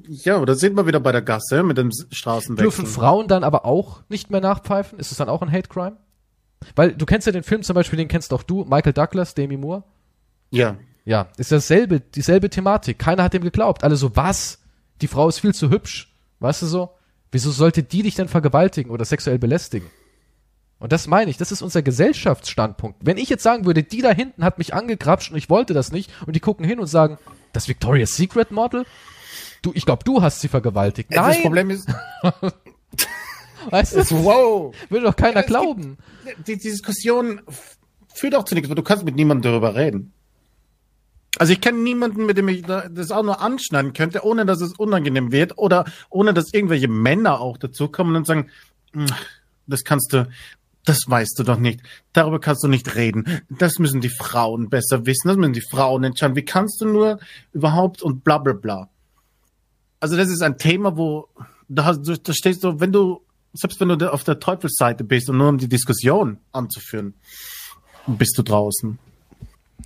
[0.08, 2.86] Ja, aber da sind wir wieder bei der Gasse mit dem Dürfen Straßenwechsel.
[2.86, 5.00] Frauen dann aber auch nicht mehr nachpfeifen?
[5.00, 5.98] Ist es dann auch ein Hate Crime?
[6.76, 9.58] Weil du kennst ja den Film zum Beispiel, den kennst auch du, Michael Douglas, Demi
[9.58, 9.84] Moore.
[10.52, 10.78] Ja.
[11.06, 12.98] Ja, ist dasselbe, dieselbe Thematik.
[13.00, 13.84] Keiner hat dem geglaubt.
[13.84, 14.60] Alle so, was?
[15.02, 16.16] Die Frau ist viel zu hübsch.
[16.40, 16.92] Weißt du so?
[17.34, 19.90] Wieso sollte die dich denn vergewaltigen oder sexuell belästigen?
[20.78, 23.00] Und das meine ich, das ist unser Gesellschaftsstandpunkt.
[23.02, 25.92] Wenn ich jetzt sagen würde, die da hinten hat mich angegrapscht und ich wollte das
[25.92, 27.18] nicht, und die gucken hin und sagen,
[27.54, 28.86] das Victoria's Secret Model?
[29.64, 31.10] Du, ich glaube, du hast sie vergewaltigt.
[31.12, 31.88] Das Nein, Problem ist,
[33.70, 34.76] weißt du, wow.
[34.90, 35.98] würde doch keiner gibt- glauben.
[36.46, 37.42] Die, die Diskussion
[38.14, 40.14] führt auch zu nichts, weil du kannst mit niemandem darüber reden.
[41.40, 44.62] Also ich kenne niemanden, mit dem ich da- das auch nur anschneiden könnte, ohne dass
[44.62, 48.50] es unangenehm wird oder ohne dass irgendwelche Männer auch dazukommen und sagen,
[48.94, 49.06] "Mm,
[49.66, 50.28] das kannst du,
[50.86, 51.82] das weißt du doch nicht.
[52.12, 53.42] Darüber kannst du nicht reden.
[53.50, 55.28] Das müssen die Frauen besser wissen.
[55.30, 56.36] Das müssen die Frauen entscheiden.
[56.36, 57.20] Wie kannst du nur
[57.54, 58.90] überhaupt und bla bla bla.
[60.00, 61.30] Also das ist ein Thema, wo
[61.70, 63.22] da, da stehst du, wenn du,
[63.54, 67.14] selbst wenn du auf der Teufelsseite bist und nur um die Diskussion anzuführen,
[68.06, 69.00] bist du draußen.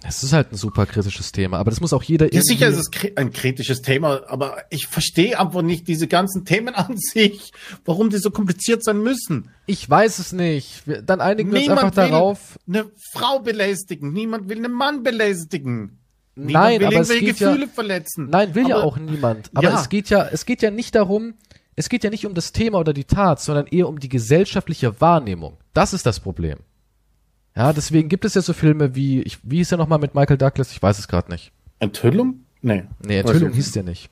[0.03, 2.77] Es ist halt ein super kritisches Thema, aber das muss auch jeder Ja, sicher ist
[2.77, 7.51] es ein kritisches Thema, aber ich verstehe einfach nicht diese ganzen Themen an sich,
[7.83, 9.49] warum die so kompliziert sein müssen.
[9.65, 10.83] Ich weiß es nicht.
[11.05, 12.59] Dann einigen wir uns einfach will darauf.
[12.67, 15.99] eine Frau belästigen, niemand will einen Mann belästigen.
[16.35, 18.29] Niemand Nein, will aber es geht ja- Gefühle verletzen.
[18.29, 19.49] Nein, will ja Aber- auch niemand.
[19.55, 19.79] Aber Ja.
[19.81, 21.33] es geht ja, es geht ja nicht darum,
[21.75, 25.01] es geht ja nicht um das Thema oder die Tat, sondern eher um die gesellschaftliche
[25.01, 25.57] Wahrnehmung.
[25.73, 26.59] Das ist das Problem.
[27.57, 30.37] Ja, deswegen gibt es ja so Filme wie, ich, wie hieß er nochmal mit Michael
[30.37, 30.71] Douglas?
[30.71, 31.51] Ich weiß es gerade nicht.
[31.79, 32.41] Enthüllung?
[32.61, 32.83] Nee.
[33.03, 34.11] Nee, Enthüllung hieß der nicht.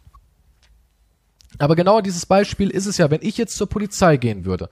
[1.60, 4.68] Aber genau dieses Beispiel ist es ja, wenn ich jetzt zur Polizei gehen würde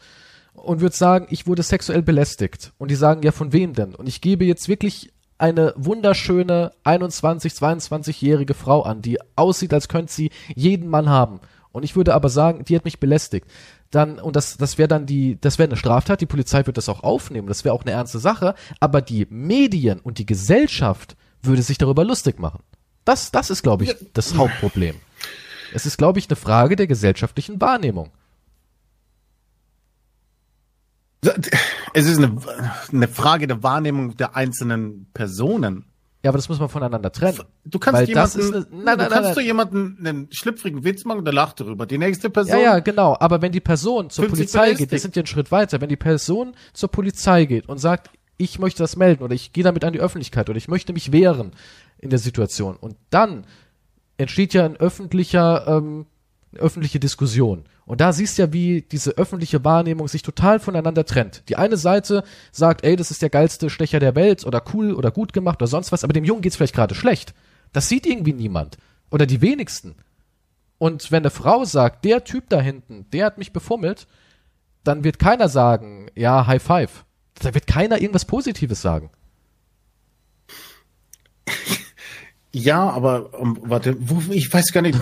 [0.54, 3.94] und würde sagen, ich wurde sexuell belästigt und die sagen, ja, von wem denn?
[3.94, 10.12] Und ich gebe jetzt wirklich eine wunderschöne 21, 22-jährige Frau an, die aussieht, als könnte
[10.12, 11.42] sie jeden Mann haben.
[11.72, 13.48] Und ich würde aber sagen, die hat mich belästigt.
[13.94, 16.90] Dann, und das, das wäre dann die, das wäre eine Straftat, die Polizei wird das
[16.90, 21.62] auch aufnehmen, das wäre auch eine ernste Sache, aber die Medien und die Gesellschaft würde
[21.62, 22.64] sich darüber lustig machen.
[23.06, 24.96] Das, das ist, glaube ich, das Hauptproblem.
[25.76, 28.10] Es ist, glaube ich, eine Frage der gesellschaftlichen Wahrnehmung.
[31.94, 32.36] Es ist eine,
[32.92, 35.86] eine Frage der Wahrnehmung der einzelnen Personen.
[36.24, 37.42] Ja, aber das muss man voneinander trennen.
[37.66, 39.46] Du kannst Weil das jemanden, ist eine, nein, du nein, kannst nein, du nein.
[39.46, 41.86] jemanden einen schlüpfrigen Witz machen, der lacht darüber.
[41.86, 42.58] Die nächste Person.
[42.58, 43.18] Ja, ja, genau.
[43.20, 45.98] Aber wenn die Person zur Polizei geht, wir sind ja einen Schritt weiter, wenn die
[45.98, 49.92] Person zur Polizei geht und sagt, ich möchte das melden oder ich gehe damit an
[49.92, 51.52] die Öffentlichkeit oder ich möchte mich wehren
[51.98, 53.46] in der Situation und dann
[54.18, 56.06] entsteht ja ein öffentlicher, ähm,
[56.58, 57.66] öffentliche Diskussion.
[57.86, 61.44] Und da siehst du ja, wie diese öffentliche Wahrnehmung sich total voneinander trennt.
[61.50, 65.12] Die eine Seite sagt, ey, das ist der geilste Stecher der Welt oder cool oder
[65.12, 67.34] gut gemacht oder sonst was, aber dem Jungen geht's vielleicht gerade schlecht.
[67.74, 68.78] Das sieht irgendwie niemand.
[69.12, 69.96] Oder die wenigsten.
[70.78, 74.08] Und wenn eine Frau sagt, der Typ da hinten, der hat mich befummelt,
[74.84, 77.06] dann wird keiner sagen, ja, High Five.
[77.42, 79.10] Da wird keiner irgendwas Positives sagen.
[82.56, 85.00] Ja, aber um, warte, wo, ich weiß gar nicht,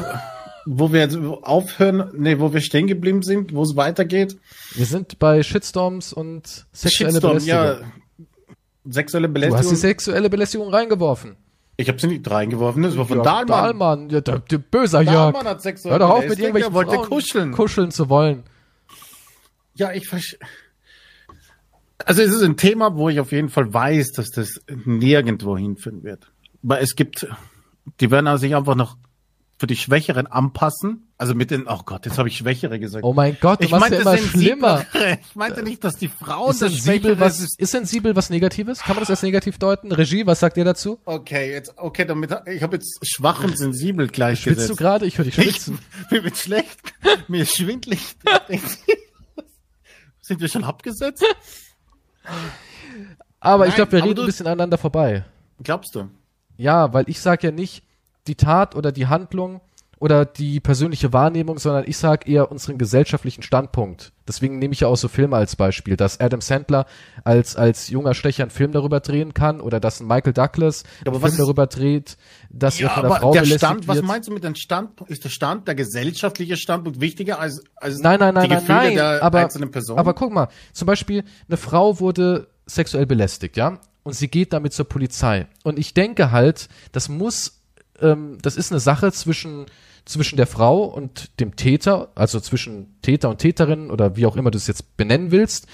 [0.66, 4.38] wo wir jetzt aufhören, nee, wo wir stehen geblieben sind, wo es weitergeht.
[4.76, 7.60] Wir sind bei Shitstorms und sexuelle Shitstorm, Belästigung.
[7.60, 7.78] ja.
[8.90, 9.76] Sexuelle du hast die Belästigung.
[9.76, 11.36] sexuelle Belästigung reingeworfen.
[11.78, 13.48] ich habe sie nicht reingeworfen, das war von Ja, Dahlmann.
[13.48, 15.16] Dahlmann, ja, der, der böser Jörg.
[15.34, 17.52] Dahlmann hat sexuell Hör doch auf mit irgendwelchen wollte Frauen kuscheln.
[17.52, 18.44] kuscheln zu wollen.
[19.76, 20.40] Ja, ich verstehe.
[22.06, 26.04] Also es ist ein Thema, wo ich auf jeden Fall weiß, dass das nirgendwo hinführen
[26.04, 26.32] wird.
[26.64, 27.28] Weil es gibt,
[28.00, 28.98] die werden sich einfach noch
[29.62, 31.14] für die Schwächeren anpassen.
[31.20, 33.04] Also mit den, oh Gott, jetzt habe ich Schwächere gesagt.
[33.04, 34.86] Oh mein Gott, du ich machst ja immer schlimmer.
[35.30, 37.60] Ich meinte nicht, dass die Frauen Ist das sensibel, Schwächere was, ist.
[37.60, 38.80] ist sensibel was Negatives?
[38.80, 39.92] Kann man das als negativ deuten?
[39.92, 41.00] Regie, was sagt ihr dazu?
[41.06, 44.70] Okay, jetzt, okay, damit, ich habe jetzt schwach und sensibel Schwitzt gleichgesetzt.
[44.72, 45.06] du gerade?
[45.06, 45.78] Ich höre dich Ich, schwitzen.
[46.10, 46.80] mir wird schlecht,
[47.28, 48.16] mir ist schwindlig.
[50.22, 51.24] Sind wir schon abgesetzt?
[53.40, 55.24] Aber ich Nein, glaube, wir reden ein bisschen aneinander vorbei.
[55.62, 56.10] Glaubst du?
[56.58, 57.84] Ja, weil ich sage ja nicht
[58.28, 59.62] die Tat oder die Handlung
[60.02, 64.14] oder die persönliche Wahrnehmung, sondern ich sage eher unseren gesellschaftlichen Standpunkt.
[64.28, 66.88] Deswegen nehme ich ja auch so Filme als Beispiel, dass Adam Sandler
[67.24, 71.18] als, als junger Stecher einen Film darüber drehen kann oder dass ein Michael Douglas aber
[71.18, 72.18] einen Film darüber dreht,
[72.50, 75.02] dass er Ja, von der Frau der belästigt Stand, was meinst du mit dem Stand?
[75.08, 78.80] Ist der Stand, der gesellschaftliche Standpunkt wichtiger als, als Nein, nein, nein, die nein, Gefühle
[78.80, 78.96] nein.
[78.96, 80.00] der aber, einzelnen Person?
[80.00, 83.78] aber guck mal, zum Beispiel, eine Frau wurde sexuell belästigt, ja?
[84.02, 85.46] Und sie geht damit zur Polizei.
[85.64, 87.61] Und ich denke halt, das muss,
[88.02, 89.66] ähm, das ist eine Sache zwischen,
[90.06, 94.52] zwischen der Frau und dem Täter, also zwischen Täter und Täterin oder wie auch immer
[94.52, 95.68] du es jetzt benennen willst,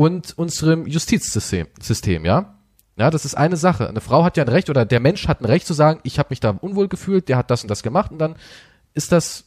[0.00, 2.54] und unserem Justizsystem, System, ja?
[2.96, 3.88] Ja, das ist eine Sache.
[3.88, 6.18] Eine Frau hat ja ein Recht oder der Mensch hat ein Recht zu sagen, ich
[6.18, 8.36] habe mich da unwohl gefühlt, der hat das und das gemacht und dann
[8.94, 9.44] ist das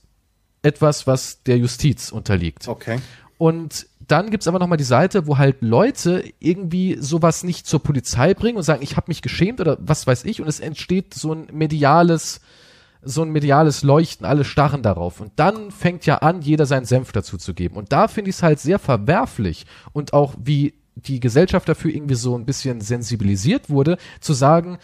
[0.61, 2.67] etwas, was der Justiz unterliegt.
[2.67, 2.99] okay.
[3.37, 8.35] Und dann gibt's aber nochmal die Seite, wo halt Leute irgendwie sowas nicht zur Polizei
[8.35, 11.33] bringen und sagen, ich habe mich geschämt oder was weiß ich und es entsteht so
[11.33, 12.39] ein mediales
[13.01, 15.19] so ein mediales Leuchten, alle starren darauf.
[15.19, 17.75] Und dann fängt ja an, jeder seinen Senf dazu zu geben.
[17.75, 22.15] Und da finde ich es halt sehr verwerflich und auch wie die Gesellschaft dafür irgendwie
[22.15, 24.77] so ein bisschen sensibilisiert wurde, zu sagen,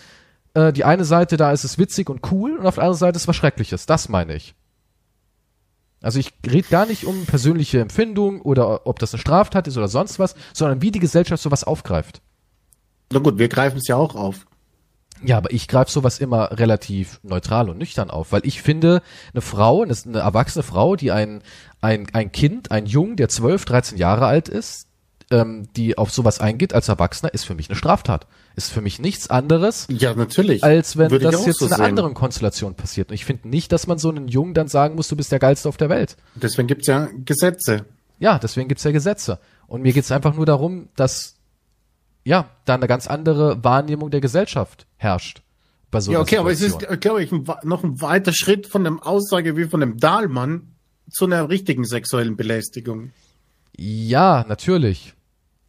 [0.55, 3.17] äh, die eine Seite, da ist es witzig und cool und auf der anderen Seite
[3.17, 3.85] ist was Schreckliches.
[3.85, 4.55] Das meine ich.
[6.01, 9.89] Also ich rede gar nicht um persönliche Empfindung oder ob das eine Straftat ist oder
[9.89, 12.21] sonst was, sondern wie die Gesellschaft sowas aufgreift.
[13.11, 14.45] Na gut, wir greifen es ja auch auf.
[15.21, 19.01] Ja, aber ich greife sowas immer relativ neutral und nüchtern auf, weil ich finde,
[19.33, 21.41] eine Frau, eine, erwachsene Frau, die ein,
[21.81, 24.87] ein, ein Kind, ein Jung, der 12, 13 Jahre alt ist,
[25.31, 28.27] ähm, die auf sowas eingeht als Erwachsener, ist für mich eine Straftat.
[28.55, 30.63] Ist für mich nichts anderes, Ja, natürlich.
[30.63, 33.09] als wenn Würde das jetzt so in einer anderen Konstellation passiert.
[33.09, 35.39] Und ich finde nicht, dass man so einen Jungen dann sagen muss, du bist der
[35.39, 36.17] Geilste auf der Welt.
[36.35, 37.85] Deswegen gibt's ja Gesetze.
[38.17, 39.39] Ja, deswegen gibt's ja Gesetze.
[39.67, 41.35] Und mir geht's einfach nur darum, dass
[42.23, 45.41] ja, da eine ganz andere Wahrnehmung der Gesellschaft herrscht.
[45.91, 48.83] Bei so Ja, okay, aber es ist, glaube ich, ein, noch ein weiter Schritt von
[48.83, 50.75] dem Aussage wie von dem Dahlmann
[51.09, 53.11] zu einer richtigen sexuellen Belästigung.
[53.75, 55.13] Ja, natürlich.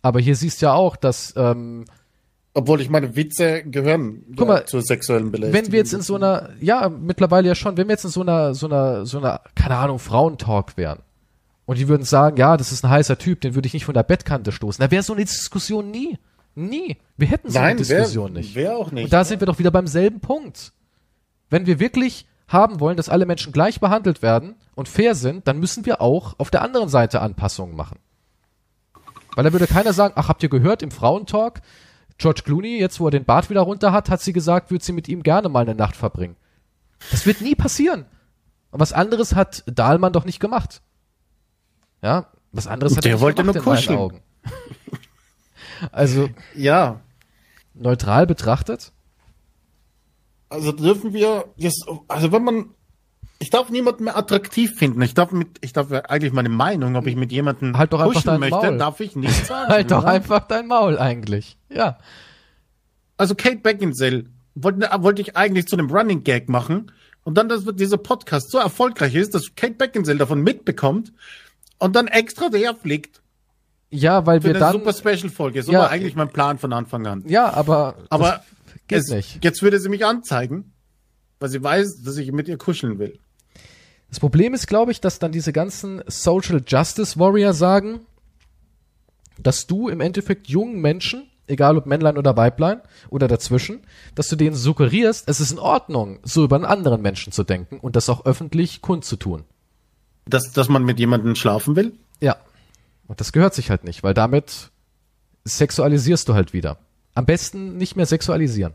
[0.03, 1.85] Aber hier siehst du ja auch, dass ähm,
[2.55, 5.65] Obwohl ich meine, Witze gehören Guck ja, mal, zur sexuellen Belästigung.
[5.67, 8.23] wenn wir jetzt in so einer, ja, mittlerweile ja schon, wenn wir jetzt in so
[8.23, 11.01] einer, so einer, so einer, keine Ahnung, Frauentalk wären.
[11.67, 13.95] Und die würden sagen, ja, das ist ein heißer Typ, den würde ich nicht von
[13.95, 14.83] der Bettkante stoßen.
[14.83, 16.19] Da wäre so eine Diskussion nie.
[16.57, 16.97] Nie.
[17.17, 18.55] Wir hätten so Nein, eine Diskussion nicht.
[18.55, 19.05] Wäre auch nicht.
[19.05, 20.73] Und da sind wir doch wieder beim selben Punkt.
[21.49, 25.61] Wenn wir wirklich haben wollen, dass alle Menschen gleich behandelt werden und fair sind, dann
[25.61, 27.99] müssen wir auch auf der anderen Seite Anpassungen machen.
[29.35, 31.61] Weil da würde keiner sagen, ach, habt ihr gehört, im Frauentalk,
[32.19, 34.93] George Clooney, jetzt wo er den Bart wieder runter hat, hat sie gesagt, würde sie
[34.93, 36.37] mit ihm gerne mal eine Nacht verbringen.
[37.11, 38.07] Das wird nie passieren.
[38.71, 40.83] Und was anderes hat Dahlmann doch nicht gemacht.
[42.03, 43.99] Ja, was anderes hat Der er nicht wollte gemacht nur in meinen kuscheln.
[43.99, 44.23] Augen.
[45.93, 47.01] Also, ja,
[47.73, 48.93] neutral betrachtet,
[50.51, 52.75] also dürfen wir jetzt, also wenn man,
[53.43, 55.01] ich darf niemanden mehr attraktiv finden.
[55.03, 58.39] Ich darf mit, ich darf eigentlich meine Meinung, ob ich mit jemandem Halt doch dein
[58.39, 58.79] möchte, Maul.
[58.79, 59.69] darf ich nicht sagen.
[59.73, 61.57] halt doch einfach dein Maul eigentlich.
[61.71, 61.99] Ja.
[63.17, 66.93] Also Kate Beckinsale wollte, wollte ich eigentlich zu einem Running Gag machen
[67.25, 71.13] und dann, dass dieser Podcast so erfolgreich ist, dass Kate Beckinsale davon mitbekommt
[71.79, 73.23] und dann extra der fliegt
[73.91, 74.73] Ja, weil für wir eine dann.
[74.73, 75.63] super Special Folge.
[75.63, 77.25] So Ja, war eigentlich mein Plan von Anfang an.
[77.27, 77.95] Ja, aber.
[78.11, 78.43] Aber
[78.87, 79.43] geht es, nicht.
[79.43, 80.73] jetzt würde sie mich anzeigen,
[81.39, 83.19] weil sie weiß, dass ich mit ihr kuscheln will.
[84.11, 88.01] Das Problem ist, glaube ich, dass dann diese ganzen Social Justice Warrior sagen,
[89.39, 93.81] dass du im Endeffekt jungen Menschen, egal ob Männlein oder Weiblein oder dazwischen,
[94.15, 97.79] dass du denen suggerierst, es ist in Ordnung, so über einen anderen Menschen zu denken
[97.79, 99.45] und das auch öffentlich kundzutun.
[100.27, 101.93] Dass, dass man mit jemandem schlafen will?
[102.21, 102.37] Ja.
[103.07, 104.71] Und das gehört sich halt nicht, weil damit
[105.45, 106.79] sexualisierst du halt wieder.
[107.15, 108.75] Am besten nicht mehr sexualisieren.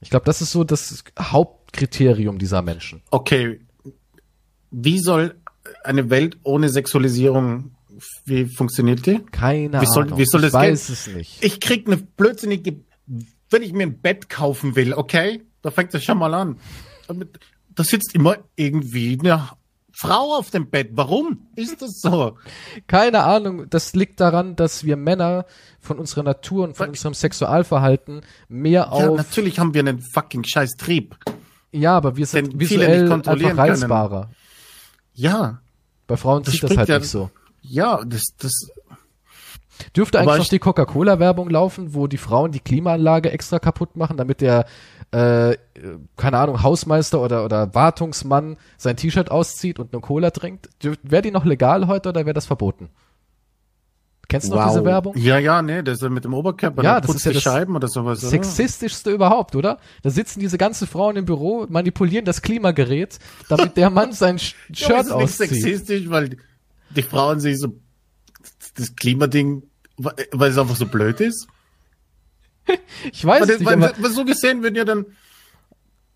[0.00, 3.00] Ich glaube, das ist so das Hauptkriterium dieser Menschen.
[3.10, 3.60] Okay.
[4.76, 5.34] Wie soll
[5.84, 7.70] eine Welt ohne Sexualisierung,
[8.24, 9.20] wie funktioniert die?
[9.30, 10.18] Keine Wie soll- Ahnung.
[10.18, 10.70] wie soll ich das gehen?
[10.72, 11.44] weiß es nicht.
[11.44, 12.76] Ich krieg eine blödsinnige,
[13.50, 15.42] wenn ich mir ein Bett kaufen will, okay?
[15.62, 16.56] Da fängt das schon mal an.
[17.76, 19.48] Da sitzt immer irgendwie eine
[19.92, 20.90] Frau auf dem Bett.
[20.94, 22.36] Warum ist das so?
[22.88, 25.46] Keine Ahnung, das liegt daran, dass wir Männer
[25.80, 30.00] von unserer Natur und von Weil- unserem Sexualverhalten mehr Ja, auf, natürlich haben wir einen
[30.00, 31.16] fucking scheiß Trieb.
[31.70, 34.30] ja, aber wir sind visuell einfach reizbarer.
[35.14, 35.60] Ja,
[36.06, 37.30] Bei Frauen Das sieht das halt ja- nicht so.
[37.62, 38.52] ja, das, das,
[39.96, 44.40] Dürfte eigentlich noch die Coca-Cola-Werbung laufen, wo die Frauen die Klimaanlage extra kaputt machen, damit
[44.40, 44.66] der,
[45.10, 45.56] äh,
[46.16, 50.68] keine Ahnung, Hausmeister oder, oder Wartungsmann sein T-Shirt auszieht und eine Cola trinkt?
[51.02, 52.88] Wäre die noch legal heute oder wäre das verboten?
[54.28, 55.16] Kennst du noch diese Werbung?
[55.16, 57.34] Ja, ja, nee, das ist mit dem Oberkörper, Ja, da das putzt ist ja die
[57.36, 58.20] das Scheiben oder sowas.
[58.22, 58.30] oder?
[58.30, 59.78] Sexistischste überhaupt, oder?
[60.02, 63.18] Da sitzen diese ganzen Frauen im Büro, manipulieren das Klimagerät,
[63.48, 65.50] damit der Mann sein Sch- Ja, aber Shirt ist nicht auszieht.
[65.50, 66.36] sexistisch, weil
[66.90, 67.74] die Frauen sich so
[68.76, 69.62] das Klimading,
[69.96, 71.46] weil es einfach so blöd ist.
[73.12, 75.04] Ich weiß Weil, es nicht, weil, aber so gesehen würden ja dann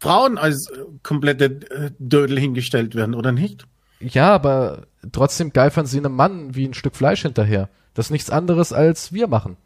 [0.00, 3.66] Frauen als äh, komplette äh, Dödel hingestellt werden, oder nicht?
[4.00, 7.68] Ja, aber trotzdem geifern sie einem Mann wie ein Stück Fleisch hinterher.
[7.94, 9.56] Das ist nichts anderes als wir machen.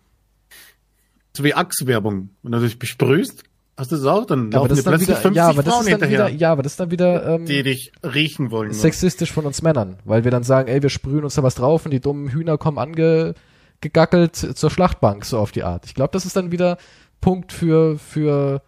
[1.36, 2.30] So wie Achswerbung.
[2.42, 3.44] Wenn du dich besprühst,
[3.76, 5.80] hast du das auch, dann Ja, laufen dir plötzlich wieder, 50 ja, aber das Frauen
[5.86, 8.72] ist dann hinterher, wieder, ja, aber das ist dann wieder ähm, die dich riechen wollen.
[8.72, 11.84] sexistisch von uns Männern, weil wir dann sagen, ey, wir sprühen uns da was drauf
[11.84, 15.86] und die dummen Hühner kommen angegackelt zur Schlachtbank, so auf die Art.
[15.86, 16.76] Ich glaube, das ist dann wieder
[17.20, 18.62] Punkt für, für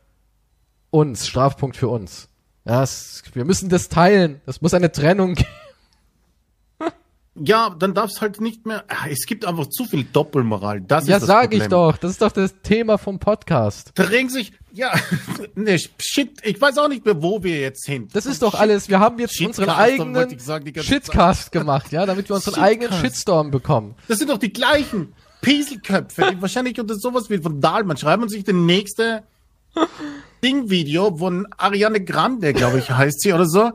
[0.91, 2.29] uns, Strafpunkt für uns.
[2.65, 4.41] Ja, es, wir müssen das teilen.
[4.47, 5.49] Das muss eine Trennung geben.
[7.37, 8.85] Ja, dann darfst halt nicht mehr.
[8.87, 10.81] Ah, Es gibt einfach zu viel Doppelmoral.
[10.83, 11.63] Das Ja, ist das sag Problem.
[11.63, 11.97] ich doch.
[11.97, 13.91] Das ist doch das Thema vom Podcast.
[13.97, 14.93] Da regen sich, ja,
[15.57, 18.15] ne, shit, ich weiß auch nicht mehr, wo wir jetzt sind.
[18.15, 18.89] Das ist doch alles.
[18.89, 23.15] Wir haben jetzt Shitcast, unseren eigenen sagen, Shitcast gemacht, ja, damit wir unseren eigenen Shitcast.
[23.17, 23.97] Shitstorm bekommen.
[24.07, 28.29] Das sind doch die gleichen Pieselköpfe, die wahrscheinlich unter sowas wie von Dahlmann schreiben und
[28.29, 29.25] sich den nächste
[30.43, 33.73] Ding-Video von Ariane Grande, glaube ich, heißt sie oder so,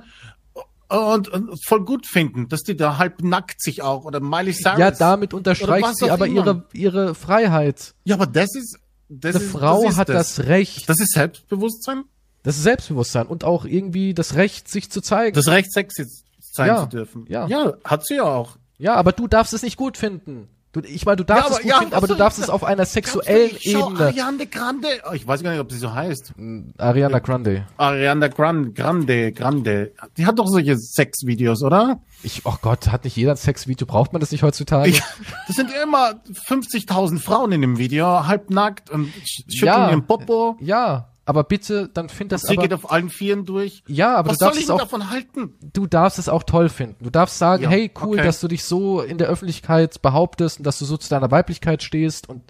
[0.89, 4.79] und, und voll gut finden, dass die da halb nackt sich auch oder Miley Cyrus.
[4.79, 6.37] Ja, damit unterstreicht sie aber immer.
[6.37, 7.93] ihre, ihre Freiheit.
[8.05, 8.77] Ja, aber das ist,
[9.07, 10.39] das Eine ist, Frau das ist hat das.
[10.41, 12.05] Recht, Das ist Selbstbewusstsein?
[12.41, 15.35] das ist Selbstbewusstsein und auch irgendwie das Recht, sich zu zeigen.
[15.35, 16.05] Das Recht, sexy
[16.39, 17.25] sein Ja, zu dürfen.
[17.27, 17.47] ja.
[17.47, 18.57] ja, hat sie ja auch.
[18.79, 20.47] ja, aber du darfst es nicht gut finden.
[20.71, 22.49] Du, ich meine, du darfst Ja, es aber- gut ja, finden, aber du darfst es
[22.49, 23.99] auf einer sexuellen Ebene.
[24.05, 24.87] Ariane Grande.
[25.09, 26.33] Oh, ich weiß gar nicht, ob sie so heißt.
[26.77, 27.65] Ariana Grande.
[27.77, 29.93] Ariana Grande, Grande, Grande.
[30.17, 32.01] Die hat doch solche Sexvideos, oder?
[32.21, 33.87] Ich, oh Gott, hat nicht jeder ein Sexvideo?
[33.87, 34.89] Braucht man das nicht heutzutage?
[34.89, 35.01] Ich,
[35.47, 39.89] das sind immer 50.000 Frauen in dem Video, halbnackt und sch- schütteln Ja.
[39.89, 40.55] ihren Popo.
[40.59, 43.83] ja, aber bitte, dann find das Sie geht auf allen Vieren durch.
[43.87, 45.53] ja, aber Was du darfst es auch, davon halten?
[45.73, 47.03] du darfst es auch toll finden.
[47.03, 48.25] Du darfst sagen, Ja, hey, cool, okay.
[48.25, 51.83] dass du dich so in der Öffentlichkeit behauptest und dass du so zu deiner Weiblichkeit
[51.83, 52.41] stehst und,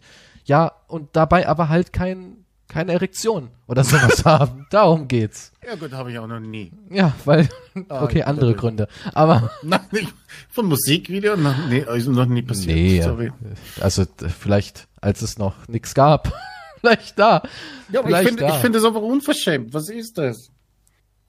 [0.46, 2.38] ja, und dabei aber halt kein,
[2.70, 4.66] keine Erektion oder sowas haben.
[4.70, 5.52] Darum geht's.
[5.68, 6.72] Ja gut, habe ich auch noch nie.
[6.90, 7.50] Ja, weil,
[7.90, 8.88] Ah, okay, ich andere Gründe.
[9.14, 9.82] Aber, Nein.
[10.50, 11.36] Von Musikvideo?
[11.36, 12.76] Noch, nee, ist noch nie passiert.
[12.78, 13.32] nee, Sorry.
[13.82, 16.32] also, d- vielleicht, als es noch nix gab.
[16.80, 17.42] Vielleicht da.
[17.92, 18.56] Ja, aber ich Vielleicht finde, da.
[18.56, 19.74] ich finde es einfach unverschämt.
[19.74, 20.50] Was ist das?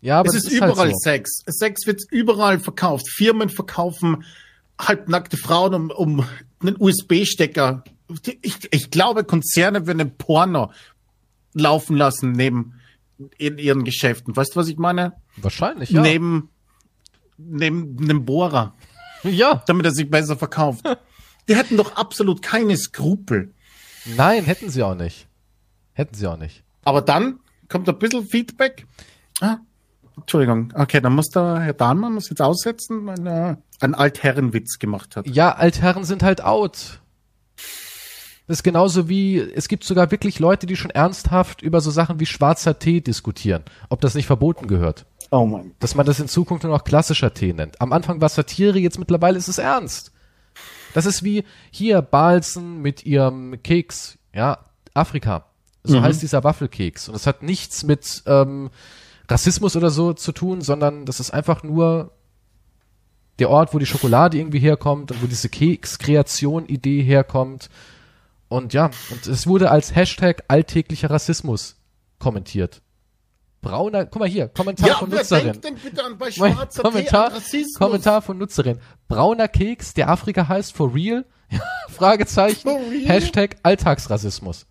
[0.00, 0.98] Ja, aber es ist, ist überall halt so.
[0.98, 1.42] Sex.
[1.46, 3.08] Sex wird überall verkauft.
[3.10, 4.24] Firmen verkaufen
[4.78, 6.26] halbnackte Frauen um, um
[6.60, 7.84] einen USB-Stecker.
[8.42, 10.72] Ich, ich glaube, Konzerne würden ein Porno
[11.52, 12.74] laufen lassen neben
[13.36, 14.34] in ihren Geschäften.
[14.34, 15.12] Weißt du, was ich meine?
[15.36, 16.00] Wahrscheinlich, ja.
[16.00, 16.48] Neben,
[17.36, 18.74] neben einem Bohrer,
[19.22, 19.62] Ja.
[19.66, 20.84] damit er sich besser verkauft.
[21.48, 23.52] Die hätten doch absolut keine Skrupel.
[24.16, 25.26] Nein, hätten sie auch nicht.
[26.00, 26.64] Hätten sie auch nicht.
[26.82, 28.86] Aber dann kommt ein bisschen Feedback.
[29.42, 29.58] Ah,
[30.16, 30.72] Entschuldigung.
[30.74, 35.26] Okay, dann muss der Herr Dahnmann muss jetzt aussetzen, weil er einen Altherrenwitz gemacht hat.
[35.28, 37.02] Ja, Altherren sind halt out.
[38.46, 42.18] Das ist genauso wie, es gibt sogar wirklich Leute, die schon ernsthaft über so Sachen
[42.18, 45.04] wie schwarzer Tee diskutieren, ob das nicht verboten gehört.
[45.30, 45.72] Oh mein.
[45.80, 47.78] Dass man das in Zukunft nur noch klassischer Tee nennt.
[47.78, 50.12] Am Anfang war es Satire, jetzt mittlerweile ist es ernst.
[50.94, 54.64] Das ist wie hier Balzen mit ihrem Keks, ja,
[54.94, 55.49] Afrika.
[55.82, 57.08] So heißt dieser Waffelkeks.
[57.08, 58.70] Und es hat nichts mit ähm,
[59.28, 62.12] Rassismus oder so zu tun, sondern das ist einfach nur
[63.38, 67.70] der Ort, wo die Schokolade irgendwie herkommt und wo diese Kekskreation-Idee herkommt.
[68.48, 71.76] Und ja, und es wurde als Hashtag alltäglicher Rassismus
[72.18, 72.82] kommentiert.
[73.62, 75.44] Brauner, guck mal hier, Kommentar Ja, von Nutzerin.
[75.52, 77.74] denkt denn bitte an bei Mein schwarzer Kommentar, Tee an Rassismus?
[77.78, 78.78] Kommentar von Nutzerin.
[79.08, 81.24] Brauner Keks, der Afrika heißt, for real?
[81.88, 82.62] Fragezeichen.
[82.68, 83.06] For real?
[83.06, 84.66] Hashtag Alltagsrassismus.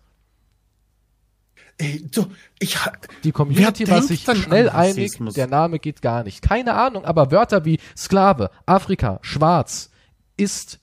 [1.80, 2.26] Ey, du,
[2.58, 2.78] ich,
[3.24, 6.42] Die Community war sich schnell einig, der Name geht gar nicht.
[6.42, 9.90] Keine Ahnung, aber Wörter wie Sklave, Afrika, Schwarz
[10.36, 10.78] ist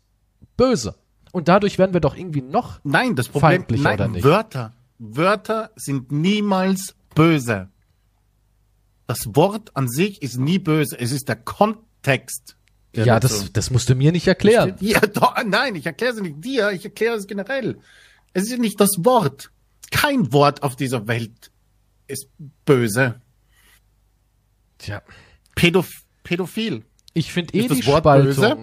[0.57, 0.95] böse.
[1.31, 4.23] Und dadurch werden wir doch irgendwie noch nein, das Problem, Feindlich nein, oder nicht?
[4.23, 7.69] Wörter, Wörter sind niemals böse.
[9.05, 12.55] Das Wort an sich ist nie böse, es ist der Kontext.
[12.95, 14.75] der Ja, dazu- das, das musst du mir nicht erklären.
[14.79, 17.77] Ja, doch, nein, ich erkläre es nicht dir, ich erkläre es generell.
[18.33, 19.51] Es ist nicht das Wort.
[19.91, 21.51] Kein Wort auf dieser Welt
[22.07, 22.27] ist
[22.65, 23.21] böse.
[24.77, 25.01] Tja.
[25.55, 26.83] Pädoph pädophil.
[27.13, 28.25] Ich finde eh Ist das Wort Spaltung.
[28.27, 28.57] böse?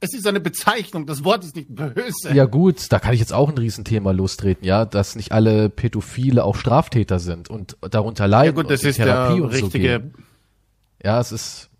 [0.00, 2.34] Es ist eine Bezeichnung, das Wort ist nicht böse.
[2.34, 6.44] Ja gut, da kann ich jetzt auch ein Riesenthema lostreten, ja, dass nicht alle Pädophile
[6.44, 9.64] auch Straftäter sind und darunter Ja, leiden gut, das und ist der Therapie und so
[9.66, 10.00] richtige.
[10.00, 10.14] gehen.
[11.02, 11.70] Ja, es ist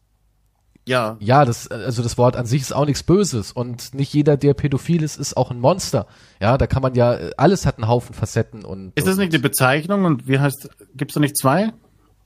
[0.87, 1.17] Ja.
[1.21, 4.53] Ja, das, also das Wort an sich ist auch nichts Böses und nicht jeder, der
[4.53, 6.07] pädophil ist, ist auch ein Monster.
[6.41, 8.93] Ja, da kann man ja, alles hat einen Haufen Facetten und.
[8.95, 11.73] Ist das nicht die Bezeichnung und wie heißt, gibt's da nicht zwei?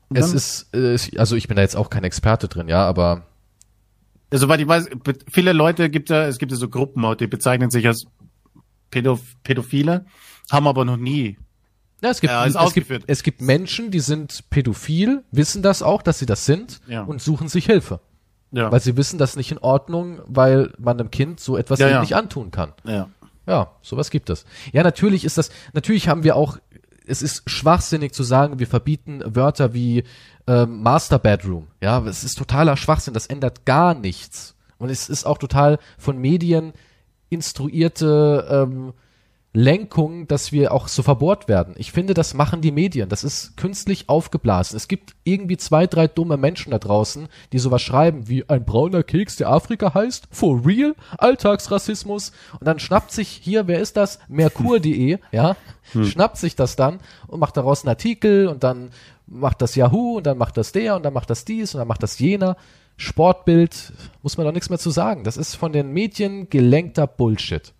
[0.08, 0.28] Und Es
[0.72, 3.26] dann- ist, also ich bin da jetzt auch kein Experte drin, ja, aber
[4.32, 4.88] Ja, soweit ich weiß,
[5.30, 8.06] viele Leute gibt ja, es gibt ja so Gruppen, die bezeichnen sich als
[8.90, 10.06] Pädophile,
[10.50, 11.38] haben aber noch nie.
[12.02, 16.00] Ja, es gibt, Ja, es, gibt, es gibt Menschen, die sind pädophil, wissen das auch,
[16.02, 17.02] dass sie das sind Ja.
[17.02, 18.00] und suchen sich Hilfe.
[18.50, 18.72] Ja.
[18.72, 21.86] Weil sie wissen, das ist nicht in Ordnung, weil man einem Kind so etwas Ja,
[21.86, 22.00] eben ja.
[22.00, 22.72] nicht antun kann.
[22.84, 23.08] ja.
[23.46, 24.44] Ja, sowas gibt es.
[24.72, 26.58] Ja, natürlich ist das, natürlich haben wir auch,
[27.06, 30.04] es ist schwachsinnig zu sagen, wir verbieten Wörter wie
[30.46, 31.68] ähm, Master Bedroom.
[31.82, 34.54] Ja, es ist totaler Schwachsinn, das ändert gar nichts.
[34.76, 36.74] Und es ist auch total von Medien
[37.30, 38.92] instruierte ähm,
[39.58, 41.74] Lenkung, dass wir auch so verbohrt werden.
[41.78, 43.08] Ich finde, das machen die Medien.
[43.08, 44.76] Das ist künstlich aufgeblasen.
[44.76, 49.02] Es gibt irgendwie zwei, drei dumme Menschen da draußen, die sowas schreiben wie ein brauner
[49.02, 50.28] Keks, der Afrika heißt.
[50.30, 50.94] For real?
[51.18, 52.30] Alltagsrassismus.
[52.60, 54.20] Und dann schnappt sich hier, wer ist das?
[54.28, 55.56] Merkur.de, ja?
[55.92, 58.90] Schnappt sich das dann und macht daraus einen Artikel und dann
[59.26, 61.88] macht das Yahoo und dann macht das der und dann macht das dies und dann
[61.88, 62.56] macht das jener.
[62.96, 65.24] Sportbild, muss man doch nichts mehr zu sagen.
[65.24, 67.72] Das ist von den Medien gelenkter Bullshit.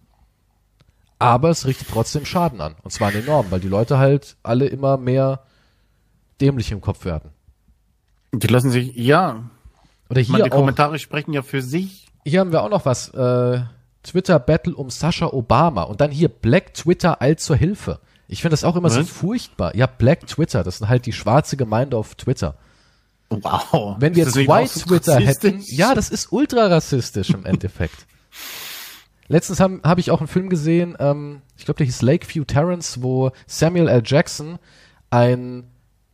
[1.19, 2.77] Aber es richtet trotzdem Schaden an.
[2.83, 5.41] Und zwar enorm, weil die Leute halt alle immer mehr
[6.41, 7.31] dämlich im Kopf werden.
[8.33, 9.45] Die lassen sich, ja.
[10.11, 12.07] Oder Ich meine, hier die auch, Kommentare sprechen ja für sich.
[12.25, 13.09] hier haben wir auch noch was.
[13.11, 13.63] Äh,
[14.05, 15.83] Twitter Battle um Sascha Obama.
[15.83, 18.01] Und dann hier Black Twitter all zur Hilfe.
[18.29, 19.09] Ich finde das auch immer so Was?
[19.09, 19.75] furchtbar.
[19.75, 22.57] Ja, Black Twitter, das sind halt die schwarze Gemeinde auf Twitter.
[23.31, 23.97] Wow.
[23.99, 28.07] Wenn wir jetzt White so Twitter hätten, ja, das ist ultra rassistisch im Endeffekt.
[29.29, 33.03] Letztens habe hab ich auch einen Film gesehen, ähm, ich glaube, der hieß Lakeview Terrace,
[33.03, 34.03] wo Samuel L.
[34.05, 34.59] Jackson
[35.11, 35.65] ein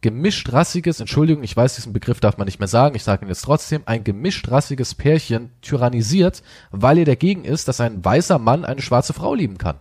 [0.01, 3.29] gemischt rassiges, Entschuldigung, ich weiß, diesen Begriff darf man nicht mehr sagen, ich sage ihn
[3.29, 6.43] jetzt trotzdem, ein gemischt rassiges Pärchen tyrannisiert,
[6.73, 9.79] weil er dagegen ist, dass ein weißer Mann eine schwarze Frau lieben kann.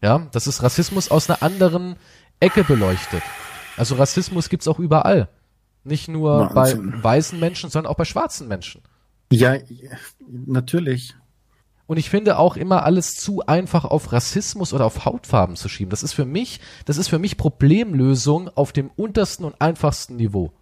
[0.00, 1.96] Ja, das ist Rassismus aus einer anderen
[2.38, 3.22] Ecke beleuchtet.
[3.76, 5.28] Also Rassismus gibt's auch überall.
[5.82, 6.90] Nicht nur Wahnsinn.
[6.90, 8.82] bei weißen Menschen, sondern auch bei schwarzen Menschen.
[9.32, 9.96] Ja, ja,
[10.28, 11.16] natürlich.
[11.88, 15.88] Und ich finde auch immer alles zu einfach auf Rassismus oder auf Hautfarben zu schieben.
[15.88, 20.52] Das ist für mich, das ist für mich Problemlösung auf dem untersten und einfachsten Niveau.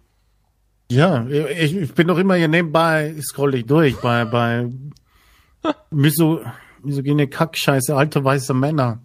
[0.89, 4.69] Ja, ich, ich bin doch immer hier nebenbei, scroll ich durch, bei, bei
[5.91, 6.39] miso,
[6.81, 9.01] misogyne Kackscheiße, alte weiße Männer.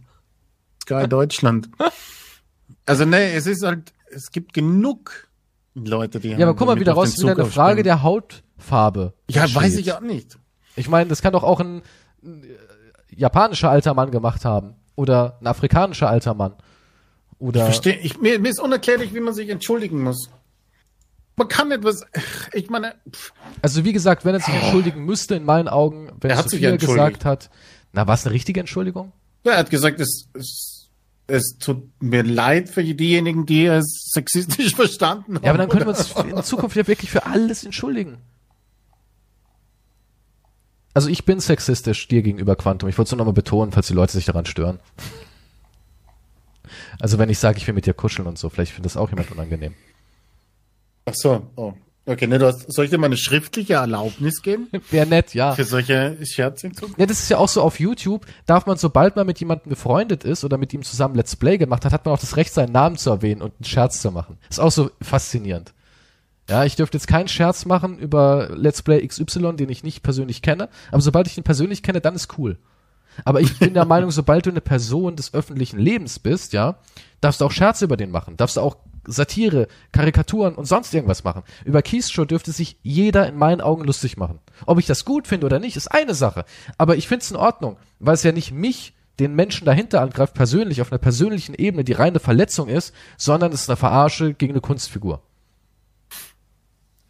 [0.82, 1.68] Sky Deutschland.
[2.84, 5.28] Also nee, es ist halt, es gibt genug
[5.74, 9.14] Leute, die Ja, aber guck mal wieder raus, wieder eine Frage der Hautfarbe.
[9.30, 9.62] Ja, entsteht.
[9.62, 10.36] weiß ich auch nicht.
[10.74, 11.82] Ich meine, das kann doch auch ein,
[12.22, 12.44] ein
[13.10, 14.74] japanischer alter Mann gemacht haben.
[14.94, 16.54] Oder ein afrikanischer alter Mann.
[17.38, 17.60] Oder.
[17.60, 20.28] Ich verstehe, ich, mir, mir ist unerklärlich, wie man sich entschuldigen muss.
[21.36, 22.02] Man kann etwas,
[22.52, 23.32] ich meine, pff,
[23.62, 26.58] Also wie gesagt, wenn er sich entschuldigen müsste, in meinen Augen, wenn Er hat sich
[26.60, 26.98] Sophia entschuldigt.
[27.20, 27.50] gesagt hat,
[27.92, 29.12] na, war es eine richtige Entschuldigung?
[29.44, 30.90] ja, er hat gesagt, es, es,
[31.26, 35.44] es tut mir leid für diejenigen, die es sexistisch verstanden haben.
[35.44, 38.18] Ja, aber dann können wir uns in Zukunft ja wirklich für alles entschuldigen.
[40.94, 42.88] Also ich bin sexistisch dir gegenüber Quantum.
[42.88, 44.78] Ich wollte es nur nochmal betonen, falls die Leute sich daran stören.
[47.00, 49.10] Also wenn ich sage, ich will mit dir kuscheln und so, vielleicht findet das auch
[49.10, 49.74] jemand unangenehm.
[51.06, 51.74] Ach so, oh.
[52.04, 55.54] Okay, ne, du hast, soll ich dir mal eine schriftliche Erlaubnis geben Wäre nett, ja.
[55.54, 56.98] für solche Scherze in Zukunft?
[56.98, 60.24] Ja, das ist ja auch so auf YouTube, darf man, sobald man mit jemandem befreundet
[60.24, 62.72] ist oder mit ihm zusammen Let's Play gemacht hat, hat man auch das Recht, seinen
[62.72, 64.36] Namen zu erwähnen und einen Scherz zu machen.
[64.50, 65.72] Ist auch so faszinierend.
[66.52, 70.42] Ja, ich dürfte jetzt keinen Scherz machen über Let's Play XY, den ich nicht persönlich
[70.42, 72.58] kenne, aber sobald ich ihn persönlich kenne, dann ist cool.
[73.24, 76.76] Aber ich bin der Meinung, sobald du eine Person des öffentlichen Lebens bist, ja,
[77.22, 78.76] darfst du auch Scherze über den machen, darfst du auch
[79.06, 81.42] Satire, Karikaturen und sonst irgendwas machen.
[81.64, 84.38] Über Keyshow dürfte sich jeder in meinen Augen lustig machen.
[84.66, 86.44] Ob ich das gut finde oder nicht, ist eine Sache.
[86.76, 90.34] Aber ich finde es in Ordnung, weil es ja nicht mich, den Menschen dahinter angreift,
[90.34, 94.52] persönlich, auf einer persönlichen Ebene, die reine Verletzung ist, sondern es ist eine Verarsche gegen
[94.52, 95.22] eine Kunstfigur.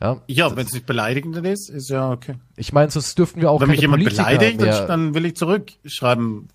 [0.02, 2.34] Ja, Ja, wenn es nicht beleidigend ist, ist ja okay.
[2.56, 4.86] ich meine, sonst dürften wir auch Wenn mich jemand Politiker beleidigt, mehr.
[4.86, 6.48] dann, will ich zurückschreiben.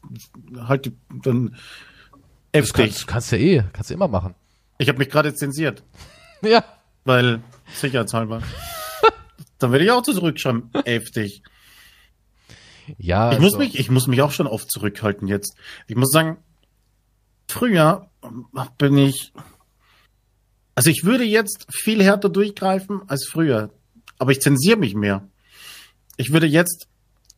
[0.68, 1.56] Halt, die- dann
[2.52, 2.74] das heftig.
[2.76, 4.36] kannst, kannst du ja eh, kannst du immer machen.
[4.80, 5.82] Ich habe mich gerade zensiert,
[6.41, 6.64] Ja,
[7.06, 7.40] weil
[7.74, 8.41] sicherheitshalber.
[9.60, 10.69] dann will ich auch zurückschreiben.
[10.86, 11.41] Heftig.
[12.98, 13.32] ja.
[13.32, 15.56] Ich muss also- mich, ich muss mich auch schon oft zurückhalten jetzt.
[15.88, 16.38] Ich muss sagen,
[17.48, 18.10] früher
[18.78, 19.32] bin ich,
[20.78, 23.72] also ich würde jetzt viel härter durchgreifen als früher,
[24.20, 25.28] aber ich zensiere mich mehr.
[26.18, 26.88] Ich würde jetzt,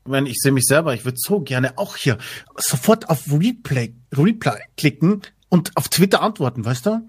[0.03, 2.17] wenn ich sehe mich selber, ich würde so gerne auch hier
[2.57, 7.07] sofort auf Replay, Replay klicken und auf Twitter antworten, weißt du?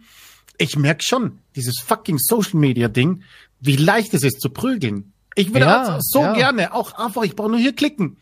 [0.57, 3.25] Ich merk schon, dieses fucking Social Media Ding,
[3.59, 5.13] wie leicht es ist zu prügeln.
[5.35, 6.35] Ich würde Ja, also so ja.
[6.35, 8.19] gerne, auch einfach, ich brauche nur hier klicken.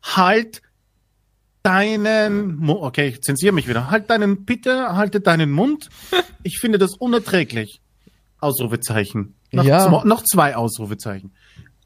[0.00, 0.62] Halt
[1.66, 3.90] deinen, Mu- okay, ich zensiere mich wieder.
[3.90, 5.88] Halt deinen, bitte, halte deinen Mund.
[6.42, 7.80] Ich finde das unerträglich.
[8.38, 9.34] Ausrufezeichen.
[9.50, 9.80] Noch, Ja.
[9.88, 11.32] zwei, noch zwei Ausrufezeichen.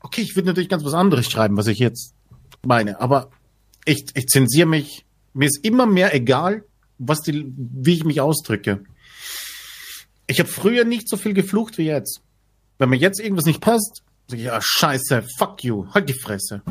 [0.01, 2.13] Okay, ich würde natürlich ganz was anderes schreiben, was ich jetzt
[2.63, 3.31] meine, aber
[3.87, 5.07] ich, ich zensiere mich.
[5.33, 6.65] Mir ist immer mehr egal,
[6.99, 8.85] was die, wie ich mich ausdrücke.
[10.27, 12.21] Ich habe früher nicht so viel geflucht wie jetzt.
[12.79, 16.63] Wenn mir jetzt irgendwas nicht passt, sag ich, ja, scheiße, fuck you, halt die Fresse.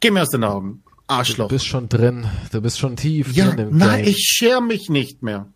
[0.00, 1.48] Geh mir aus den Augen, Du Arschloch.
[1.48, 2.26] bist schon drin.
[2.50, 4.10] Du bist schon tief Ja, drin im nein, Game.
[4.10, 5.46] ich scher mich nicht mehr.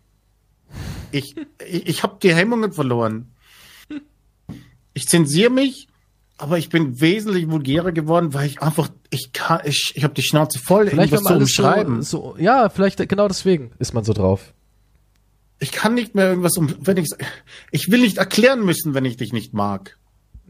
[1.11, 1.35] Ich,
[1.67, 3.31] ich, ich habe die Hemmungen verloren.
[4.93, 5.87] Ich zensiere mich,
[6.37, 10.21] aber ich bin wesentlich vulgärer geworden, weil ich einfach, ich kann, ich, ich habe die
[10.23, 12.01] Schnauze voll, Vielleicht, irgendwas zu umschreiben.
[12.03, 14.53] so, so, ja, vielleicht genau deswegen ist man so drauf.
[15.59, 17.09] Ich kann nicht mehr irgendwas um, wenn ich,
[17.71, 19.97] ich will nicht erklären müssen, wenn ich dich nicht mag.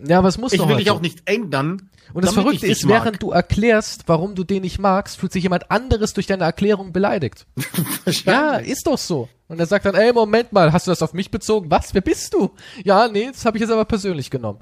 [0.05, 0.83] Ja, es muss Ich doch will heute.
[0.83, 1.89] dich auch nicht ändern.
[2.13, 3.03] Und das Verrückte ist, dich mag.
[3.03, 6.91] während du erklärst, warum du den nicht magst, fühlt sich jemand anderes durch deine Erklärung
[6.93, 7.45] beleidigt.
[8.25, 9.29] Ja, ist doch so.
[9.47, 11.69] Und er sagt dann, ey, Moment mal, hast du das auf mich bezogen?
[11.69, 11.93] Was?
[11.93, 12.51] Wer bist du?
[12.83, 14.59] Ja, nee, das habe ich jetzt aber persönlich genommen.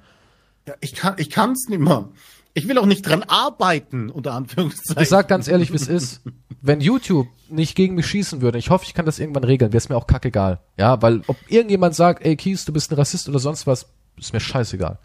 [0.68, 2.10] Ja, ich kann, ich kann's nicht mehr.
[2.54, 5.02] Ich will auch nicht dran arbeiten, unter Anführungszeichen.
[5.04, 6.22] Ich sag ganz ehrlich, wie es ist.
[6.62, 9.78] Wenn YouTube nicht gegen mich schießen würde, ich hoffe, ich kann das irgendwann regeln, wäre
[9.78, 10.60] es mir auch kackegal.
[10.78, 13.86] Ja, weil ob irgendjemand sagt, ey Kies, du bist ein Rassist oder sonst was,
[14.18, 14.98] ist mir scheißegal.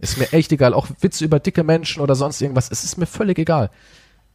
[0.00, 0.74] Ist mir echt egal.
[0.74, 3.70] Auch Witze über dicke Menschen oder sonst irgendwas, es ist mir völlig egal.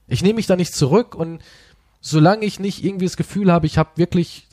[0.07, 1.41] Ich nehme mich da nicht zurück und
[2.01, 4.47] solange ich nicht irgendwie das Gefühl habe, ich habe wirklich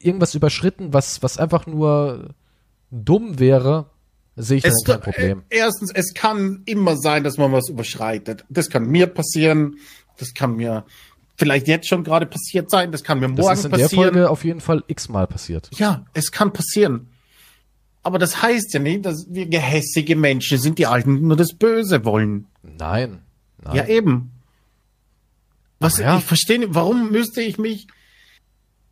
[0.00, 2.34] irgendwas überschritten, was, was einfach nur
[2.90, 3.90] dumm wäre,
[4.34, 5.42] sehe ich da Es, kein Problem.
[5.48, 8.44] äh, erstens, es kann immer sein, dass man was überschreitet.
[8.48, 9.76] Das kann mir passieren.
[10.18, 10.84] Das kann mir
[11.36, 12.90] vielleicht jetzt schon gerade passiert sein.
[12.92, 14.04] Das kann mir Das morgen ist in der passieren.
[14.04, 15.70] Folge auf jeden Fall x-mal passiert.
[15.74, 17.08] Ja, es kann passieren.
[18.06, 22.04] Aber das heißt ja nicht, dass wir gehässige Menschen sind, die Alten nur das Böse
[22.04, 22.46] wollen.
[22.62, 23.22] Nein.
[23.60, 23.74] Nein.
[23.74, 24.30] Ja, eben.
[25.80, 26.16] Was, ja.
[26.16, 27.88] ich verstehe nicht, warum müsste ich mich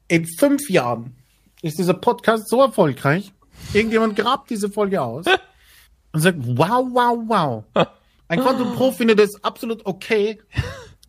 [0.08, 1.14] in fünf Jahren
[1.62, 3.32] ist dieser Podcast so erfolgreich,
[3.72, 5.26] irgendjemand grabt diese Folge aus
[6.12, 7.64] und sagt, wow, wow, wow.
[8.26, 10.42] Ein Quantum Pro findet es absolut okay,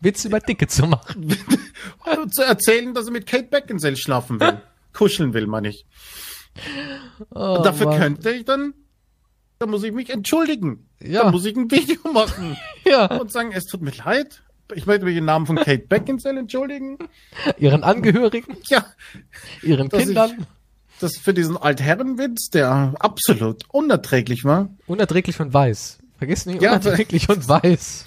[0.01, 1.35] Witze über Dicke zu machen.
[2.31, 4.61] zu erzählen, dass er mit Kate Beckinsale schlafen will.
[4.93, 5.87] Kuscheln will, meine ich.
[7.31, 7.99] Oh, dafür Mann.
[7.99, 8.73] könnte ich dann,
[9.59, 10.89] da muss ich mich entschuldigen.
[11.01, 11.23] Ja.
[11.23, 13.05] Da muss ich ein Video machen Ja.
[13.19, 14.41] und sagen, es tut mir leid.
[14.73, 16.97] Ich möchte mich im Namen von Kate Beckinsale entschuldigen.
[17.59, 18.85] Ihren Angehörigen, Ja,
[19.61, 20.47] ihren Dass ich- Kindern.
[20.99, 25.99] das für diesen Altherrenwitz, der absolut unerträglich war, Unerträglich und weiß.
[26.17, 28.05] Vergiss nicht, Ja, unerträglich und weiß.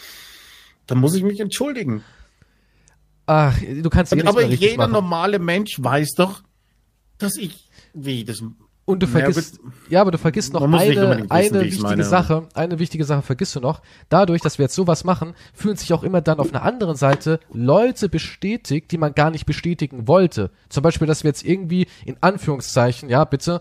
[0.86, 2.02] da muss ich mich entschuldigen.
[3.26, 4.92] Ach, du kannst nichts aber jeder machen.
[4.92, 6.42] normale Mensch weiß doch,
[7.18, 7.67] dass ich,
[8.04, 8.42] wie das,
[8.84, 9.60] Und du Ja, vergisst,
[9.90, 12.04] ja, aber du vergisst noch eine, wissen, eine wichtige meine.
[12.04, 13.82] Sache, eine wichtige Sache vergisst du noch.
[14.08, 17.38] Dadurch, dass wir jetzt sowas machen, fühlen sich auch immer dann auf einer anderen Seite
[17.52, 20.50] Leute bestätigt, die man gar nicht bestätigen wollte.
[20.68, 23.60] Zum Beispiel, dass wir jetzt irgendwie in Anführungszeichen, ja, bitte,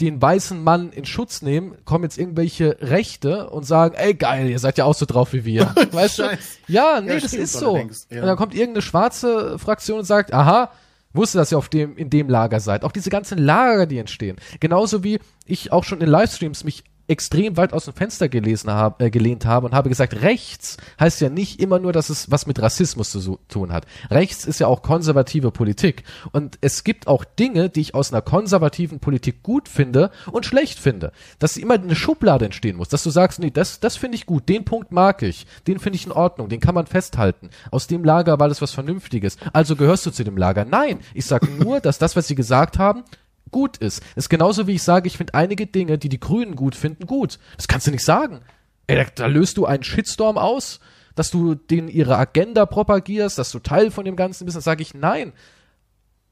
[0.00, 4.58] den weißen Mann in Schutz nehmen, kommen jetzt irgendwelche Rechte und sagen, ey geil, ihr
[4.58, 5.74] seid ja auch so drauf wie wir.
[5.92, 6.22] weißt du?
[6.68, 7.76] Ja, nee, Ja, das ist so.
[7.76, 7.82] ja.
[8.22, 10.70] Und dann kommt irgendeine schwarze Fraktion und sagt, aha,
[11.12, 12.84] wusste, dass ihr auf dem, in dem Lager seid.
[12.84, 14.36] Auch diese ganzen Lager, die entstehen.
[14.60, 19.04] Genauso wie ich auch schon in Livestreams mich extrem weit aus dem Fenster gelesen habe,
[19.04, 22.46] äh, gelehnt habe und habe gesagt, rechts heißt ja nicht immer nur, dass es was
[22.46, 23.86] mit Rassismus zu tun hat.
[24.10, 26.04] Rechts ist ja auch konservative Politik.
[26.32, 30.78] Und es gibt auch Dinge, die ich aus einer konservativen Politik gut finde und schlecht
[30.78, 31.12] finde.
[31.38, 34.48] Dass immer eine Schublade entstehen muss, dass du sagst, nee, das, das finde ich gut,
[34.48, 37.50] den Punkt mag ich, den finde ich in Ordnung, den kann man festhalten.
[37.70, 39.36] Aus dem Lager war das was Vernünftiges.
[39.52, 40.64] Also gehörst du zu dem Lager.
[40.64, 43.02] Nein, ich sage nur, dass das, was sie gesagt haben,
[43.50, 44.02] gut ist.
[44.16, 47.38] ist genauso wie ich sage, ich finde einige Dinge, die die Grünen gut finden, gut.
[47.56, 48.40] Das kannst du nicht sagen.
[48.86, 50.80] Ey, da, da löst du einen Shitstorm aus,
[51.14, 54.82] dass du denen ihre Agenda propagierst, dass du Teil von dem Ganzen bist, dann sage
[54.82, 55.32] ich nein.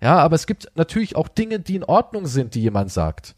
[0.01, 3.35] Ja, aber es gibt natürlich auch Dinge, die in Ordnung sind, die jemand sagt.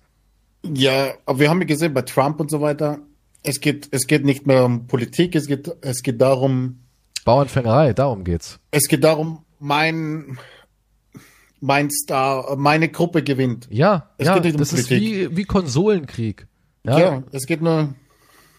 [0.63, 2.99] ja, aber wir haben ja gesehen bei Trump und so weiter,
[3.43, 6.81] es geht, es geht nicht mehr um Politik, es geht, es geht darum,
[7.25, 8.59] Bauernfängerei, darum geht's.
[8.71, 10.39] es geht darum, mein,
[11.61, 13.67] mein Star, meine Gruppe gewinnt.
[13.71, 15.31] Ja, Es ja um das ist Politik.
[15.33, 16.47] wie, wie Konsolenkrieg.
[16.85, 17.95] Ja, Ja, es geht nur,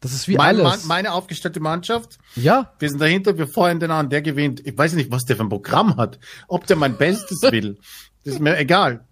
[0.01, 0.63] das ist wie mein, alles.
[0.63, 4.65] Mann- meine aufgestellte Mannschaft, ja, wir sind dahinter, wir feuern den an, der gewinnt.
[4.65, 7.77] Ich weiß nicht, was der für ein Programm hat, ob der mein Bestes will.
[8.23, 9.05] Das ist mir egal.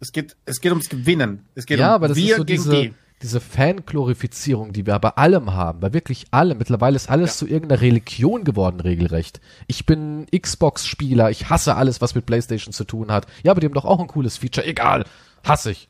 [0.00, 1.46] Es geht, es geht ums Gewinnen.
[1.54, 2.94] Es geht ja, um aber das wir ist so gegen diese, die.
[3.22, 6.58] Diese Fanglorifizierung, die wir bei allem haben, bei wirklich allem.
[6.58, 9.40] Mittlerweile ist alles zu irgendeiner Religion geworden, regelrecht.
[9.66, 13.26] Ich bin Xbox-Spieler, ich hasse alles, was mit PlayStation zu tun hat.
[13.42, 14.66] Ja, aber die haben doch auch ein cooles Feature.
[14.66, 15.04] Egal,
[15.44, 15.88] hasse ich.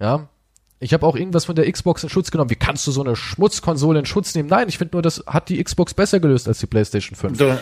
[0.00, 0.28] Ja,
[0.80, 2.50] Ich habe auch irgendwas von der Xbox in Schutz genommen.
[2.50, 4.48] Wie kannst du so eine Schmutzkonsole in Schutz nehmen?
[4.48, 7.36] Nein, ich finde nur, das hat die Xbox besser gelöst als die PlayStation 5.
[7.36, 7.58] Da,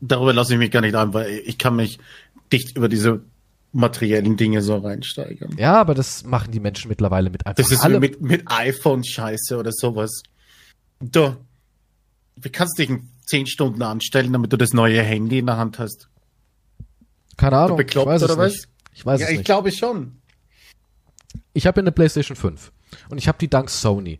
[0.00, 2.00] darüber lasse ich mich gar nicht ein, weil ich kann mich
[2.52, 3.22] dicht über diese
[3.78, 5.56] materiellen Dinge so reinsteigern.
[5.56, 8.00] Ja, aber das machen die Menschen mittlerweile mit einfach Das ist allem.
[8.00, 10.22] mit, mit iPhone-Scheiße oder sowas.
[11.00, 11.36] Du,
[12.36, 15.56] wie kannst du dich in zehn Stunden anstellen, damit du das neue Handy in der
[15.56, 16.08] Hand hast?
[17.36, 18.52] Keine Ahnung, bekloppt ich weiß es oder was?
[18.52, 18.68] nicht.
[18.94, 19.46] Ich weiß ja, es ich nicht.
[19.46, 20.20] glaube schon.
[21.52, 22.72] ich habe eine PlayStation 5
[23.10, 24.18] und ich habe die dank Sony.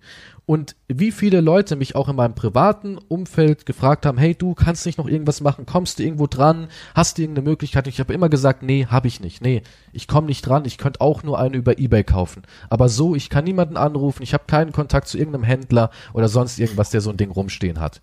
[0.49, 4.87] Und wie viele Leute mich auch in meinem privaten Umfeld gefragt haben, hey, du kannst
[4.87, 7.85] nicht noch irgendwas machen, kommst du irgendwo dran, hast du irgendeine Möglichkeit?
[7.85, 9.43] Und ich habe immer gesagt, nee, habe ich nicht.
[9.43, 9.61] Nee,
[9.93, 12.45] ich komme nicht dran, ich könnte auch nur eine über eBay kaufen.
[12.71, 16.59] Aber so, ich kann niemanden anrufen, ich habe keinen Kontakt zu irgendeinem Händler oder sonst
[16.59, 18.01] irgendwas, der so ein Ding rumstehen hat.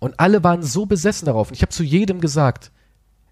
[0.00, 1.50] Und alle waren so besessen darauf.
[1.50, 2.72] Und ich habe zu jedem gesagt,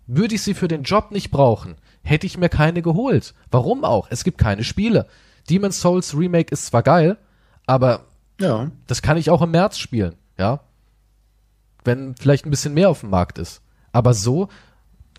[0.06, 1.74] würde ich sie für den Job nicht brauchen,
[2.04, 3.34] hätte ich mir keine geholt.
[3.50, 4.06] Warum auch?
[4.08, 5.08] Es gibt keine Spiele.
[5.50, 7.18] Demon's Souls Remake ist zwar geil,
[7.66, 8.04] aber
[8.40, 8.70] Ja.
[8.86, 10.60] das kann ich auch im März spielen, ja.
[11.84, 13.60] Wenn vielleicht ein bisschen mehr auf dem Markt ist.
[13.92, 14.48] Aber so,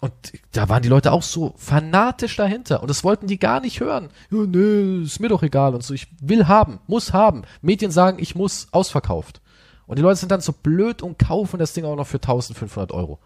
[0.02, 0.11] und
[0.52, 2.81] da waren die Leute auch so fanatisch dahinter.
[2.81, 4.10] Und das wollten die gar nicht hören.
[4.31, 5.94] Ja, nee, ist mir doch egal und so.
[5.94, 7.44] Ich will haben, muss haben.
[7.61, 9.40] Medien sagen, ich muss, ausverkauft.
[9.88, 12.91] Und die Leute sind dann so blöd und kaufen das Ding auch noch für 1500
[12.91, 13.19] Euro.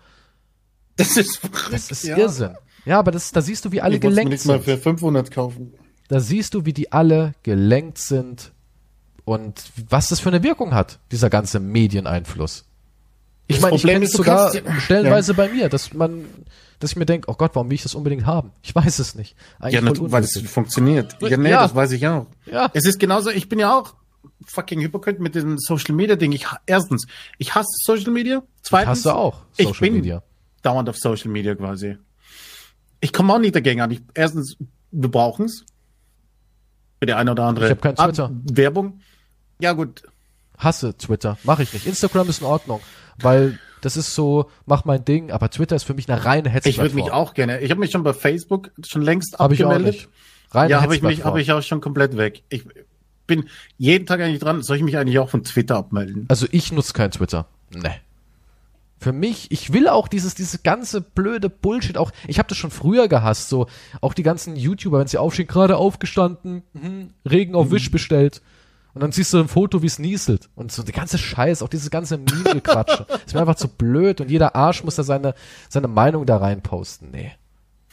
[0.98, 2.18] Das ist verrückt, Das ist ja.
[2.18, 2.56] Irrsinn.
[2.86, 4.66] Ja, aber das, da siehst du, wie alle Ich wollte mir gelenkt nicht mal sind.
[4.66, 5.74] für 500 kaufen.
[6.10, 8.52] Da siehst du, wie die alle gelenkt sind
[9.28, 12.64] und was das für eine Wirkung hat, dieser ganze Medieneinfluss.
[13.48, 16.24] Ich meine, ich kenne es sogar kannst ja- stellenweise bei mir, dass man,
[16.80, 18.52] dass ich mir denke, oh Gott, warum will ich das unbedingt haben?
[18.62, 19.36] Ich weiß es nicht.
[19.60, 21.18] Eigentlich Ja, natürlich, weil es funktioniert.
[21.22, 21.64] Ja, nee, Ja.
[21.64, 22.28] das weiß ich auch.
[22.46, 22.70] Ja.
[22.74, 23.96] Es ist genauso, ich bin ja auch
[24.46, 26.32] fucking hypocrite mit diesem Social Media Ding.
[26.32, 27.06] Ich, erstens,
[27.38, 28.44] ich hasse Social Media.
[28.62, 30.24] Zweitens, Hast du auch ich Social bin Media.
[30.62, 31.98] dauernd auf Social Media quasi.
[33.02, 33.92] Ich komme auch nicht dagegen an.
[33.92, 34.56] Ich, erstens,
[34.92, 35.66] wir brauchen es.
[37.00, 38.32] Für die eine oder andere Ich hab kein Ab- Twitter.
[38.54, 39.02] Werbung.
[39.60, 40.04] Ja, gut.
[40.58, 41.86] Hasse Twitter, mache ich nicht.
[41.86, 42.82] Instagram ist in Ordnung,
[43.20, 46.88] weil das ist so, mach mein Ding, aber Twitter ist für mich eine reine Hetzplattform.
[46.88, 47.60] Ich würde mich auch gerne.
[47.62, 50.02] Ich habe mich schon bei Facebook schon längst Hab ich auch abgemeldet.
[50.02, 50.10] nicht.
[50.52, 52.44] Reine ja, habe ich mich, habe ich auch schon komplett weg.
[52.50, 52.64] Ich
[53.28, 54.64] bin jeden Tag eigentlich dran.
[54.64, 56.26] Soll ich mich eigentlich auch von Twitter abmelden?
[56.30, 57.48] Also ich nutze kein Twitter.
[57.70, 58.00] Nee.
[59.00, 62.72] Für mich, ich will auch dieses, dieses ganze blöde Bullshit auch, ich habe das schon
[62.72, 63.68] früher gehasst, so,
[64.02, 68.42] auch die ganzen YouTuber, wenn sie aufstehen, gerade aufgestanden, mhm, Regen auf Wisch bestellt.
[68.98, 70.50] Und dann siehst du ein Foto, wie es nieselt.
[70.56, 73.06] Und so der ganze Scheiß, auch dieses ganze Meme-Gequatsche.
[73.28, 75.36] ist mir einfach zu blöd und jeder Arsch muss da seine,
[75.70, 77.12] seine Meinung da rein posten.
[77.12, 77.32] Nee.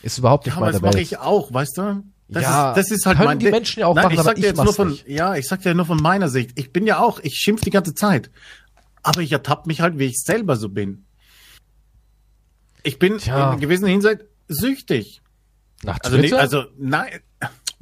[0.01, 1.03] Ist überhaupt nicht Ja, aber meine das mache Welt.
[1.03, 2.03] ich auch, weißt du?
[2.29, 3.51] Das Ja, ist, das ist halt können mein die.
[3.51, 5.07] Menschen ja auch Nein, machen, ich sag dir jetzt nur von, nicht.
[5.07, 6.53] ja, ich sag dir nur von meiner Sicht.
[6.59, 8.31] Ich bin ja auch, ich schimpf die ganze Zeit.
[9.03, 11.05] Aber ich ertappe mich halt, wie ich selber so bin.
[12.83, 13.37] Ich bin Tja.
[13.37, 15.21] in einer gewissen Hinsicht süchtig.
[15.83, 17.21] Nach Also, nicht, also nein,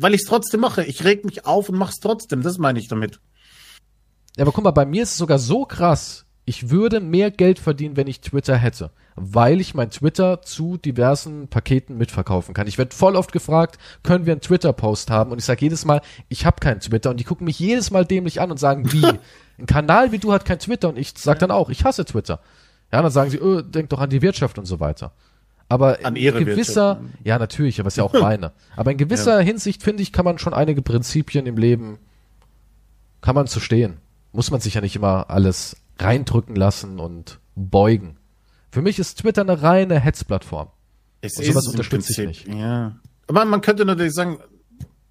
[0.03, 0.85] weil ich es trotzdem mache.
[0.85, 2.43] Ich reg mich auf und mach's trotzdem.
[2.43, 3.20] Das meine ich damit.
[4.37, 6.27] Ja, aber guck mal, bei mir ist es sogar so krass.
[6.45, 11.47] Ich würde mehr Geld verdienen, wenn ich Twitter hätte, weil ich mein Twitter zu diversen
[11.47, 12.66] Paketen mitverkaufen kann.
[12.66, 15.31] Ich werde voll oft gefragt, können wir einen Twitter-Post haben?
[15.31, 17.11] Und ich sage jedes Mal, ich habe keinen Twitter.
[17.11, 19.07] Und die gucken mich jedes Mal dämlich an und sagen, wie?
[19.59, 20.89] Ein Kanal wie du hat kein Twitter.
[20.89, 22.41] Und ich sag dann auch, ich hasse Twitter.
[22.91, 25.12] Ja, dann sagen sie, öh, denk doch an die Wirtschaft und so weiter.
[25.68, 27.24] Aber An in gewisser, Wirtschaft.
[27.24, 28.52] ja natürlich, aber ist ja auch meine.
[28.76, 31.98] Aber in gewisser Hinsicht, finde ich, kann man schon einige Prinzipien im Leben,
[33.20, 33.98] kann man zu stehen.
[34.32, 38.16] Muss man sich ja nicht immer alles reindrücken lassen und beugen.
[38.70, 40.68] Für mich ist Twitter eine reine Hetzplattform.
[41.20, 42.97] Es Und sowas im unterstütze ich Prinzip, Ja.
[43.28, 44.39] Aber man könnte natürlich sagen,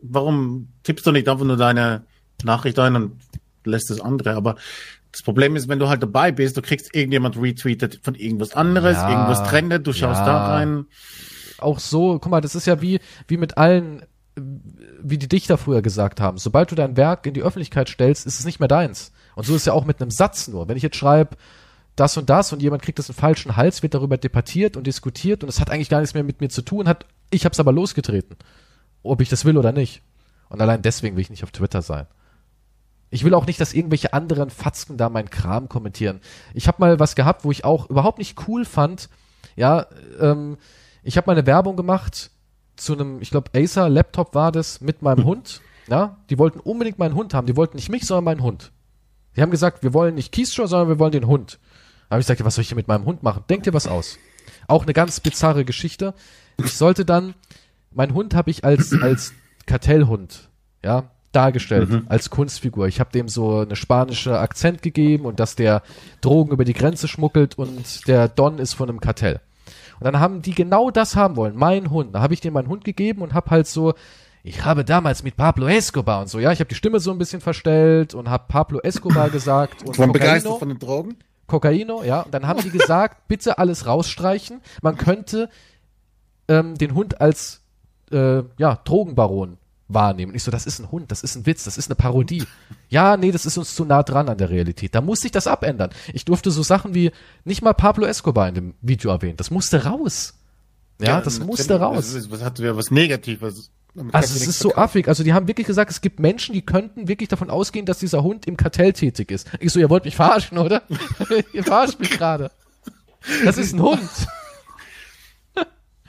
[0.02, 2.04] warum tippst du nicht einfach nur deine
[2.44, 3.20] Nachricht ein und
[3.64, 4.36] lässt das andere?
[4.36, 4.56] Aber
[5.12, 8.98] das Problem ist, wenn du halt dabei bist, du kriegst irgendjemand retweetet von irgendwas anderes,
[8.98, 10.26] Ja, irgendwas trendet, du schaust ja.
[10.26, 10.86] da rein.
[11.58, 14.04] Auch so, guck mal, das ist ja wie, wie mit allen,
[14.36, 16.38] wie die Dichter früher gesagt haben.
[16.38, 19.12] Sobald du dein Werk in die Öffentlichkeit stellst, ist es nicht mehr deins.
[19.36, 20.68] Und so ist es ja auch mit einem Satz nur.
[20.68, 21.36] Wenn ich jetzt schreibe,
[21.96, 25.44] das und das und jemand kriegt das einen falschen Hals, wird darüber debattiert und diskutiert
[25.44, 27.74] und es hat eigentlich gar nichts mehr mit mir zu tun, hat, ich hab's aber
[27.74, 28.38] losgetreten.
[29.04, 30.02] Ob ich das will oder nicht.
[30.50, 32.08] Und allein deswegen will ich nicht auf Twitter sein.
[33.12, 36.22] Ich will auch nicht, dass irgendwelche anderen Fatzken da meinen Kram kommentieren.
[36.54, 39.10] Ich habe mal was gehabt, wo ich auch überhaupt nicht cool fand.
[39.58, 39.86] Ja,
[40.20, 40.58] ähm,
[41.04, 42.32] ich habe mal eine Werbung gemacht
[42.78, 45.62] zu einem, ich glaube, Acer Laptop war das mit meinem Hund.
[45.88, 47.48] Ja, die wollten unbedingt meinen Hund haben.
[47.48, 48.72] Die wollten nicht mich, sondern meinen Hund.
[49.36, 51.60] Die haben gesagt, wir wollen nicht Keystrow, sondern wir wollen den Hund.
[52.08, 53.44] Da habe ich gesagt, was soll ich denn mit meinem Hund machen?
[53.50, 54.18] Denk dir was aus.
[54.68, 56.14] Auch eine ganz bizarre Geschichte.
[56.58, 57.34] Ich sollte dann,
[57.92, 59.34] mein Hund habe ich als, als
[59.66, 60.50] Kartellhund,
[60.84, 62.88] ja, dargestellt, als Kunstfigur.
[62.88, 65.82] Ich habe dem so eine spanische Akzent gegeben und dass der
[66.20, 69.40] Drogen über die Grenze schmuggelt und der Don ist von einem Kartell.
[70.00, 72.16] Und dann haben die genau das haben wollen, mein Hund.
[72.16, 73.94] Da habe ich dem meinen Hund gegeben und habe halt so,
[74.44, 77.18] ich habe damals mit Pablo Escobar und so, ja, ich habe die Stimme so ein
[77.18, 81.18] bisschen verstellt und habe Pablo Escobar gesagt und Ich war begeistert von den Drogen.
[81.48, 82.22] Kokaino, ja.
[82.22, 84.62] Und dann haben die gesagt, bitte alles rausstreichen.
[84.82, 85.50] Man könnte
[86.48, 87.62] ähm, den Hund als
[88.12, 89.58] äh, ja, Drogenbaron
[89.94, 90.32] wahrnehmen.
[90.32, 92.44] Und ich so, das ist ein Hund, das ist ein Witz, das ist eine Parodie.
[92.90, 94.96] Ja, nee, das ist uns zu nah dran an der Realität.
[94.96, 95.92] Da musste ich das abändern.
[96.14, 97.12] Ich durfte so Sachen wie
[97.46, 99.38] nicht mal Pablo Escobar in dem Video erwähnen.
[99.38, 100.34] Das musste raus.
[101.02, 101.96] Ja, das musste raus.
[101.98, 103.72] Das ist, was hat ja was Negatives.
[103.94, 104.84] Damit Also es ist so verkaufen.
[104.86, 105.08] affig.
[105.08, 108.24] Also die haben wirklich gesagt, es gibt Menschen, die könnten wirklich davon ausgehen, dass dieser
[108.24, 109.50] Hund im Kartell tätig ist.
[109.60, 110.84] Ich so, ihr wollt mich verarschen, oder?
[111.54, 112.52] ihr verarscht mich gerade.
[113.44, 114.00] Das ist ein Hund.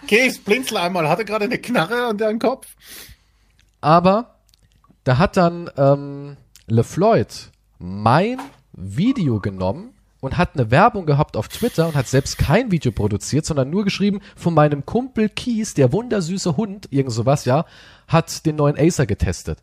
[0.04, 1.08] Okay, ich blinzel einmal.
[1.08, 2.66] Hatte gerade eine Knarre an deinem Kopf.
[3.82, 4.36] Aber
[5.04, 6.36] da hat dann ähm,
[6.68, 8.38] LeFloid mein
[8.72, 13.44] Video genommen und hat eine Werbung gehabt auf Twitter und hat selbst kein Video produziert,
[13.44, 17.66] sondern nur geschrieben von meinem Kumpel Kies, der wundersüße Hund, irgend sowas, ja,
[18.06, 19.58] hat den neuen Acer getestet.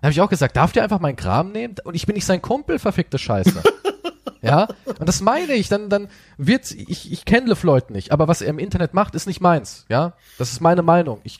[0.00, 1.74] Da habe ich auch gesagt, darf der einfach meinen Kram nehmen?
[1.82, 3.60] Und ich bin nicht sein Kumpel, verfickte Scheiße.
[4.42, 4.68] ja,
[5.00, 6.06] und das meine ich, dann, dann
[6.38, 9.84] wird, ich, ich kenne LeFloid nicht, aber was er im Internet macht, ist nicht meins,
[9.88, 10.12] ja.
[10.38, 11.20] Das ist meine Meinung.
[11.24, 11.38] Ich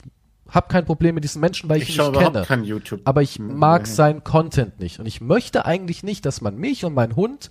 [0.55, 2.43] habe kein Problem mit diesen Menschen, weil ich, Ich ihn nicht kenne.
[2.47, 3.01] kein YouTube.
[3.05, 3.86] Aber ich mag Mhm.
[3.86, 5.01] seinen Content nicht.
[5.01, 7.51] Und ich möchte eigentlich nicht, dass man mich und meinen Hund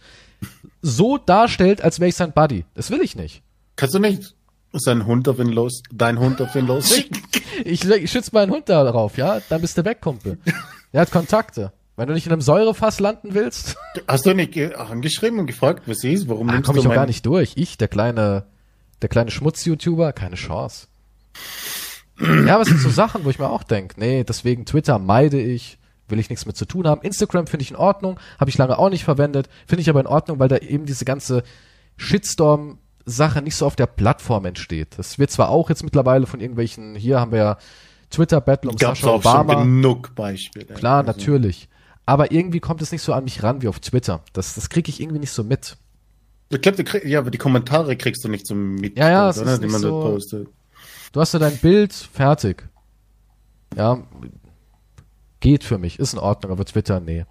[0.82, 2.66] so darstellt, als wäre ich sein Buddy.
[2.74, 3.42] Das will ich nicht.
[3.76, 4.36] Kannst du nicht
[4.74, 6.94] seinen Hund auf ihn los, dein Hund auf ihn los?
[7.66, 9.40] Ich, ich schütze meinen Hund darauf, ja?
[9.48, 10.40] Dann bist du weg, Kumpel.
[10.92, 11.72] Der hat Kontakte.
[11.96, 13.76] Wenn du nicht in einem Säurefass landen willst,
[14.08, 16.28] Hast du nicht ge- angeschrieben und gefragt, was ist?
[16.28, 17.54] Warum da nimmst komme du ich auch meinen- gar nicht durch.
[17.56, 18.46] Ich, der kleine,
[19.04, 20.88] der kleine Schmutz-YouTuber, keine Chance.
[22.48, 25.40] Ja, aber es sind so Sachen, wo ich mir auch denke, nee, deswegen Twitter meide
[25.42, 25.78] ich,
[26.08, 27.02] will ich nichts mit zu tun haben.
[27.02, 30.08] Instagram finde ich in Ordnung, habe ich lange auch nicht verwendet, finde ich aber in
[30.08, 31.44] Ordnung, weil da eben diese ganze
[31.98, 34.98] Shitstorm-Sache nicht so auf der Plattform entsteht.
[34.98, 37.58] Das wird zwar auch jetzt mittlerweile von irgendwelchen, hier haben wir ja
[38.10, 39.64] Twitter-Battle um Gab's Sascha auch schon Obama.
[39.64, 40.66] genug Beispiele.
[40.68, 41.68] Klar, Also, natürlich.
[42.06, 44.22] Aber irgendwie kommt es nicht so an mich ran wie auf Twitter.
[44.34, 45.78] Das, das kriege ich irgendwie nicht so mit.
[46.50, 49.54] Ich glaube, ja, aber die Kommentare kriegst du nicht so mit, Ja, ja, oder?
[49.54, 50.48] ist die man so- dort postet.
[51.14, 52.68] Du hast ja dein Bild fertig.
[53.78, 54.04] Ja,
[55.40, 57.26] geht für mich, ist in Ordnung, aber Twitter, nee.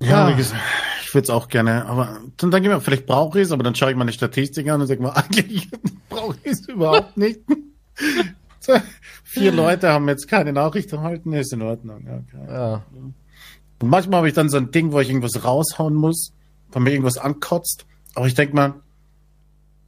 [0.00, 0.32] Ja, Ja.
[0.32, 0.62] wie gesagt,
[1.02, 3.62] ich würde es auch gerne, aber dann denke ich mir, vielleicht brauche ich es, aber
[3.64, 5.68] dann schaue ich meine Statistik an und sage mir, eigentlich
[6.08, 7.40] brauche ich es überhaupt nicht.
[9.24, 12.06] Vier Leute haben jetzt keine Nachricht erhalten, ist in Ordnung.
[12.06, 12.52] Okay.
[12.52, 12.84] Ja.
[13.80, 16.32] Und manchmal habe ich dann so ein Ding, wo ich irgendwas raushauen muss,
[16.70, 17.86] weil mir irgendwas ankotzt.
[18.14, 18.74] Aber ich denke mal,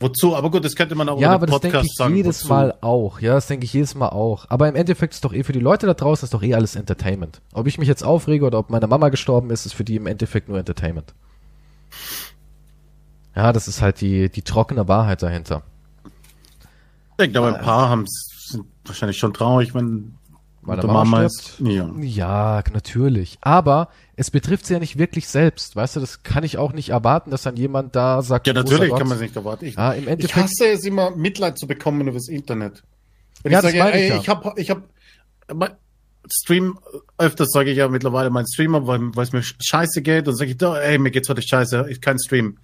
[0.01, 0.35] wozu?
[0.35, 2.17] Aber gut, das könnte man auch Ja, aber einem das denke ich sagen.
[2.17, 2.53] jedes wozu.
[2.53, 3.21] Mal auch.
[3.21, 4.47] Ja, das denke ich jedes Mal auch.
[4.49, 6.75] Aber im Endeffekt ist doch eh für die Leute da draußen ist doch eh alles
[6.75, 7.41] Entertainment.
[7.53, 10.07] Ob ich mich jetzt aufrege oder ob meine Mama gestorben ist, ist für die im
[10.07, 11.15] Endeffekt nur Entertainment.
[13.37, 15.63] Ja, das ist halt die, die trockene Wahrheit dahinter.
[16.05, 20.15] Ich denke, aber ein paar haben sind wahrscheinlich schon traurig, wenn
[20.63, 21.61] Meine die Mama ist.
[21.61, 21.91] Ja.
[22.01, 23.39] Ja, natürlich.
[23.41, 23.89] Aber
[24.21, 25.77] es betrifft sie ja nicht wirklich selbst.
[25.77, 28.91] Weißt du, das kann ich auch nicht erwarten, dass dann jemand da sagt, Ja, natürlich
[28.91, 29.65] kann man es nicht erwarten.
[29.65, 30.37] Ich, Ja, im ich Endeffekt.
[30.45, 32.83] hasse es immer, Mitleid zu bekommen über das Internet.
[33.43, 34.17] Wenn Ja, ich das sage, ich ey, ja.
[34.19, 34.83] ich habe, ich habe,
[35.55, 35.71] mein
[36.31, 36.79] Stream,
[37.17, 40.59] öfters sage ich ja mittlerweile mein Streamer, weil es mir scheiße geht, und sage ich,
[40.59, 42.59] da, ey, mir geht's heute scheiße, ich kein Stream.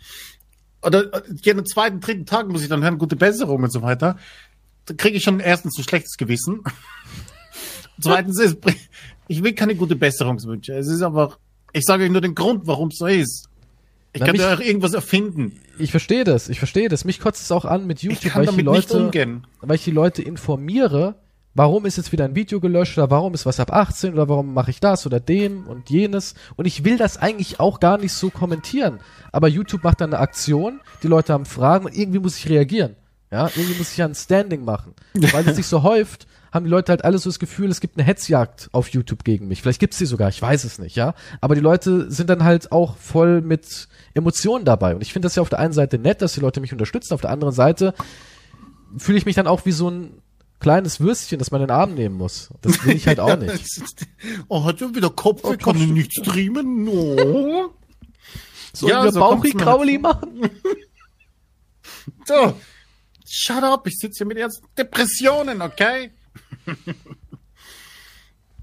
[0.82, 4.18] Oder äh, jeden zweiten, dritten Tag muss ich dann hören, gute Besserung und so weiter.
[4.84, 6.60] Da kriege ich schon erstens ein schlechtes Gewissen.
[7.98, 8.58] Zweitens ist,
[9.26, 10.74] ich will keine gute Besserungswünsche.
[10.74, 11.38] Es ist einfach,
[11.72, 13.48] ich sage euch nur den Grund, warum es so ist.
[14.12, 15.60] Ich Na, kann ja auch irgendwas erfinden.
[15.78, 17.04] Ich verstehe das, ich verstehe das.
[17.04, 19.46] Mich kotzt es auch an mit Ich YouTube, kann weil ich die Leute, umgehen.
[19.60, 21.16] weil ich die Leute informiere,
[21.54, 24.54] warum ist jetzt wieder ein Video gelöscht oder warum ist was ab 18 oder warum
[24.54, 26.34] mache ich das oder den und jenes.
[26.56, 29.00] Und ich will das eigentlich auch gar nicht so kommentieren.
[29.32, 32.96] Aber YouTube macht dann eine Aktion, die Leute haben Fragen und irgendwie muss ich reagieren.
[33.30, 34.94] Ja, irgendwie muss ich ja ein Standing machen.
[35.14, 37.96] Weil es sich so häuft, haben die Leute halt alle so das Gefühl, es gibt
[37.98, 39.62] eine Hetzjagd auf YouTube gegen mich.
[39.62, 41.14] Vielleicht gibt's die sogar, ich weiß es nicht, ja.
[41.40, 44.94] Aber die Leute sind dann halt auch voll mit Emotionen dabei.
[44.94, 47.14] Und ich finde das ja auf der einen Seite nett, dass die Leute mich unterstützen,
[47.14, 47.94] auf der anderen Seite
[48.96, 50.22] fühle ich mich dann auch wie so ein
[50.58, 52.50] kleines Würstchen, das man in den Arm nehmen muss.
[52.62, 53.66] Das will ich halt auch nicht.
[54.48, 56.84] Oh, hat er wieder Kopf, Oh, ich kann ihn nicht streamen.
[56.84, 57.70] No.
[58.72, 60.50] Sollen Ja, wir so kommt's Bauchi mir Krauli halt machen?
[62.24, 62.54] So,
[63.28, 64.38] shut up, ich sitze hier mit
[64.78, 66.12] Depressionen, okay?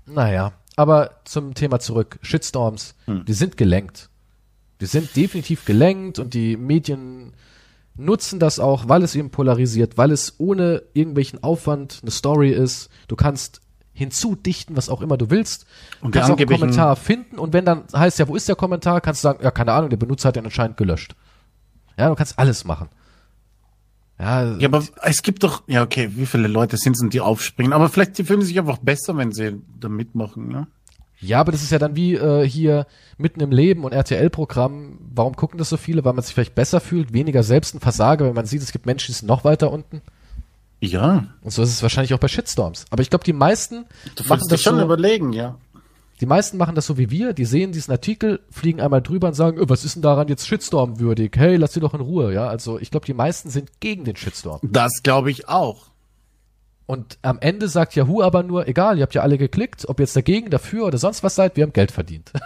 [0.05, 2.19] Naja, aber zum Thema zurück.
[2.21, 4.09] Shitstorms, die sind gelenkt.
[4.81, 7.33] Die sind definitiv gelenkt und die Medien
[7.95, 12.89] nutzen das auch, weil es eben polarisiert, weil es ohne irgendwelchen Aufwand eine Story ist.
[13.07, 13.61] Du kannst
[13.93, 15.67] hinzudichten, was auch immer du willst.
[16.01, 18.99] Und kannst auch einen Kommentar finden und wenn dann heißt ja, wo ist der Kommentar,
[19.01, 21.15] kannst du sagen, ja, keine Ahnung, der Benutzer hat den anscheinend gelöscht.
[21.97, 22.89] Ja, du kannst alles machen.
[24.19, 27.21] Ja, Ja, aber es gibt doch, ja, okay, wie viele Leute sind es denn, die
[27.21, 27.73] aufspringen?
[27.73, 30.67] Aber vielleicht die fühlen sich einfach besser, wenn sie da mitmachen, ne?
[31.19, 32.85] Ja, aber das ist ja dann wie äh, hier
[33.17, 34.99] mitten im Leben und RTL-Programm.
[35.13, 36.03] Warum gucken das so viele?
[36.03, 38.85] Weil man sich vielleicht besser fühlt, weniger selbst ein Versager, wenn man sieht, es gibt
[38.85, 40.01] Menschen, die sind noch weiter unten.
[40.81, 42.85] Ja, Und so ist es wahrscheinlich auch bei Shitstorms.
[42.89, 43.85] Aber ich glaube, die meisten
[44.15, 45.55] du machen das dich schon so, überlegen, ja.
[46.23, 47.33] Die meisten machen das so wie wir.
[47.33, 50.47] Die sehen diesen Artikel, fliegen einmal drüber und sagen, "Ö, was ist denn daran jetzt
[50.47, 51.35] Shitstorm würdig?
[51.35, 52.33] Hey, lass sie doch in Ruhe.
[52.33, 54.61] Ja, also ich glaube, die meisten sind gegen den Shitstorm.
[54.63, 55.87] Das glaube ich auch.
[56.85, 60.03] Und am Ende sagt Yahoo aber nur, egal, ihr habt ja alle geklickt, ob ihr
[60.03, 62.31] jetzt dagegen, dafür oder sonst was seid, wir haben Geld verdient.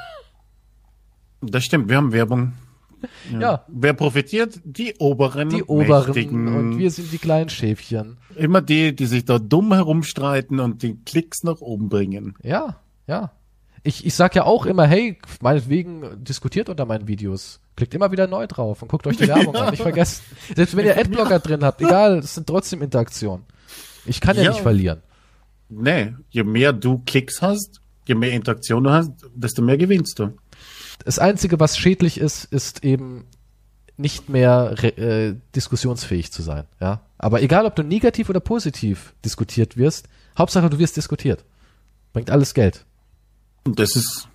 [1.41, 2.53] Das stimmt, wir haben Werbung.
[3.39, 3.63] Ja.
[3.67, 4.59] Wer profitiert?
[4.63, 6.47] Die oberen, Die Oberen Mächtigen.
[6.55, 8.17] und wir sind die kleinen Schäfchen.
[8.35, 12.33] Immer die, die sich da dumm herumstreiten und die Klicks nach oben bringen.
[12.41, 13.33] Ja, ja.
[13.87, 17.59] Ich, ich sag ja auch immer, hey, meinetwegen diskutiert unter meinen Videos.
[17.75, 19.61] Klickt immer wieder neu drauf und guckt euch die Werbung Ja.
[19.65, 19.69] an.
[19.71, 20.23] Nicht vergessen.
[20.55, 23.45] Selbst wenn ihr Adblocker drin habt, egal, das sind trotzdem Interaktionen.
[24.05, 24.51] Ich kann ja, Ja.
[24.51, 25.01] nicht verlieren.
[25.69, 30.33] Nee, je mehr du Klicks hast, je mehr Interaktion du hast, desto mehr gewinnst du.
[31.05, 33.25] Das Einzige, was schädlich ist, ist eben
[33.97, 36.65] nicht mehr äh, diskussionsfähig zu sein.
[36.79, 40.07] Ja, aber egal, ob du negativ oder positiv diskutiert wirst,
[40.37, 41.45] Hauptsache du wirst diskutiert.
[42.13, 42.85] Bringt alles Geld.
[43.75, 44.27] Das ist,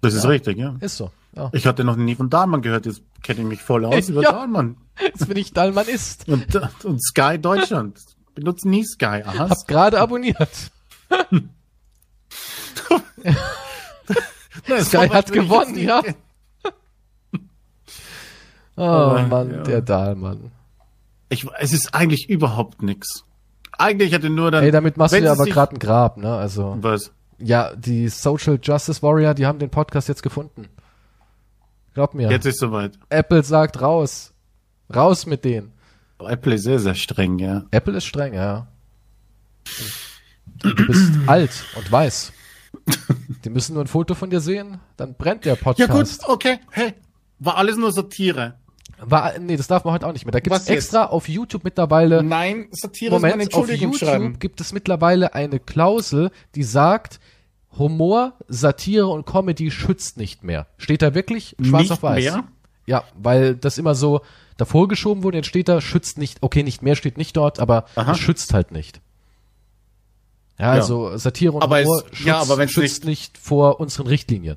[0.00, 0.76] das ist richtig, ja.
[0.80, 1.10] Ist so.
[1.34, 1.50] Ja.
[1.52, 4.32] Ich hatte noch nie von Dahlmann gehört, jetzt kenne ich mich voll aus über Ja.
[4.32, 4.76] Dahlmann.
[5.00, 6.28] Jetzt bin ich Dallmann ist.
[6.28, 6.46] Und,
[6.84, 7.98] und Sky Deutschland.
[8.34, 9.22] Benutzen nie Sky.
[9.24, 9.50] Aha.
[9.50, 10.70] Hab gerade abonniert.
[14.68, 16.02] Nee, Sky hat gewonnen, ja.
[18.78, 19.62] Oh Aber, Mann, ja.
[19.62, 20.50] der Dahlmann.
[21.30, 23.24] Ich, es ist eigentlich überhaupt nix.
[23.78, 24.62] Eigentlich hätte nur dann.
[24.64, 26.34] Ey, damit machst du dir sie aber gerade ein Grab, ne?
[26.34, 27.10] Also, Was?
[27.38, 30.68] Ja, die Social Justice Warrior, die haben den Podcast jetzt gefunden.
[31.94, 32.30] Glaub mir.
[32.30, 32.98] Jetzt ist soweit.
[33.08, 34.32] Apple sagt raus.
[34.94, 35.72] Raus mit denen.
[36.18, 37.64] Apple ist sehr, sehr streng, ja.
[37.70, 38.66] Apple ist streng, ja.
[40.58, 42.32] Du bist alt und weiß.
[43.44, 46.22] Die müssen nur ein Foto von dir sehen, dann brennt der Ja Podcast.
[46.22, 46.58] gut, okay.
[46.70, 46.94] Hey,
[47.38, 48.54] war alles nur Satire.
[48.98, 50.32] War, nee, das darf man heute auch nicht mehr.
[50.32, 50.76] Da Was jetzt?
[50.84, 56.62] extra auf YouTube mittlerweile Nein, Satire Moment, auf YouTube gibt es mittlerweile eine Klausel, die
[56.62, 57.20] sagt,
[57.78, 60.66] Humor, Satire und Comedy schützt nicht mehr.
[60.78, 62.24] Steht da wirklich schwarz Nicht auf weiß.
[62.24, 62.44] mehr?
[62.86, 64.22] Ja, weil das immer so
[64.56, 67.84] davor geschoben wurde, jetzt steht da, schützt nicht, okay, nicht mehr steht nicht dort, aber
[67.96, 69.00] es schützt halt nicht.
[70.58, 74.56] Ja, also Satire und Aber Humor es- ja, aber schützt nicht vor unseren Richtlinien.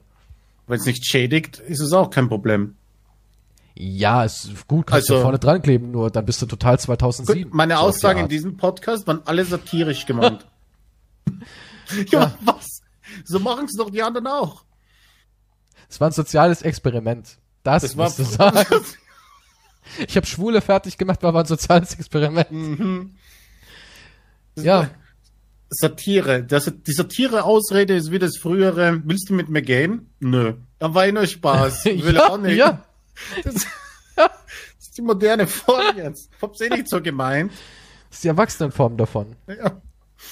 [0.68, 2.76] Wenn es nicht schädigt, ist es auch kein Problem.
[3.82, 6.82] Ja, ist gut, kannst du Also- vorne dran kleben, nur dann bist du total Gut,
[6.82, 7.50] 2007.
[7.54, 10.46] meine So Aussagen in diesem Podcast waren alle satirisch gemeint.
[12.12, 12.82] ja, was?
[13.24, 14.66] So machen es doch die anderen auch.
[15.90, 17.38] Es war ein soziales Experiment.
[17.64, 18.66] Das, Das war musst du sagen.
[20.08, 22.52] Ich habe Schwule fertig gemacht, war aber ein soziales Experiment.
[22.52, 23.16] Mhm.
[24.56, 24.90] Ja,
[25.70, 26.44] Satire.
[26.44, 30.10] Das, die Satire-Ausrede ist wie das frühere, willst du mit mir gehen?
[30.20, 30.56] Nö.
[30.80, 31.86] Da war eh nur Spaß.
[31.86, 32.58] Will ja, auch nicht.
[32.58, 32.84] ja.
[33.44, 33.66] Das,
[34.16, 34.32] das
[34.80, 36.30] ist die moderne Form jetzt.
[36.36, 37.52] Ich hab's eh nicht so gemeint.
[38.10, 39.36] Das ist die Erwachsenenform davon.
[39.48, 39.82] Ja.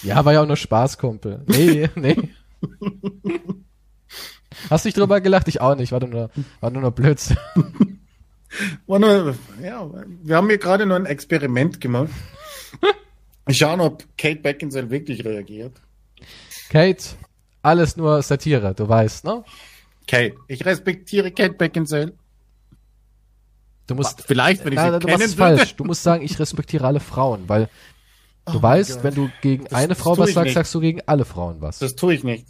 [0.04, 1.44] Ja, war ja auch nur Spaß, Kumpel.
[1.48, 2.18] Nee, nee.
[4.70, 5.48] Hast du nicht drüber gelacht?
[5.48, 5.92] Ich auch nicht.
[5.92, 7.38] War nur, war nur noch Blödsinn.
[8.86, 9.90] War nur, ja,
[10.24, 12.10] wir haben hier gerade nur ein Experiment gemacht.
[13.50, 15.82] Schauen, ob Kate Beckinsale wirklich reagiert.
[16.70, 17.04] Kate,
[17.62, 19.44] alles nur Satire, du weißt, ne?
[20.08, 22.14] Kate, ich respektiere Kate Beckinsale.
[23.88, 25.58] Du musst, Vielleicht, wenn ich Nein, sie du machst kennen es würde.
[25.58, 25.76] falsch.
[25.76, 27.70] Du musst sagen, ich respektiere alle Frauen, weil
[28.46, 30.54] du Oh weißt, wenn du gegen Das- eine Frau was sagst, nicht.
[30.54, 31.80] sagst du gegen alle Frauen was.
[31.80, 32.48] Das tue ich nicht.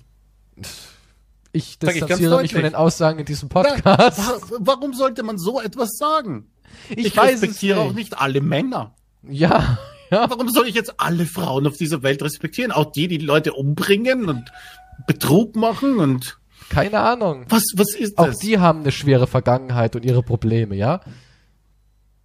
[1.54, 4.18] Ich Sag ich ganz distanziere mich von den Aussagen in diesem Podcast.
[4.20, 6.50] wa- warum sollte man so etwas sagen?
[6.90, 7.90] Ich, Ich, weiß es respektiere nicht.
[7.90, 8.96] auch nicht alle Männer.
[9.24, 9.78] Ja,
[10.12, 10.30] ja.
[10.30, 12.72] Warum soll ich jetzt alle Frauen auf dieser Welt respektieren?
[12.72, 14.52] Auch die, die Leute umbringen und
[15.08, 16.38] Betrug machen und
[16.70, 17.46] Keine Ahnung.
[17.50, 18.38] was, was ist Auch das?
[18.40, 21.02] die haben eine schwere Vergangenheit und ihre Probleme, ja?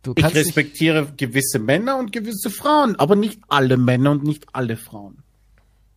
[0.04, 4.76] Ich nicht, respektiere gewisse Männer und gewisse Frauen, aber nicht alle Männer und nicht alle
[4.76, 5.22] Frauen.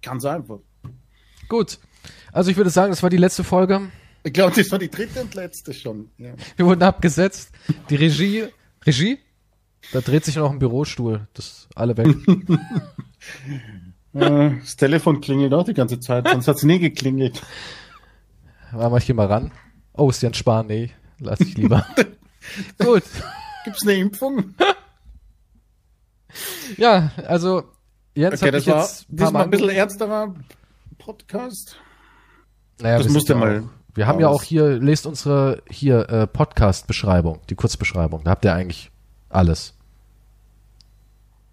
[0.01, 0.59] Ganz einfach.
[1.49, 1.79] gut.
[2.31, 3.89] Also ich würde sagen, das war die letzte Folge.
[4.23, 6.09] Ich glaube, das war die dritte und letzte schon.
[6.17, 6.33] Ja.
[6.55, 7.49] Wir wurden abgesetzt.
[7.89, 8.45] Die Regie,
[8.85, 9.19] Regie?
[9.93, 11.27] Da dreht sich noch ein Bürostuhl.
[11.33, 12.07] Das alle weg.
[14.13, 17.41] Äh, Das Telefon klingelt auch die ganze Zeit, sonst hat es nie geklingelt.
[18.71, 19.51] Mal mach ich hier mal ran.
[19.93, 20.91] Oh, ist Jan Spahn, nee.
[21.19, 21.85] Lass ich lieber.
[22.77, 23.03] Gut.
[23.65, 24.55] Gibt's eine Impfung?
[26.75, 27.63] Ja, also
[28.13, 30.35] Jens Okay, das war jetzt diesmal Mal ein bisschen ernsterer
[30.97, 31.77] Podcast.
[32.81, 33.63] Naja, das wir musste ja mal
[33.95, 38.25] wir haben ja auch hier, lest unsere hier äh, Podcast-Beschreibung, die Kurzbeschreibung.
[38.25, 38.91] Da habt ihr eigentlich
[39.29, 39.73] alles.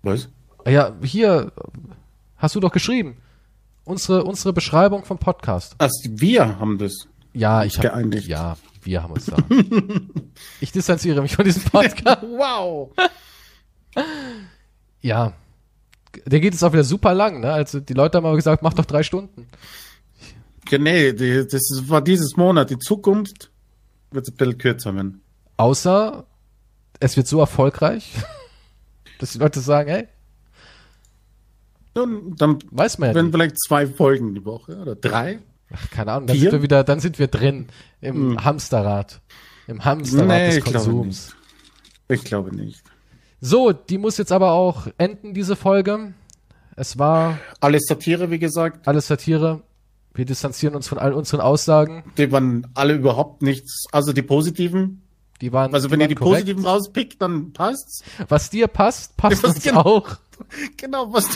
[0.02, 0.28] Was?
[0.66, 1.52] Ja, hier
[2.36, 3.16] hast du doch geschrieben.
[3.84, 5.76] Unsere, unsere Beschreibung vom Podcast.
[5.78, 7.06] Also wir haben das.
[7.32, 8.18] Ja, ich habe.
[8.18, 9.36] Ja, wir haben uns da.
[10.60, 12.22] ich distanziere mich von diesem Podcast.
[12.26, 12.90] Wow.
[15.00, 15.32] Ja.
[16.26, 17.52] Der geht jetzt auch wieder super lang, ne?
[17.52, 19.46] Also die Leute haben aber gesagt, mach doch drei Stunden.
[20.70, 22.70] Ja, nee, die, das war dieses Monat.
[22.70, 23.50] Die Zukunft
[24.10, 25.22] wird ein bisschen kürzer werden.
[25.56, 26.26] Außer
[27.00, 28.12] es wird so erfolgreich,
[29.18, 30.09] dass die Leute sagen, hey,
[31.94, 33.34] Und dann weiß man ja werden nicht.
[33.34, 35.40] vielleicht zwei Folgen die Woche oder drei.
[35.74, 36.51] Ach, keine Ahnung, dann Vier?
[36.51, 37.66] sind wir wieder, dann sind wir drin
[38.01, 39.20] im Hamsterrad.
[39.66, 41.36] Im Hamsterrad Nee, des ich glaube Konsums.
[42.09, 42.82] Ich glaube nicht.
[43.40, 46.15] So, die muss jetzt aber auch enden, diese Folge.
[46.77, 48.86] Es war Alles Satire, wie gesagt.
[48.89, 49.62] alles Satire.
[50.15, 52.05] Wir distanzieren uns von all unseren Aussagen.
[52.19, 53.86] Die waren alle überhaupt nichts.
[53.93, 55.03] Also die positiven.
[55.40, 56.44] Die waren, Also wenn ihr waren die korrekt.
[56.47, 58.05] positiven rauspickt, dann passt's.
[58.28, 60.09] Was dir passt, passt Was uns genau- auch.
[60.77, 61.28] Genau, was,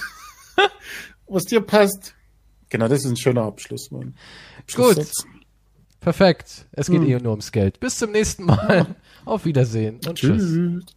[1.27, 2.15] was dir passt.
[2.69, 4.15] Genau, das ist ein schöner Abschluss, Mann.
[4.59, 5.25] Abschlusssatz.
[6.01, 6.67] Perfekt.
[6.73, 7.81] Es geht eh nur ums Geld.
[7.81, 8.95] Bis zum nächsten Mal.
[9.25, 10.43] Auf Wiedersehen und tschüss.
[10.43, 10.96] Tschüss.